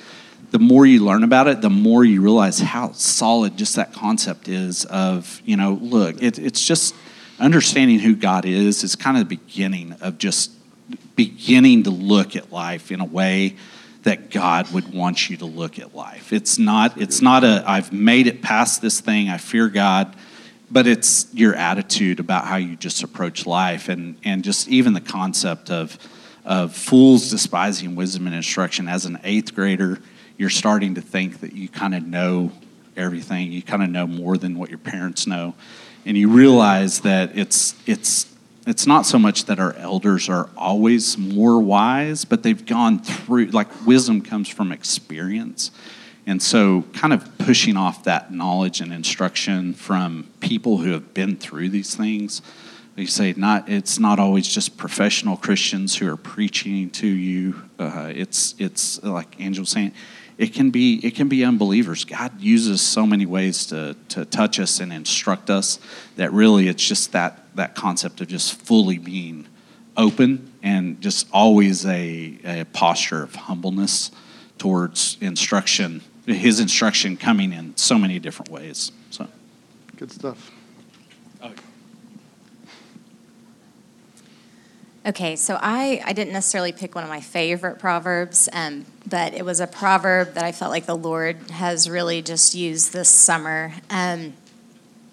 the 0.51 0.59
more 0.59 0.85
you 0.85 1.03
learn 1.03 1.23
about 1.23 1.47
it, 1.47 1.61
the 1.61 1.69
more 1.69 2.05
you 2.05 2.21
realize 2.21 2.59
how 2.59 2.93
solid 2.93 3.57
just 3.57 3.75
that 3.75 3.93
concept 3.93 4.47
is. 4.47 4.85
Of 4.85 5.41
you 5.45 5.57
know, 5.57 5.73
look, 5.81 6.21
it, 6.21 6.39
it's 6.39 6.65
just 6.65 6.95
understanding 7.39 7.99
who 7.99 8.15
God 8.15 8.45
is 8.45 8.83
is 8.83 8.95
kind 8.95 9.17
of 9.17 9.27
the 9.27 9.35
beginning 9.35 9.93
of 10.01 10.17
just 10.17 10.51
beginning 11.15 11.83
to 11.83 11.89
look 11.89 12.35
at 12.35 12.51
life 12.51 12.91
in 12.91 12.99
a 12.99 13.05
way 13.05 13.55
that 14.03 14.29
God 14.29 14.71
would 14.73 14.93
want 14.93 15.29
you 15.29 15.37
to 15.37 15.45
look 15.45 15.79
at 15.79 15.93
life. 15.93 16.31
It's 16.31 16.57
not 16.57 16.99
it's 16.99 17.21
not 17.21 17.43
a 17.43 17.63
I've 17.67 17.91
made 17.91 18.27
it 18.27 18.41
past 18.41 18.81
this 18.81 18.99
thing, 19.01 19.29
I 19.29 19.37
fear 19.37 19.67
God, 19.67 20.15
but 20.71 20.87
it's 20.87 21.27
your 21.33 21.55
attitude 21.55 22.19
about 22.19 22.45
how 22.45 22.55
you 22.55 22.75
just 22.75 23.03
approach 23.03 23.45
life 23.45 23.89
and 23.89 24.17
and 24.23 24.43
just 24.43 24.67
even 24.69 24.93
the 24.93 25.01
concept 25.01 25.69
of 25.69 25.97
of 26.45 26.73
fools 26.73 27.29
despising 27.29 27.95
wisdom 27.95 28.25
and 28.25 28.35
instruction 28.35 28.87
as 28.87 29.05
an 29.05 29.17
8th 29.17 29.53
grader, 29.53 29.99
you're 30.37 30.49
starting 30.49 30.95
to 30.95 31.01
think 31.01 31.41
that 31.41 31.51
you 31.51 31.67
kind 31.67 31.93
of 31.93 32.07
know 32.07 32.53
everything. 32.95 33.51
You 33.51 33.61
kind 33.61 33.83
of 33.83 33.89
know 33.89 34.07
more 34.07 34.37
than 34.37 34.57
what 34.57 34.69
your 34.69 34.79
parents 34.79 35.27
know. 35.27 35.55
And 36.07 36.17
you 36.17 36.29
realize 36.29 37.01
that 37.01 37.37
it's 37.37 37.75
it's 37.85 38.33
it's 38.65 38.87
not 38.87 39.05
so 39.05 39.19
much 39.19 39.45
that 39.45 39.59
our 39.59 39.73
elders 39.73 40.29
are 40.29 40.49
always 40.57 41.17
more 41.17 41.59
wise, 41.59 42.23
but 42.23 42.43
they've 42.43 42.65
gone 42.65 42.99
through, 42.99 43.47
like, 43.47 43.67
wisdom 43.85 44.21
comes 44.21 44.49
from 44.49 44.73
experience. 44.73 45.71
And 46.25 46.41
so, 46.41 46.83
kind 46.93 47.13
of 47.13 47.37
pushing 47.37 47.77
off 47.77 48.03
that 48.03 48.33
knowledge 48.33 48.81
and 48.81 48.91
instruction 48.91 49.73
from 49.73 50.29
people 50.41 50.77
who 50.79 50.91
have 50.91 51.13
been 51.13 51.37
through 51.37 51.69
these 51.69 51.95
things. 51.95 52.41
You 52.97 53.07
say, 53.07 53.33
not, 53.37 53.69
it's 53.69 53.99
not 53.99 54.17
always 54.17 54.47
just 54.47 54.77
professional 54.77 55.37
Christians 55.37 55.95
who 55.95 56.09
are 56.09 56.17
preaching 56.17 56.89
to 56.91 57.07
you. 57.07 57.61
Uh, 57.77 58.11
it's, 58.13 58.55
it's 58.59 59.03
like 59.03 59.35
Angel 59.39 59.65
saying, 59.65 59.93
it 60.37 60.53
can 60.53 60.69
be 60.69 60.99
it 61.05 61.15
can 61.15 61.27
be 61.27 61.43
unbelievers. 61.43 62.05
God 62.05 62.39
uses 62.39 62.81
so 62.81 63.05
many 63.05 63.25
ways 63.25 63.65
to 63.67 63.95
to 64.09 64.25
touch 64.25 64.59
us 64.59 64.79
and 64.79 64.93
instruct 64.93 65.49
us 65.49 65.79
that 66.15 66.31
really 66.31 66.67
it's 66.67 66.85
just 66.85 67.11
that 67.13 67.43
that 67.55 67.75
concept 67.75 68.21
of 68.21 68.27
just 68.27 68.59
fully 68.61 68.97
being 68.97 69.47
open 69.95 70.53
and 70.61 71.01
just 71.01 71.27
always 71.33 71.85
a, 71.85 72.37
a 72.45 72.65
posture 72.65 73.23
of 73.23 73.33
humbleness 73.33 74.11
towards 74.57 75.17
instruction. 75.21 76.01
His 76.27 76.59
instruction 76.59 77.17
coming 77.17 77.53
in 77.53 77.75
so 77.77 77.97
many 77.97 78.19
different 78.19 78.51
ways. 78.51 78.91
So 79.09 79.27
Good 79.97 80.11
stuff. 80.11 80.51
Okay, 85.07 85.37
so 85.37 85.57
I, 85.61 86.01
I 86.03 86.11
didn't 86.11 86.33
necessarily 86.33 86.73
pick 86.73 86.93
one 86.93 87.05
of 87.05 87.09
my 87.09 87.21
favorite 87.21 87.79
proverbs, 87.79 88.49
um, 88.51 88.85
but 89.07 89.33
it 89.33 89.45
was 89.45 89.59
a 89.59 89.67
proverb 89.67 90.33
that 90.33 90.43
I 90.43 90.51
felt 90.51 90.71
like 90.71 90.85
the 90.85 90.95
Lord 90.95 91.37
has 91.51 91.89
really 91.89 92.21
just 92.21 92.55
used 92.55 92.93
this 92.93 93.09
summer. 93.09 93.73
Um, 93.89 94.33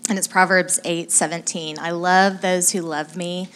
and 0.08 0.18
it's 0.18 0.28
Proverbs 0.28 0.80
8 0.84 1.10
17. 1.10 1.78
I 1.78 1.90
love 1.92 2.40
those 2.40 2.72
who 2.72 2.80
love 2.80 3.16
me, 3.16 3.48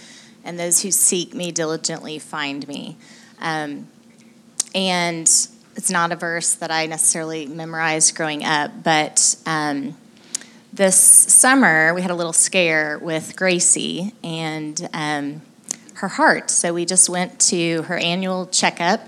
and 0.45 0.59
those 0.59 0.82
who 0.82 0.91
seek 0.91 1.34
me 1.34 1.51
diligently 1.51 2.18
find 2.18 2.66
me. 2.68 2.97
Um, 3.41 3.89
and 4.74 5.26
it's 5.76 5.91
not 5.91 6.12
a 6.12 6.16
verse 6.16 6.55
that 6.55 6.70
I 6.70 6.86
necessarily 6.86 7.47
memorized 7.47 8.14
growing 8.14 8.45
up, 8.45 8.82
but 8.82 9.36
um, 9.47 9.97
this 10.72 10.97
summer 10.97 11.95
we 11.95 12.03
had 12.03 12.11
a 12.11 12.14
little 12.14 12.32
scare 12.32 12.99
with 12.99 13.36
Gracie 13.36 14.14
and 14.22 14.89
um, 14.93 15.43
her 15.95 16.09
heart. 16.09 16.51
So 16.51 16.72
we 16.72 16.84
just 16.84 17.09
went 17.09 17.39
to 17.41 17.82
her 17.82 17.97
annual 17.97 18.47
checkup, 18.47 19.01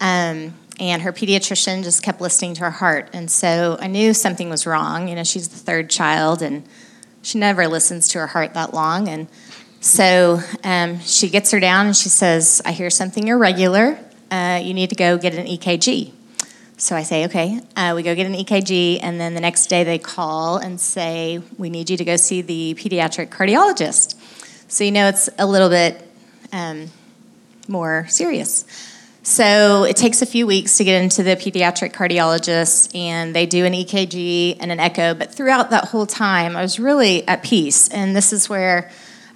um, 0.00 0.54
and 0.82 1.02
her 1.02 1.12
pediatrician 1.12 1.84
just 1.84 2.02
kept 2.02 2.20
listening 2.20 2.54
to 2.54 2.62
her 2.62 2.70
heart. 2.72 3.08
And 3.12 3.30
so 3.30 3.76
I 3.80 3.86
knew 3.86 4.12
something 4.12 4.50
was 4.50 4.66
wrong. 4.66 5.06
You 5.06 5.14
know, 5.14 5.22
she's 5.22 5.46
the 5.46 5.56
third 5.56 5.88
child, 5.88 6.42
and 6.42 6.64
she 7.22 7.38
never 7.38 7.68
listens 7.68 8.08
to 8.08 8.18
her 8.18 8.26
heart 8.26 8.54
that 8.54 8.74
long. 8.74 9.06
And 9.08 9.28
so 9.80 10.40
um, 10.64 10.98
she 10.98 11.28
gets 11.28 11.52
her 11.52 11.60
down 11.60 11.86
and 11.86 11.96
she 11.96 12.08
says, 12.08 12.60
I 12.64 12.72
hear 12.72 12.90
something 12.90 13.28
irregular. 13.28 13.96
Uh, 14.28 14.60
you 14.60 14.74
need 14.74 14.90
to 14.90 14.96
go 14.96 15.18
get 15.18 15.34
an 15.34 15.46
EKG. 15.46 16.10
So 16.78 16.96
I 16.96 17.04
say, 17.04 17.26
okay. 17.26 17.60
Uh, 17.76 17.92
we 17.94 18.02
go 18.02 18.16
get 18.16 18.26
an 18.26 18.34
EKG, 18.34 18.98
and 19.04 19.20
then 19.20 19.34
the 19.34 19.40
next 19.40 19.68
day 19.68 19.84
they 19.84 19.98
call 19.98 20.56
and 20.56 20.80
say, 20.80 21.40
we 21.58 21.70
need 21.70 21.90
you 21.90 21.96
to 21.96 22.04
go 22.04 22.16
see 22.16 22.42
the 22.42 22.74
pediatric 22.74 23.28
cardiologist. 23.28 24.16
So 24.66 24.82
you 24.82 24.90
know 24.90 25.06
it's 25.06 25.28
a 25.38 25.46
little 25.46 25.68
bit 25.68 26.04
um, 26.52 26.90
more 27.68 28.06
serious. 28.08 28.64
So 29.24 29.84
it 29.84 29.96
takes 29.96 30.20
a 30.20 30.26
few 30.26 30.46
weeks 30.46 30.78
to 30.78 30.84
get 30.84 31.00
into 31.02 31.22
the 31.22 31.36
pediatric 31.36 31.92
cardiologist, 31.92 32.94
and 32.94 33.34
they 33.34 33.46
do 33.46 33.64
an 33.64 33.72
EKG 33.72 34.56
and 34.58 34.72
an 34.72 34.80
echo. 34.80 35.14
But 35.14 35.32
throughout 35.32 35.70
that 35.70 35.86
whole 35.86 36.06
time, 36.06 36.56
I 36.56 36.62
was 36.62 36.80
really 36.80 37.26
at 37.28 37.42
peace. 37.44 37.88
And 37.88 38.16
this 38.16 38.32
is 38.32 38.48
where 38.48 38.90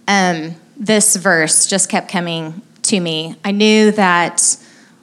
um, 0.08 0.56
this 0.76 1.14
verse 1.14 1.66
just 1.66 1.88
kept 1.88 2.10
coming 2.10 2.62
to 2.82 2.98
me. 2.98 3.36
I 3.44 3.52
knew 3.52 3.92
that 3.92 4.58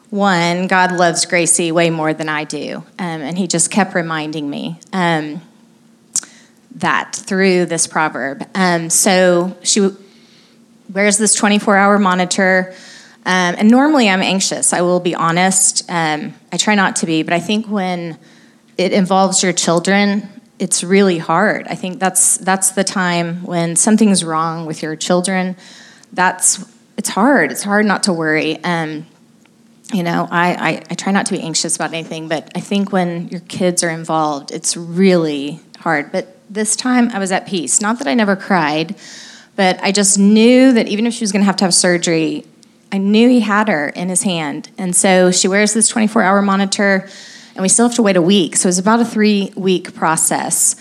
one, 0.10 0.68
God 0.68 0.92
loves 0.92 1.26
Gracie 1.26 1.72
way 1.72 1.90
more 1.90 2.14
than 2.14 2.30
I 2.30 2.44
do, 2.44 2.84
um, 3.00 3.22
and 3.22 3.38
He 3.38 3.48
just 3.48 3.72
kept 3.72 3.96
reminding 3.96 4.50
me. 4.50 4.80
Um, 4.92 5.42
that 6.76 7.16
through 7.16 7.66
this 7.66 7.88
proverb. 7.88 8.48
Um, 8.56 8.90
so 8.90 9.56
she 9.64 9.90
wears 10.92 11.18
this 11.18 11.36
24 11.36 11.78
hour 11.78 12.00
monitor. 12.00 12.74
Um, 13.26 13.56
and 13.58 13.70
normally 13.70 14.10
I'm 14.10 14.22
anxious, 14.22 14.74
I 14.74 14.82
will 14.82 15.00
be 15.00 15.16
honest. 15.16 15.90
Um, 15.90 16.34
I 16.52 16.58
try 16.58 16.76
not 16.76 16.98
to 16.98 17.06
be, 17.06 17.24
but 17.24 17.34
I 17.34 17.40
think 17.40 17.68
when 17.68 18.18
it 18.78 18.92
involves 18.92 19.42
your 19.42 19.54
children, 19.54 20.28
it's 20.60 20.84
really 20.84 21.18
hard. 21.18 21.68
I 21.68 21.76
think 21.76 22.00
that's 22.00 22.38
that's 22.38 22.72
the 22.72 22.84
time 22.84 23.44
when 23.44 23.76
something's 23.76 24.24
wrong 24.24 24.66
with 24.66 24.84
your 24.84 24.96
children. 24.96 25.56
That's 26.12 26.64
it's 26.98 27.10
hard. 27.10 27.52
It's 27.52 27.64
hard 27.64 27.86
not 27.86 28.04
to 28.04 28.14
worry. 28.14 28.64
Um, 28.64 29.06
you 29.94 30.04
know, 30.04 30.28
I, 30.30 30.54
I, 30.54 30.84
I 30.90 30.96
try 30.96 31.12
not 31.12 31.26
to 31.28 31.34
be 31.34 31.42
anxious 31.42 31.76
about 31.76 31.94
anything, 31.94 32.28
but 32.28 32.52
I 32.56 32.60
think 32.60 32.92
when 32.92 33.28
your 33.30 33.42
kids 33.42 33.84
are 33.84 33.90
involved, 33.90 34.52
it's 34.52 34.76
really 34.76 35.60
hard. 35.80 36.12
But 36.12 36.38
this 36.50 36.76
time 36.76 37.10
I 37.10 37.20
was 37.20 37.32
at 37.32 37.48
peace. 37.48 37.82
Not 37.82 38.00
that 38.00 38.08
I 38.08 38.14
never 38.14 38.36
cried, 38.36 38.96
but 39.56 39.80
I 39.84 39.92
just 39.92 40.18
knew 40.18 40.72
that 40.74 40.88
even 40.88 41.06
if 41.06 41.14
she 41.14 41.24
was 41.24 41.32
going 41.32 41.42
to 41.42 41.46
have 41.46 41.58
to 41.58 41.66
have 41.66 41.74
surgery, 41.74 42.46
I 42.94 43.00
knew 43.00 43.28
he 43.28 43.40
had 43.40 43.70
her 43.70 43.90
in 43.90 44.10
his 44.10 44.22
hand. 44.22 44.70
And 44.78 44.96
so 44.96 45.32
she 45.32 45.48
wears 45.48 45.74
this 45.74 45.88
24 45.88 46.22
hour 46.22 46.44
monitor, 46.44 47.10
and 47.56 47.64
we 47.64 47.68
still 47.68 47.88
have 47.88 47.96
to 47.96 48.04
wait 48.04 48.16
a 48.16 48.22
week. 48.22 48.56
So 48.56 48.68
it 48.68 48.70
was 48.70 48.78
about 48.78 49.00
a 49.00 49.06
three 49.06 49.52
week 49.56 49.96
process. 49.96 50.76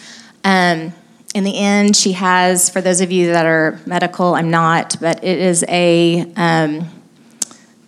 Um, 0.44 0.92
in 1.34 1.44
the 1.44 1.56
end, 1.56 1.96
she 1.96 2.12
has, 2.12 2.68
for 2.68 2.82
those 2.82 3.00
of 3.00 3.10
you 3.10 3.28
that 3.28 3.46
are 3.46 3.80
medical, 3.86 4.34
I'm 4.34 4.50
not, 4.50 4.96
but 5.00 5.24
it 5.24 5.38
is 5.38 5.64
a 5.66 6.20
um, 6.36 6.86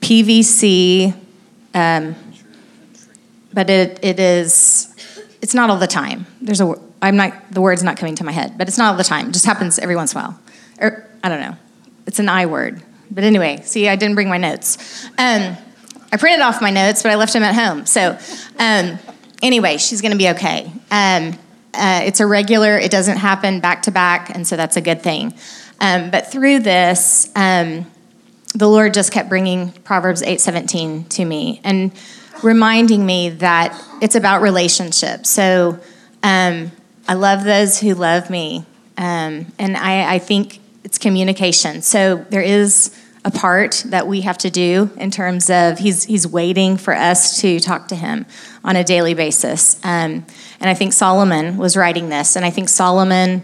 PVC, 0.01 1.15
um, 1.75 2.17
but 3.53 3.69
it, 3.69 4.03
it 4.03 4.19
is, 4.19 4.95
it's 5.43 5.53
not 5.53 5.69
all 5.69 5.79
the 5.79 5.87
time. 5.87 6.27
There's 6.41 6.63
a, 6.63 6.75
I'm 7.03 7.17
not, 7.17 7.35
the 7.51 7.61
word's 7.61 7.83
not 7.83 7.99
coming 7.99 8.15
to 8.15 8.25
my 8.25 8.33
head, 8.33 8.57
but 8.57 8.69
it's 8.69 8.79
not 8.79 8.93
all 8.93 8.97
the 8.97 9.05
time. 9.05 9.29
It 9.29 9.33
just 9.33 9.45
happens 9.45 9.79
every 9.79 9.97
once 9.97 10.15
in 10.15 10.21
a 10.21 10.23
while. 10.23 10.41
Or, 10.81 11.07
I 11.23 11.29
don't 11.29 11.41
know. 11.41 11.57
It's 12.07 12.19
an 12.19 12.31
I 12.31 12.47
word. 12.47 12.83
But 13.15 13.23
anyway, 13.23 13.61
see, 13.63 13.89
I 13.89 13.95
didn't 13.95 14.17
bring 14.17 14.29
my 14.29 14.39
notes. 14.39 15.05
Um, 15.19 15.57
I 16.13 16.17
printed 16.19 16.41
off 16.41 16.61
my 16.61 16.71
notes, 16.71 17.03
but 17.03 17.13
I 17.13 17.15
left 17.15 17.33
them 17.33 17.45
at 17.45 17.55
home. 17.55 17.87
So, 17.87 18.19
um, 18.59 18.99
anyway, 19.41 19.79
she's 19.79 20.01
going 20.01 20.13
to 20.13 20.19
be 20.19 20.31
okay. 20.31 20.71
Um, 20.91 21.39
uh, 21.73 22.03
it's 22.05 22.21
irregular, 22.21 22.77
it 22.77 22.91
doesn't 22.91 23.17
happen 23.17 23.61
back 23.61 23.83
to 23.83 23.91
back, 23.91 24.31
and 24.31 24.47
so 24.47 24.57
that's 24.57 24.77
a 24.77 24.81
good 24.81 25.03
thing. 25.03 25.35
Um, 25.81 26.11
but 26.11 26.31
through 26.31 26.61
this, 26.61 27.31
um, 27.35 27.87
the 28.55 28.69
Lord 28.69 28.95
just 28.95 29.13
kept 29.13 29.29
bringing 29.29 29.73
Proverbs 29.73 30.23
8:17 30.23 31.09
to 31.11 31.25
me 31.25 31.61
and 31.65 31.93
reminding 32.43 33.05
me 33.05 33.31
that 33.31 33.81
it's 34.01 34.15
about 34.15 34.41
relationships. 34.43 35.31
So 35.31 35.81
um, 36.23 36.71
I 37.09 37.15
love 37.15 37.43
those 37.45 37.81
who 37.81 37.95
love 37.95 38.31
me, 38.31 38.65
um, 38.97 39.47
and 39.59 39.77
I, 39.77 40.15
I 40.15 40.19
think 40.21 40.61
it's 40.85 40.99
communication. 40.99 41.83
So 41.83 42.25
there 42.31 42.43
is 42.43 42.97
a 43.25 43.31
part 43.31 43.83
that 43.87 44.07
we 44.07 44.21
have 44.21 44.37
to 44.39 44.51
do 44.51 44.91
in 44.97 45.11
terms 45.11 45.49
of 45.49 45.79
he's 45.79 46.05
he's 46.05 46.27
waiting 46.27 46.77
for 46.77 46.95
us 46.95 47.41
to 47.41 47.59
talk 47.59 47.89
to 47.89 47.97
him 47.97 48.27
on 48.63 48.77
a 48.77 48.85
daily 48.85 49.15
basis. 49.15 49.77
Um, 49.83 50.27
and 50.61 50.71
I 50.71 50.75
think 50.75 50.93
Solomon 50.93 51.57
was 51.57 51.77
writing 51.77 52.11
this, 52.11 52.37
and 52.37 52.45
I 52.45 52.51
think 52.51 52.69
Solomon 52.69 53.43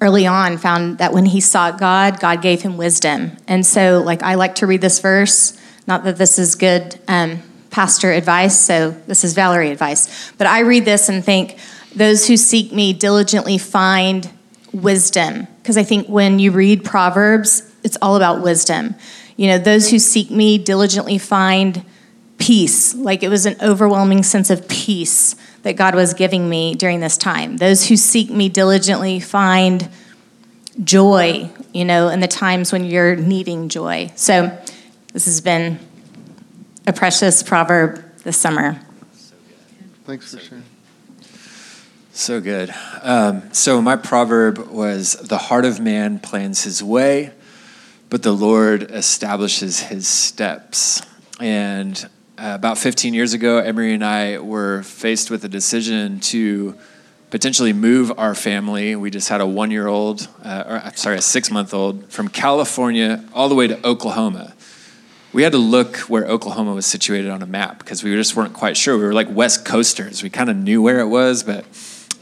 early 0.00 0.26
on 0.26 0.56
found 0.56 0.98
that 0.98 1.12
when 1.12 1.26
he 1.26 1.40
sought 1.40 1.78
God, 1.78 2.18
God 2.18 2.40
gave 2.40 2.62
him 2.62 2.78
wisdom. 2.78 3.36
And 3.46 3.64
so, 3.66 4.02
like 4.04 4.22
I 4.22 4.36
like 4.36 4.56
to 4.56 4.66
read 4.66 4.80
this 4.80 5.00
verse. 5.00 5.58
Not 5.86 6.04
that 6.04 6.16
this 6.16 6.38
is 6.38 6.54
good 6.54 6.98
um, 7.08 7.42
pastor 7.70 8.12
advice, 8.12 8.58
so 8.58 8.92
this 9.06 9.24
is 9.24 9.34
Valerie 9.34 9.70
advice, 9.70 10.32
but 10.38 10.46
I 10.46 10.60
read 10.60 10.84
this 10.84 11.08
and 11.08 11.22
think 11.22 11.58
those 11.94 12.26
who 12.26 12.36
seek 12.36 12.72
me 12.72 12.92
diligently 12.92 13.58
find 13.58 14.30
wisdom 14.72 15.48
because 15.58 15.76
I 15.76 15.82
think 15.82 16.06
when 16.08 16.38
you 16.38 16.52
read 16.52 16.84
Proverbs 16.84 17.69
it's 17.82 17.96
all 18.02 18.16
about 18.16 18.42
wisdom. 18.42 18.94
You 19.36 19.48
know, 19.48 19.58
those 19.58 19.90
who 19.90 19.98
seek 19.98 20.30
me 20.30 20.58
diligently 20.58 21.18
find 21.18 21.84
peace. 22.38 22.94
Like 22.94 23.22
it 23.22 23.28
was 23.28 23.46
an 23.46 23.56
overwhelming 23.62 24.22
sense 24.22 24.50
of 24.50 24.68
peace 24.68 25.36
that 25.62 25.76
God 25.76 25.94
was 25.94 26.14
giving 26.14 26.48
me 26.48 26.74
during 26.74 27.00
this 27.00 27.16
time. 27.16 27.58
Those 27.58 27.88
who 27.88 27.96
seek 27.96 28.30
me 28.30 28.48
diligently 28.48 29.20
find 29.20 29.88
joy, 30.82 31.50
you 31.72 31.84
know, 31.84 32.08
in 32.08 32.20
the 32.20 32.28
times 32.28 32.72
when 32.72 32.84
you're 32.84 33.16
needing 33.16 33.68
joy. 33.68 34.10
So 34.16 34.56
this 35.12 35.26
has 35.26 35.40
been 35.40 35.78
a 36.86 36.92
precious 36.92 37.42
proverb 37.42 38.02
this 38.24 38.36
summer. 38.36 38.80
Thanks 40.04 40.34
for 40.34 40.40
sharing. 40.40 40.64
So 42.12 42.40
good. 42.40 42.74
Um, 43.02 43.52
so 43.52 43.80
my 43.80 43.96
proverb 43.96 44.58
was 44.68 45.14
the 45.14 45.38
heart 45.38 45.64
of 45.64 45.80
man 45.80 46.18
plans 46.18 46.64
his 46.64 46.82
way, 46.82 47.32
but 48.10 48.24
the 48.24 48.32
Lord 48.32 48.90
establishes 48.90 49.80
his 49.80 50.06
steps. 50.08 51.00
And 51.38 51.96
uh, 52.36 52.52
about 52.56 52.76
15 52.76 53.14
years 53.14 53.32
ago, 53.32 53.58
Emery 53.58 53.94
and 53.94 54.04
I 54.04 54.38
were 54.38 54.82
faced 54.82 55.30
with 55.30 55.44
a 55.44 55.48
decision 55.48 56.18
to 56.20 56.76
potentially 57.30 57.72
move 57.72 58.12
our 58.18 58.34
family. 58.34 58.96
We 58.96 59.10
just 59.10 59.28
had 59.28 59.40
a 59.40 59.46
one 59.46 59.70
year 59.70 59.86
old, 59.86 60.28
uh, 60.44 60.64
or 60.66 60.92
sorry, 60.96 61.18
a 61.18 61.22
six 61.22 61.52
month 61.52 61.72
old 61.72 62.10
from 62.10 62.26
California 62.26 63.24
all 63.32 63.48
the 63.48 63.54
way 63.54 63.68
to 63.68 63.86
Oklahoma. 63.86 64.54
We 65.32 65.44
had 65.44 65.52
to 65.52 65.58
look 65.58 65.98
where 65.98 66.26
Oklahoma 66.26 66.74
was 66.74 66.86
situated 66.86 67.30
on 67.30 67.40
a 67.40 67.46
map 67.46 67.78
because 67.78 68.02
we 68.02 68.12
just 68.16 68.34
weren't 68.34 68.52
quite 68.52 68.76
sure. 68.76 68.98
We 68.98 69.04
were 69.04 69.14
like 69.14 69.28
West 69.30 69.64
Coasters. 69.64 70.24
We 70.24 70.30
kind 70.30 70.50
of 70.50 70.56
knew 70.56 70.82
where 70.82 70.98
it 70.98 71.06
was, 71.06 71.44
but 71.44 71.64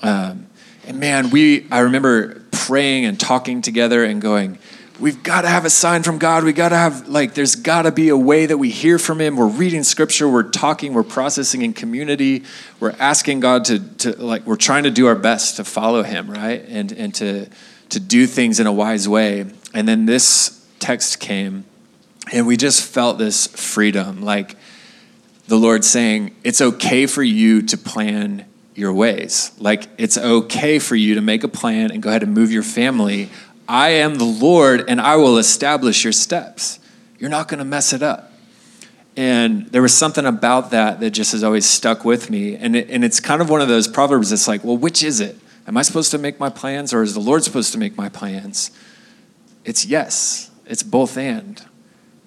um, 0.03 0.49
and 0.86 1.01
man, 1.01 1.30
we 1.30 1.66
I 1.70 1.80
remember 1.80 2.43
praying 2.53 3.07
and 3.07 3.18
talking 3.18 3.62
together 3.62 4.05
and 4.05 4.20
going, 4.20 4.59
we've 4.99 5.22
got 5.22 5.42
to 5.42 5.49
have 5.49 5.64
a 5.64 5.70
sign 5.70 6.03
from 6.03 6.18
God. 6.18 6.44
We 6.44 6.53
got 6.53 6.70
to 6.70 6.76
have, 6.76 7.09
like, 7.09 7.34
there's 7.34 7.55
got 7.55 7.82
to 7.82 7.92
be 7.92 8.09
a 8.09 8.16
way 8.16 8.46
that 8.46 8.59
we 8.59 8.70
hear 8.70 8.99
from 8.99 9.20
Him. 9.20 9.36
We're 9.36 9.46
reading 9.46 9.84
scripture, 9.84 10.28
we're 10.28 10.51
talking, 10.51 10.92
we're 10.92 11.03
processing 11.03 11.62
in 11.62 11.72
community, 11.72 12.44
we're 12.80 12.94
asking 12.99 13.40
God 13.40 13.64
to, 13.66 13.78
to 13.99 14.22
like, 14.22 14.46
we're 14.46 14.57
trying 14.57 14.84
to 14.84 14.90
do 14.90 15.07
our 15.07 15.14
best 15.14 15.57
to 15.57 15.64
follow 15.64 16.03
Him, 16.03 16.30
right? 16.30 16.64
And, 16.68 16.92
and 16.92 17.14
to, 17.16 17.49
to 17.90 18.01
do 18.01 18.26
things 18.26 18.61
in 18.61 18.66
a 18.66 18.72
wise 18.72 19.09
way. 19.09 19.46
And 19.74 19.86
then 19.86 20.07
this 20.07 20.66
text 20.78 21.20
came, 21.20 21.64
and 22.32 22.46
we 22.46 22.57
just 22.57 22.82
felt 22.82 23.18
this 23.18 23.46
freedom, 23.46 24.22
like 24.22 24.57
the 25.46 25.57
Lord 25.57 25.84
saying, 25.84 26.34
it's 26.44 26.61
okay 26.61 27.07
for 27.07 27.22
you 27.22 27.62
to 27.62 27.78
plan 27.78 28.44
your 28.74 28.92
ways. 28.92 29.51
Like, 29.59 29.88
it's 29.99 30.16
okay 30.16 30.78
for 30.78 30.94
you 30.94 31.16
to 31.16 31.20
make 31.20 31.42
a 31.42 31.49
plan 31.49 31.90
and 31.90 32.03
go 32.03 32.11
ahead 32.11 32.22
and 32.22 32.32
move 32.32 32.53
your 32.53 32.62
family 32.62 33.28
I 33.68 33.90
am 33.90 34.14
the 34.14 34.24
Lord 34.24 34.88
and 34.88 34.98
I 34.98 35.16
will 35.16 35.36
establish 35.36 36.02
your 36.02 36.12
steps. 36.12 36.80
You're 37.18 37.28
not 37.28 37.48
going 37.48 37.58
to 37.58 37.64
mess 37.64 37.92
it 37.92 38.02
up. 38.02 38.32
And 39.14 39.66
there 39.66 39.82
was 39.82 39.94
something 39.94 40.24
about 40.24 40.70
that 40.70 41.00
that 41.00 41.10
just 41.10 41.32
has 41.32 41.44
always 41.44 41.66
stuck 41.66 42.04
with 42.04 42.30
me. 42.30 42.56
And, 42.56 42.74
it, 42.74 42.88
and 42.88 43.04
it's 43.04 43.20
kind 43.20 43.42
of 43.42 43.50
one 43.50 43.60
of 43.60 43.68
those 43.68 43.86
proverbs 43.86 44.30
that's 44.30 44.48
like, 44.48 44.64
well, 44.64 44.76
which 44.76 45.02
is 45.02 45.20
it? 45.20 45.36
Am 45.66 45.76
I 45.76 45.82
supposed 45.82 46.10
to 46.12 46.18
make 46.18 46.40
my 46.40 46.48
plans 46.48 46.94
or 46.94 47.02
is 47.02 47.12
the 47.12 47.20
Lord 47.20 47.44
supposed 47.44 47.72
to 47.72 47.78
make 47.78 47.96
my 47.96 48.08
plans? 48.08 48.70
It's 49.64 49.84
yes, 49.84 50.50
it's 50.64 50.82
both 50.82 51.18
and. 51.18 51.62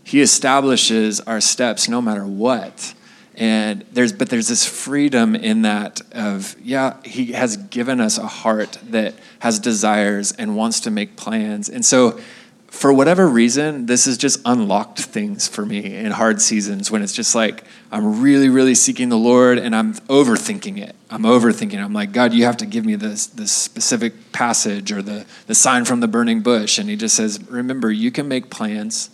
He 0.03 0.21
establishes 0.21 1.21
our 1.21 1.41
steps 1.41 1.89
no 1.89 2.01
matter 2.01 2.25
what 2.25 2.93
and 3.35 3.85
there's 3.91 4.11
but 4.11 4.29
there's 4.29 4.47
this 4.47 4.65
freedom 4.65 5.35
in 5.35 5.61
that 5.61 6.01
of 6.11 6.55
yeah 6.61 6.97
he 7.03 7.31
has 7.31 7.57
given 7.57 8.01
us 8.01 8.17
a 8.17 8.27
heart 8.27 8.77
that 8.83 9.13
has 9.41 9.59
desires 9.59 10.31
and 10.31 10.55
wants 10.55 10.79
to 10.79 10.89
make 10.89 11.15
plans 11.15 11.69
and 11.69 11.85
so 11.85 12.19
for 12.67 12.93
whatever 12.93 13.27
reason 13.27 13.85
this 13.85 14.05
has 14.05 14.17
just 14.17 14.39
unlocked 14.45 14.99
things 14.99 15.47
for 15.47 15.65
me 15.65 15.95
in 15.95 16.11
hard 16.11 16.41
seasons 16.41 16.89
when 16.89 17.03
it's 17.03 17.13
just 17.13 17.35
like 17.35 17.63
i'm 17.91 18.21
really 18.21 18.49
really 18.49 18.73
seeking 18.73 19.09
the 19.09 19.17
lord 19.17 19.57
and 19.57 19.75
i'm 19.75 19.93
overthinking 19.93 20.77
it 20.77 20.95
i'm 21.09 21.23
overthinking 21.23 21.73
it. 21.73 21.79
i'm 21.79 21.93
like 21.93 22.11
god 22.11 22.33
you 22.33 22.45
have 22.45 22.57
to 22.57 22.65
give 22.65 22.85
me 22.85 22.95
this 22.95 23.27
this 23.27 23.51
specific 23.51 24.31
passage 24.31 24.91
or 24.91 25.01
the 25.01 25.25
the 25.47 25.55
sign 25.55 25.85
from 25.85 25.99
the 25.99 26.07
burning 26.07 26.41
bush 26.41 26.77
and 26.77 26.89
he 26.89 26.95
just 26.95 27.15
says 27.15 27.39
remember 27.49 27.91
you 27.91 28.11
can 28.11 28.27
make 28.27 28.49
plans 28.49 29.09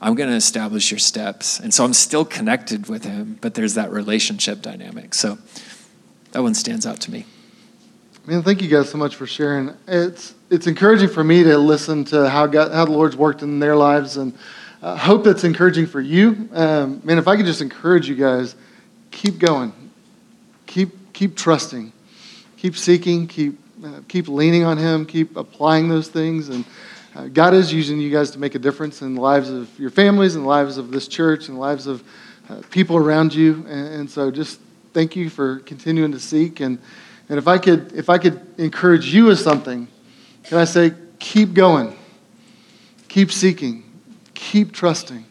I'm 0.00 0.14
going 0.14 0.30
to 0.30 0.36
establish 0.36 0.90
your 0.90 0.98
steps. 0.98 1.60
And 1.60 1.74
so 1.74 1.84
I'm 1.84 1.92
still 1.92 2.24
connected 2.24 2.88
with 2.88 3.04
him, 3.04 3.38
but 3.40 3.54
there's 3.54 3.74
that 3.74 3.90
relationship 3.90 4.62
dynamic. 4.62 5.12
So 5.14 5.38
that 6.32 6.42
one 6.42 6.54
stands 6.54 6.86
out 6.86 7.00
to 7.02 7.10
me. 7.10 7.26
Man, 8.26 8.42
thank 8.42 8.60
you 8.60 8.68
guys 8.68 8.90
so 8.90 8.98
much 8.98 9.16
for 9.16 9.26
sharing. 9.26 9.74
It's 9.88 10.34
it's 10.50 10.66
encouraging 10.66 11.08
for 11.08 11.24
me 11.24 11.42
to 11.42 11.56
listen 11.56 12.04
to 12.06 12.28
how 12.28 12.46
God, 12.46 12.70
how 12.70 12.84
the 12.84 12.90
Lord's 12.90 13.16
worked 13.16 13.40
in 13.40 13.60
their 13.60 13.74
lives, 13.74 14.18
and 14.18 14.36
uh, 14.82 14.94
hope 14.94 15.24
that's 15.24 15.42
encouraging 15.42 15.86
for 15.86 16.02
you. 16.02 16.46
Um, 16.52 17.00
man, 17.02 17.16
if 17.16 17.26
I 17.26 17.36
could 17.36 17.46
just 17.46 17.62
encourage 17.62 18.10
you 18.10 18.14
guys, 18.14 18.56
keep 19.10 19.38
going, 19.38 19.72
keep 20.66 21.14
keep 21.14 21.34
trusting, 21.34 21.94
keep 22.58 22.76
seeking, 22.76 23.26
keep 23.26 23.58
uh, 23.82 24.00
keep 24.06 24.28
leaning 24.28 24.64
on 24.64 24.76
Him, 24.76 25.06
keep 25.06 25.34
applying 25.34 25.88
those 25.88 26.08
things, 26.08 26.50
and 26.50 26.66
uh, 27.16 27.26
God 27.28 27.54
is 27.54 27.72
using 27.72 27.98
you 27.98 28.10
guys 28.10 28.32
to 28.32 28.38
make 28.38 28.54
a 28.54 28.58
difference 28.58 29.00
in 29.00 29.14
the 29.14 29.20
lives 29.22 29.48
of 29.48 29.70
your 29.78 29.90
families 29.90 30.34
and 30.34 30.44
the 30.44 30.48
lives 30.48 30.76
of 30.76 30.90
this 30.90 31.08
church 31.08 31.48
and 31.48 31.56
the 31.56 31.60
lives 31.60 31.86
of 31.86 32.04
uh, 32.50 32.60
people 32.70 32.98
around 32.98 33.32
you. 33.32 33.64
And, 33.66 33.94
and, 33.94 34.10
so 34.10 34.30
just 34.30 34.60
thank 34.92 35.16
you 35.16 35.30
for 35.30 35.60
continuing 35.60 36.12
to 36.12 36.20
seek. 36.20 36.60
And, 36.60 36.78
and 37.30 37.38
if 37.38 37.46
I 37.46 37.58
could, 37.58 37.92
if 37.92 38.10
I 38.10 38.18
could 38.18 38.44
encourage 38.58 39.14
you 39.14 39.26
with 39.26 39.38
something, 39.38 39.86
can 40.42 40.58
I 40.58 40.64
say, 40.64 40.92
keep 41.20 41.54
going, 41.54 41.96
keep 43.06 43.30
seeking, 43.30 43.84
keep 44.34 44.72
trusting, 44.72 45.24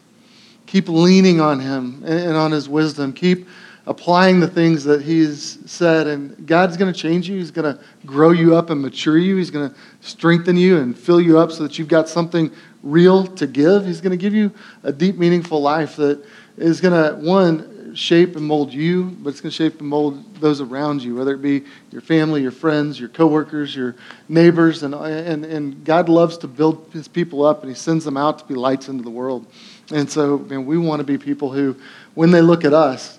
keep 0.64 0.88
leaning 0.88 1.42
on 1.42 1.60
Him 1.60 2.02
and, 2.06 2.20
and 2.20 2.36
on 2.36 2.52
His 2.52 2.70
wisdom, 2.70 3.12
keep 3.12 3.46
applying 3.86 4.40
the 4.40 4.48
things 4.48 4.82
that 4.84 5.02
He's 5.02 5.58
said. 5.70 6.06
And 6.06 6.46
God's 6.46 6.78
going 6.78 6.90
to 6.90 6.98
change 6.98 7.28
you. 7.28 7.36
He's 7.36 7.50
going 7.50 7.76
to 7.76 7.82
grow 8.06 8.30
you 8.30 8.56
up 8.56 8.70
and 8.70 8.80
mature 8.80 9.18
you. 9.18 9.36
He's 9.36 9.50
going 9.50 9.68
to 9.68 9.76
strengthen 10.00 10.56
you 10.56 10.78
and 10.78 10.98
fill 10.98 11.20
you 11.20 11.38
up 11.38 11.52
so 11.52 11.64
that 11.64 11.78
you've 11.78 11.88
got 11.88 12.08
something 12.08 12.50
real 12.82 13.26
to 13.26 13.46
give. 13.46 13.84
He's 13.84 14.00
going 14.00 14.12
to 14.12 14.16
give 14.16 14.32
you 14.32 14.52
a 14.84 14.92
deep, 14.92 15.16
meaningful 15.16 15.60
life 15.60 15.96
that 15.96 16.24
is 16.56 16.80
going 16.80 16.94
to, 16.94 17.14
one, 17.22 17.79
shape 17.94 18.36
and 18.36 18.44
mold 18.44 18.72
you, 18.72 19.04
but 19.20 19.30
it's 19.30 19.40
going 19.40 19.50
to 19.50 19.56
shape 19.56 19.80
and 19.80 19.88
mold 19.88 20.34
those 20.36 20.60
around 20.60 21.02
you, 21.02 21.14
whether 21.14 21.34
it 21.34 21.42
be 21.42 21.64
your 21.90 22.00
family, 22.00 22.42
your 22.42 22.50
friends, 22.50 22.98
your 22.98 23.08
coworkers, 23.08 23.74
your 23.74 23.96
neighbors. 24.28 24.82
And, 24.82 24.94
and, 24.94 25.44
and 25.44 25.84
God 25.84 26.08
loves 26.08 26.38
to 26.38 26.48
build 26.48 26.90
his 26.92 27.08
people 27.08 27.44
up, 27.44 27.62
and 27.62 27.68
he 27.68 27.74
sends 27.74 28.04
them 28.04 28.16
out 28.16 28.38
to 28.38 28.44
be 28.44 28.54
lights 28.54 28.88
into 28.88 29.02
the 29.02 29.10
world. 29.10 29.46
And 29.92 30.10
so, 30.10 30.38
man, 30.38 30.66
we 30.66 30.78
want 30.78 31.00
to 31.00 31.04
be 31.04 31.18
people 31.18 31.52
who, 31.52 31.76
when 32.14 32.30
they 32.30 32.40
look 32.40 32.64
at 32.64 32.72
us, 32.72 33.18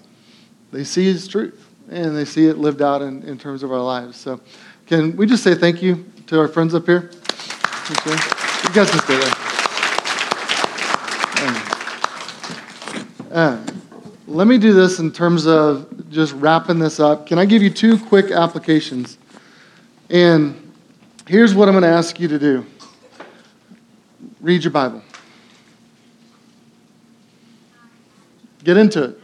they 0.71 0.83
see 0.83 1.05
his 1.05 1.27
truth 1.27 1.67
and 1.89 2.15
they 2.15 2.25
see 2.25 2.45
it 2.45 2.57
lived 2.57 2.81
out 2.81 3.01
in, 3.01 3.23
in 3.23 3.37
terms 3.37 3.63
of 3.63 3.71
our 3.71 3.81
lives. 3.81 4.17
So, 4.17 4.39
can 4.87 5.15
we 5.17 5.25
just 5.25 5.43
say 5.43 5.55
thank 5.55 5.81
you 5.81 6.05
to 6.27 6.39
our 6.39 6.47
friends 6.47 6.73
up 6.73 6.85
here? 6.85 7.11
Okay. 7.91 8.11
You 8.11 8.73
guys 8.73 8.89
can 8.89 8.99
stay 8.99 9.17
there. 9.17 9.51
Let 14.41 14.47
me 14.47 14.57
do 14.57 14.73
this 14.73 14.97
in 14.97 15.11
terms 15.11 15.45
of 15.45 16.09
just 16.09 16.33
wrapping 16.33 16.79
this 16.79 16.99
up. 16.99 17.27
Can 17.27 17.37
I 17.37 17.45
give 17.45 17.61
you 17.61 17.69
two 17.69 17.95
quick 17.95 18.31
applications? 18.31 19.19
And 20.09 20.73
here's 21.27 21.53
what 21.53 21.67
I'm 21.67 21.75
going 21.75 21.83
to 21.83 21.95
ask 21.95 22.19
you 22.19 22.27
to 22.27 22.39
do 22.39 22.65
read 24.41 24.63
your 24.63 24.71
Bible, 24.71 25.03
get 28.63 28.77
into 28.77 29.03
it. 29.03 29.19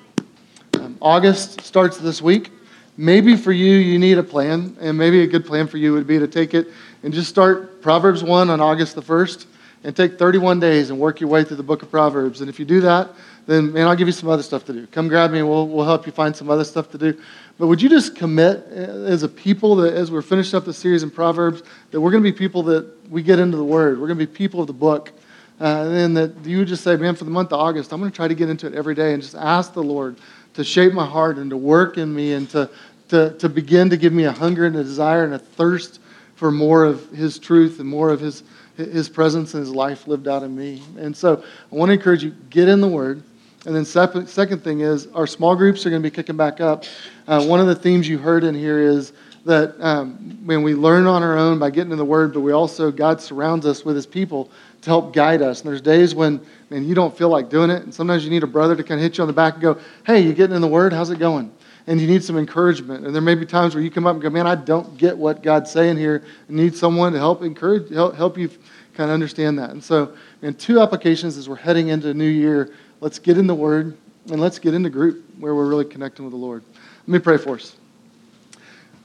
Um, 0.76 0.96
August 1.02 1.62
starts 1.62 1.98
this 1.98 2.22
week. 2.22 2.52
Maybe 2.96 3.36
for 3.36 3.52
you, 3.52 3.74
you 3.74 3.98
need 3.98 4.20
a 4.20 4.24
plan, 4.24 4.78
and 4.80 4.96
maybe 4.96 5.24
a 5.24 5.28
good 5.28 5.48
plan 5.48 5.66
for 5.66 5.78
you 5.78 5.94
would 5.94 6.06
be 6.06 6.20
to 6.20 6.28
take 6.28 6.54
it 6.54 6.68
and 7.02 7.12
just 7.12 7.28
start 7.28 7.82
Proverbs 7.82 8.24
1 8.24 8.52
on 8.52 8.62
August 8.62 8.94
the 8.94 9.02
1st 9.02 9.48
and 9.88 9.96
take 9.96 10.20
31 10.20 10.60
days 10.60 10.90
and 10.90 11.00
work 11.00 11.22
your 11.22 11.30
way 11.30 11.46
through 11.46 11.56
the 11.56 11.64
book 11.64 11.82
of 11.82 11.90
Proverbs. 11.90 12.42
And 12.42 12.50
if 12.50 12.60
you 12.60 12.66
do 12.66 12.82
that, 12.82 13.10
then 13.46 13.72
man, 13.72 13.88
I'll 13.88 13.96
give 13.96 14.10
you 14.10 14.12
some 14.12 14.28
other 14.28 14.44
stuff 14.44 14.66
to 14.66 14.74
do. 14.74 14.86
Come 14.88 15.08
grab 15.08 15.32
me 15.32 15.40
and 15.40 15.48
we'll, 15.48 15.66
we'll 15.66 15.86
help 15.86 16.06
you 16.06 16.12
find 16.12 16.36
some 16.36 16.50
other 16.50 16.66
stuff 16.66 16.92
to 16.92 16.98
do. 16.98 17.18
But 17.58 17.68
would 17.68 17.82
you 17.82 17.88
just 17.88 18.14
commit 18.14 18.68
uh, 18.70 18.74
as 19.06 19.24
a 19.24 19.30
people 19.30 19.78
that 19.78 19.94
as 19.94 20.12
we're 20.12 20.22
finishing 20.22 20.58
up 20.58 20.66
the 20.66 20.74
series 20.74 21.04
in 21.04 21.10
Proverbs, 21.10 21.64
that 21.92 22.02
we're 22.02 22.12
going 22.12 22.22
to 22.22 22.30
be 22.30 22.38
people 22.38 22.64
that 22.64 22.86
we 23.10 23.24
get 23.24 23.40
into 23.40 23.56
the 23.56 23.64
Word. 23.64 23.98
We're 23.98 24.08
going 24.08 24.20
to 24.20 24.28
be 24.28 24.32
people 24.32 24.60
of 24.60 24.68
the 24.68 24.74
book. 24.74 25.14
Uh, 25.62 25.88
and 25.90 26.18
that 26.18 26.36
you 26.44 26.58
would 26.58 26.68
just 26.68 26.84
say, 26.84 26.98
man, 26.98 27.16
for 27.16 27.24
the 27.24 27.32
month 27.32 27.54
of 27.54 27.62
August, 27.62 27.94
I'm 27.94 28.02
going 28.02 28.12
to 28.12 28.16
try 28.16 28.28
to 28.28 28.36
get 28.36 28.50
into 28.50 28.68
it 28.68 28.74
every 28.74 28.94
day 28.94 29.14
and 29.14 29.24
just 29.24 29.36
ask 29.36 29.72
the 29.72 29.82
Lord 29.82 30.18
to 30.56 30.66
shape 30.66 30.92
my 30.92 31.06
heart 31.06 31.38
and 31.38 31.50
to 31.50 31.56
work 31.56 31.98
in 31.98 32.14
me 32.14 32.34
and 32.34 32.50
to, 32.50 32.70
to, 33.08 33.38
to 33.38 33.48
begin 33.48 33.90
to 33.92 33.96
give 33.96 34.12
me 34.12 34.26
a 34.26 34.34
hunger 34.34 34.66
and 34.66 34.76
a 34.76 34.84
desire 34.84 35.24
and 35.24 35.34
a 35.34 35.40
thirst 35.40 36.02
for 36.36 36.52
more 36.52 36.84
of 36.84 37.10
His 37.12 37.40
truth 37.40 37.80
and 37.80 37.88
more 37.88 38.10
of 38.10 38.20
His, 38.20 38.44
His 38.78 39.10
presence 39.10 39.54
and 39.54 39.62
His 39.62 39.74
life 39.74 40.08
lived 40.08 40.28
out 40.28 40.44
in 40.44 40.56
me. 40.56 40.82
And 40.98 41.16
so 41.16 41.44
I 41.72 41.76
want 41.76 41.90
to 41.90 41.94
encourage 41.94 42.24
you, 42.24 42.36
get 42.50 42.68
in 42.70 42.80
the 42.80 42.88
Word. 42.88 43.24
And 43.66 43.76
then 43.76 43.84
second, 43.84 44.28
thing 44.64 44.80
is 44.82 45.08
our 45.08 45.28
small 45.28 45.56
groups 45.56 45.86
are 45.86 45.90
going 45.90 46.02
to 46.02 46.10
be 46.10 46.16
kicking 46.16 46.38
back 46.38 46.62
up. 46.62 46.86
Uh, 47.28 47.44
one 47.44 47.60
of 47.60 47.68
the 47.68 47.76
themes 47.76 48.08
you 48.08 48.18
heard 48.18 48.44
in 48.44 48.56
here 48.56 48.80
is 48.80 49.12
that 49.46 49.76
um, 49.80 50.40
when 50.46 50.62
we 50.62 50.74
learn 50.74 51.08
on 51.08 51.24
our 51.24 51.38
own 51.38 51.58
by 51.58 51.70
getting 51.70 51.92
in 51.92 51.98
the 51.98 52.06
Word, 52.06 52.34
but 52.34 52.42
we 52.42 52.52
also 52.52 52.92
God 52.92 53.20
surrounds 53.20 53.66
us 53.66 53.84
with 53.84 53.96
His 53.96 54.06
people 54.06 54.52
to 54.82 54.90
help 54.90 55.14
guide 55.14 55.42
us. 55.42 55.62
And 55.62 55.70
there's 55.70 55.82
days 55.82 56.14
when 56.14 56.40
man 56.70 56.86
you 56.86 56.94
don't 56.94 57.18
feel 57.18 57.30
like 57.30 57.50
doing 57.50 57.70
it, 57.70 57.84
and 57.84 57.94
sometimes 57.94 58.24
you 58.24 58.30
need 58.30 58.44
a 58.44 58.48
brother 58.48 58.76
to 58.76 58.84
kind 58.84 59.00
of 59.00 59.04
hit 59.04 59.18
you 59.18 59.24
on 59.24 59.28
the 59.28 59.34
back 59.34 59.54
and 59.54 59.62
go, 59.62 59.78
"Hey, 60.06 60.22
you 60.22 60.34
getting 60.34 60.56
in 60.56 60.62
the 60.62 60.68
Word? 60.68 60.94
How's 60.94 61.10
it 61.10 61.20
going?" 61.20 61.52
And 61.88 62.02
you 62.02 62.08
need 62.08 62.24
some 62.24 62.38
encouragement. 62.38 63.06
And 63.06 63.16
there 63.16 63.22
may 63.22 63.34
be 63.34 63.46
times 63.46 63.74
where 63.74 63.84
you 63.84 63.90
come 63.90 64.06
up 64.06 64.14
and 64.14 64.22
go, 64.22 64.30
"Man, 64.30 64.46
I 64.46 64.56
don't 64.56 64.98
get 64.98 65.18
what 65.18 65.42
God's 65.42 65.72
saying 65.72 65.98
here. 65.98 66.22
I 66.50 66.54
need 66.54 66.76
someone 66.76 67.14
to 67.14 67.20
help 67.20 67.42
encourage, 67.42 67.90
help, 67.94 68.16
help 68.16 68.38
you 68.38 68.50
kind 68.94 69.10
of 69.10 69.14
understand 69.14 69.58
that." 69.60 69.70
And 69.70 69.82
so, 69.82 70.12
and 70.42 70.60
two 70.60 70.82
applications 70.82 71.38
as 71.38 71.48
we're 71.48 71.56
heading 71.56 71.88
into 71.88 72.10
a 72.10 72.14
new 72.14 72.26
year 72.26 72.72
let's 73.02 73.20
get 73.20 73.38
in 73.38 73.48
the 73.48 73.56
Word 73.56 73.96
and 74.30 74.42
let's 74.42 74.60
get 74.60 74.74
into 74.74 74.90
group 74.90 75.24
where 75.40 75.56
we're 75.56 75.68
really 75.68 75.86
connecting 75.86 76.26
with 76.26 76.32
the 76.32 76.38
Lord. 76.38 76.64
Let 77.06 77.08
me 77.08 77.20
pray 77.20 77.38
for 77.38 77.56
us. 77.56 77.76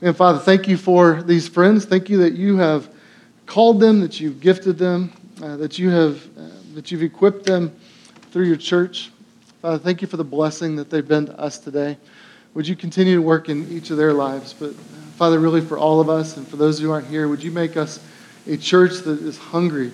And 0.00 0.16
Father, 0.16 0.38
thank 0.38 0.66
you 0.66 0.76
for 0.76 1.22
these 1.22 1.46
friends. 1.48 1.84
Thank 1.84 2.08
you 2.08 2.18
that 2.18 2.32
you 2.32 2.56
have 2.56 2.92
called 3.46 3.80
them, 3.80 4.00
that 4.00 4.18
you've 4.18 4.40
gifted 4.40 4.78
them, 4.78 5.12
uh, 5.42 5.56
that 5.56 5.78
you 5.78 5.90
have 5.90 6.26
uh, 6.36 6.48
that 6.74 6.90
you've 6.90 7.02
equipped 7.02 7.44
them 7.44 7.74
through 8.30 8.46
your 8.46 8.56
church. 8.56 9.10
Father, 9.60 9.78
thank 9.78 10.02
you 10.02 10.08
for 10.08 10.16
the 10.16 10.24
blessing 10.24 10.74
that 10.76 10.90
they've 10.90 11.06
been 11.06 11.26
to 11.26 11.38
us 11.38 11.58
today. 11.58 11.96
Would 12.54 12.68
you 12.68 12.76
continue 12.76 13.16
to 13.16 13.22
work 13.22 13.48
in 13.48 13.70
each 13.70 13.90
of 13.90 13.96
their 13.96 14.12
lives? 14.12 14.52
But 14.52 14.70
uh, 14.70 14.74
Father, 15.16 15.38
really 15.38 15.60
for 15.60 15.78
all 15.78 16.00
of 16.00 16.08
us 16.08 16.36
and 16.36 16.46
for 16.46 16.56
those 16.56 16.78
who 16.78 16.90
aren't 16.90 17.06
here, 17.06 17.28
would 17.28 17.42
you 17.42 17.50
make 17.50 17.76
us 17.76 18.04
a 18.46 18.56
church 18.56 18.98
that 19.00 19.20
is 19.20 19.38
hungry 19.38 19.90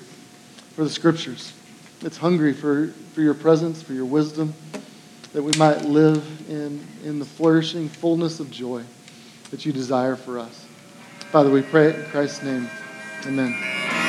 for 0.75 0.85
the 0.85 0.91
scriptures? 0.91 1.53
It's 2.01 2.17
hungry 2.17 2.53
for, 2.53 2.89
for 3.13 3.21
your 3.21 3.35
presence, 3.35 3.83
for 3.83 3.93
your 3.93 4.05
wisdom, 4.05 4.55
that 5.33 5.43
we 5.43 5.53
might 5.59 5.83
live 5.83 6.25
in, 6.51 6.85
in 7.05 7.19
the 7.19 7.25
flourishing 7.25 7.89
fullness 7.89 8.41
of 8.41 8.51
joy 8.51 8.83
that 9.51 9.65
you 9.65 9.73
desire 9.73 10.17
for 10.17 10.39
us. 10.39 10.67
Father, 11.31 11.51
we 11.51 11.63
pray 11.63 11.89
it 11.89 11.97
in 11.97 12.05
Christ's 12.07 12.43
name. 12.43 12.69
Amen. 13.27 14.08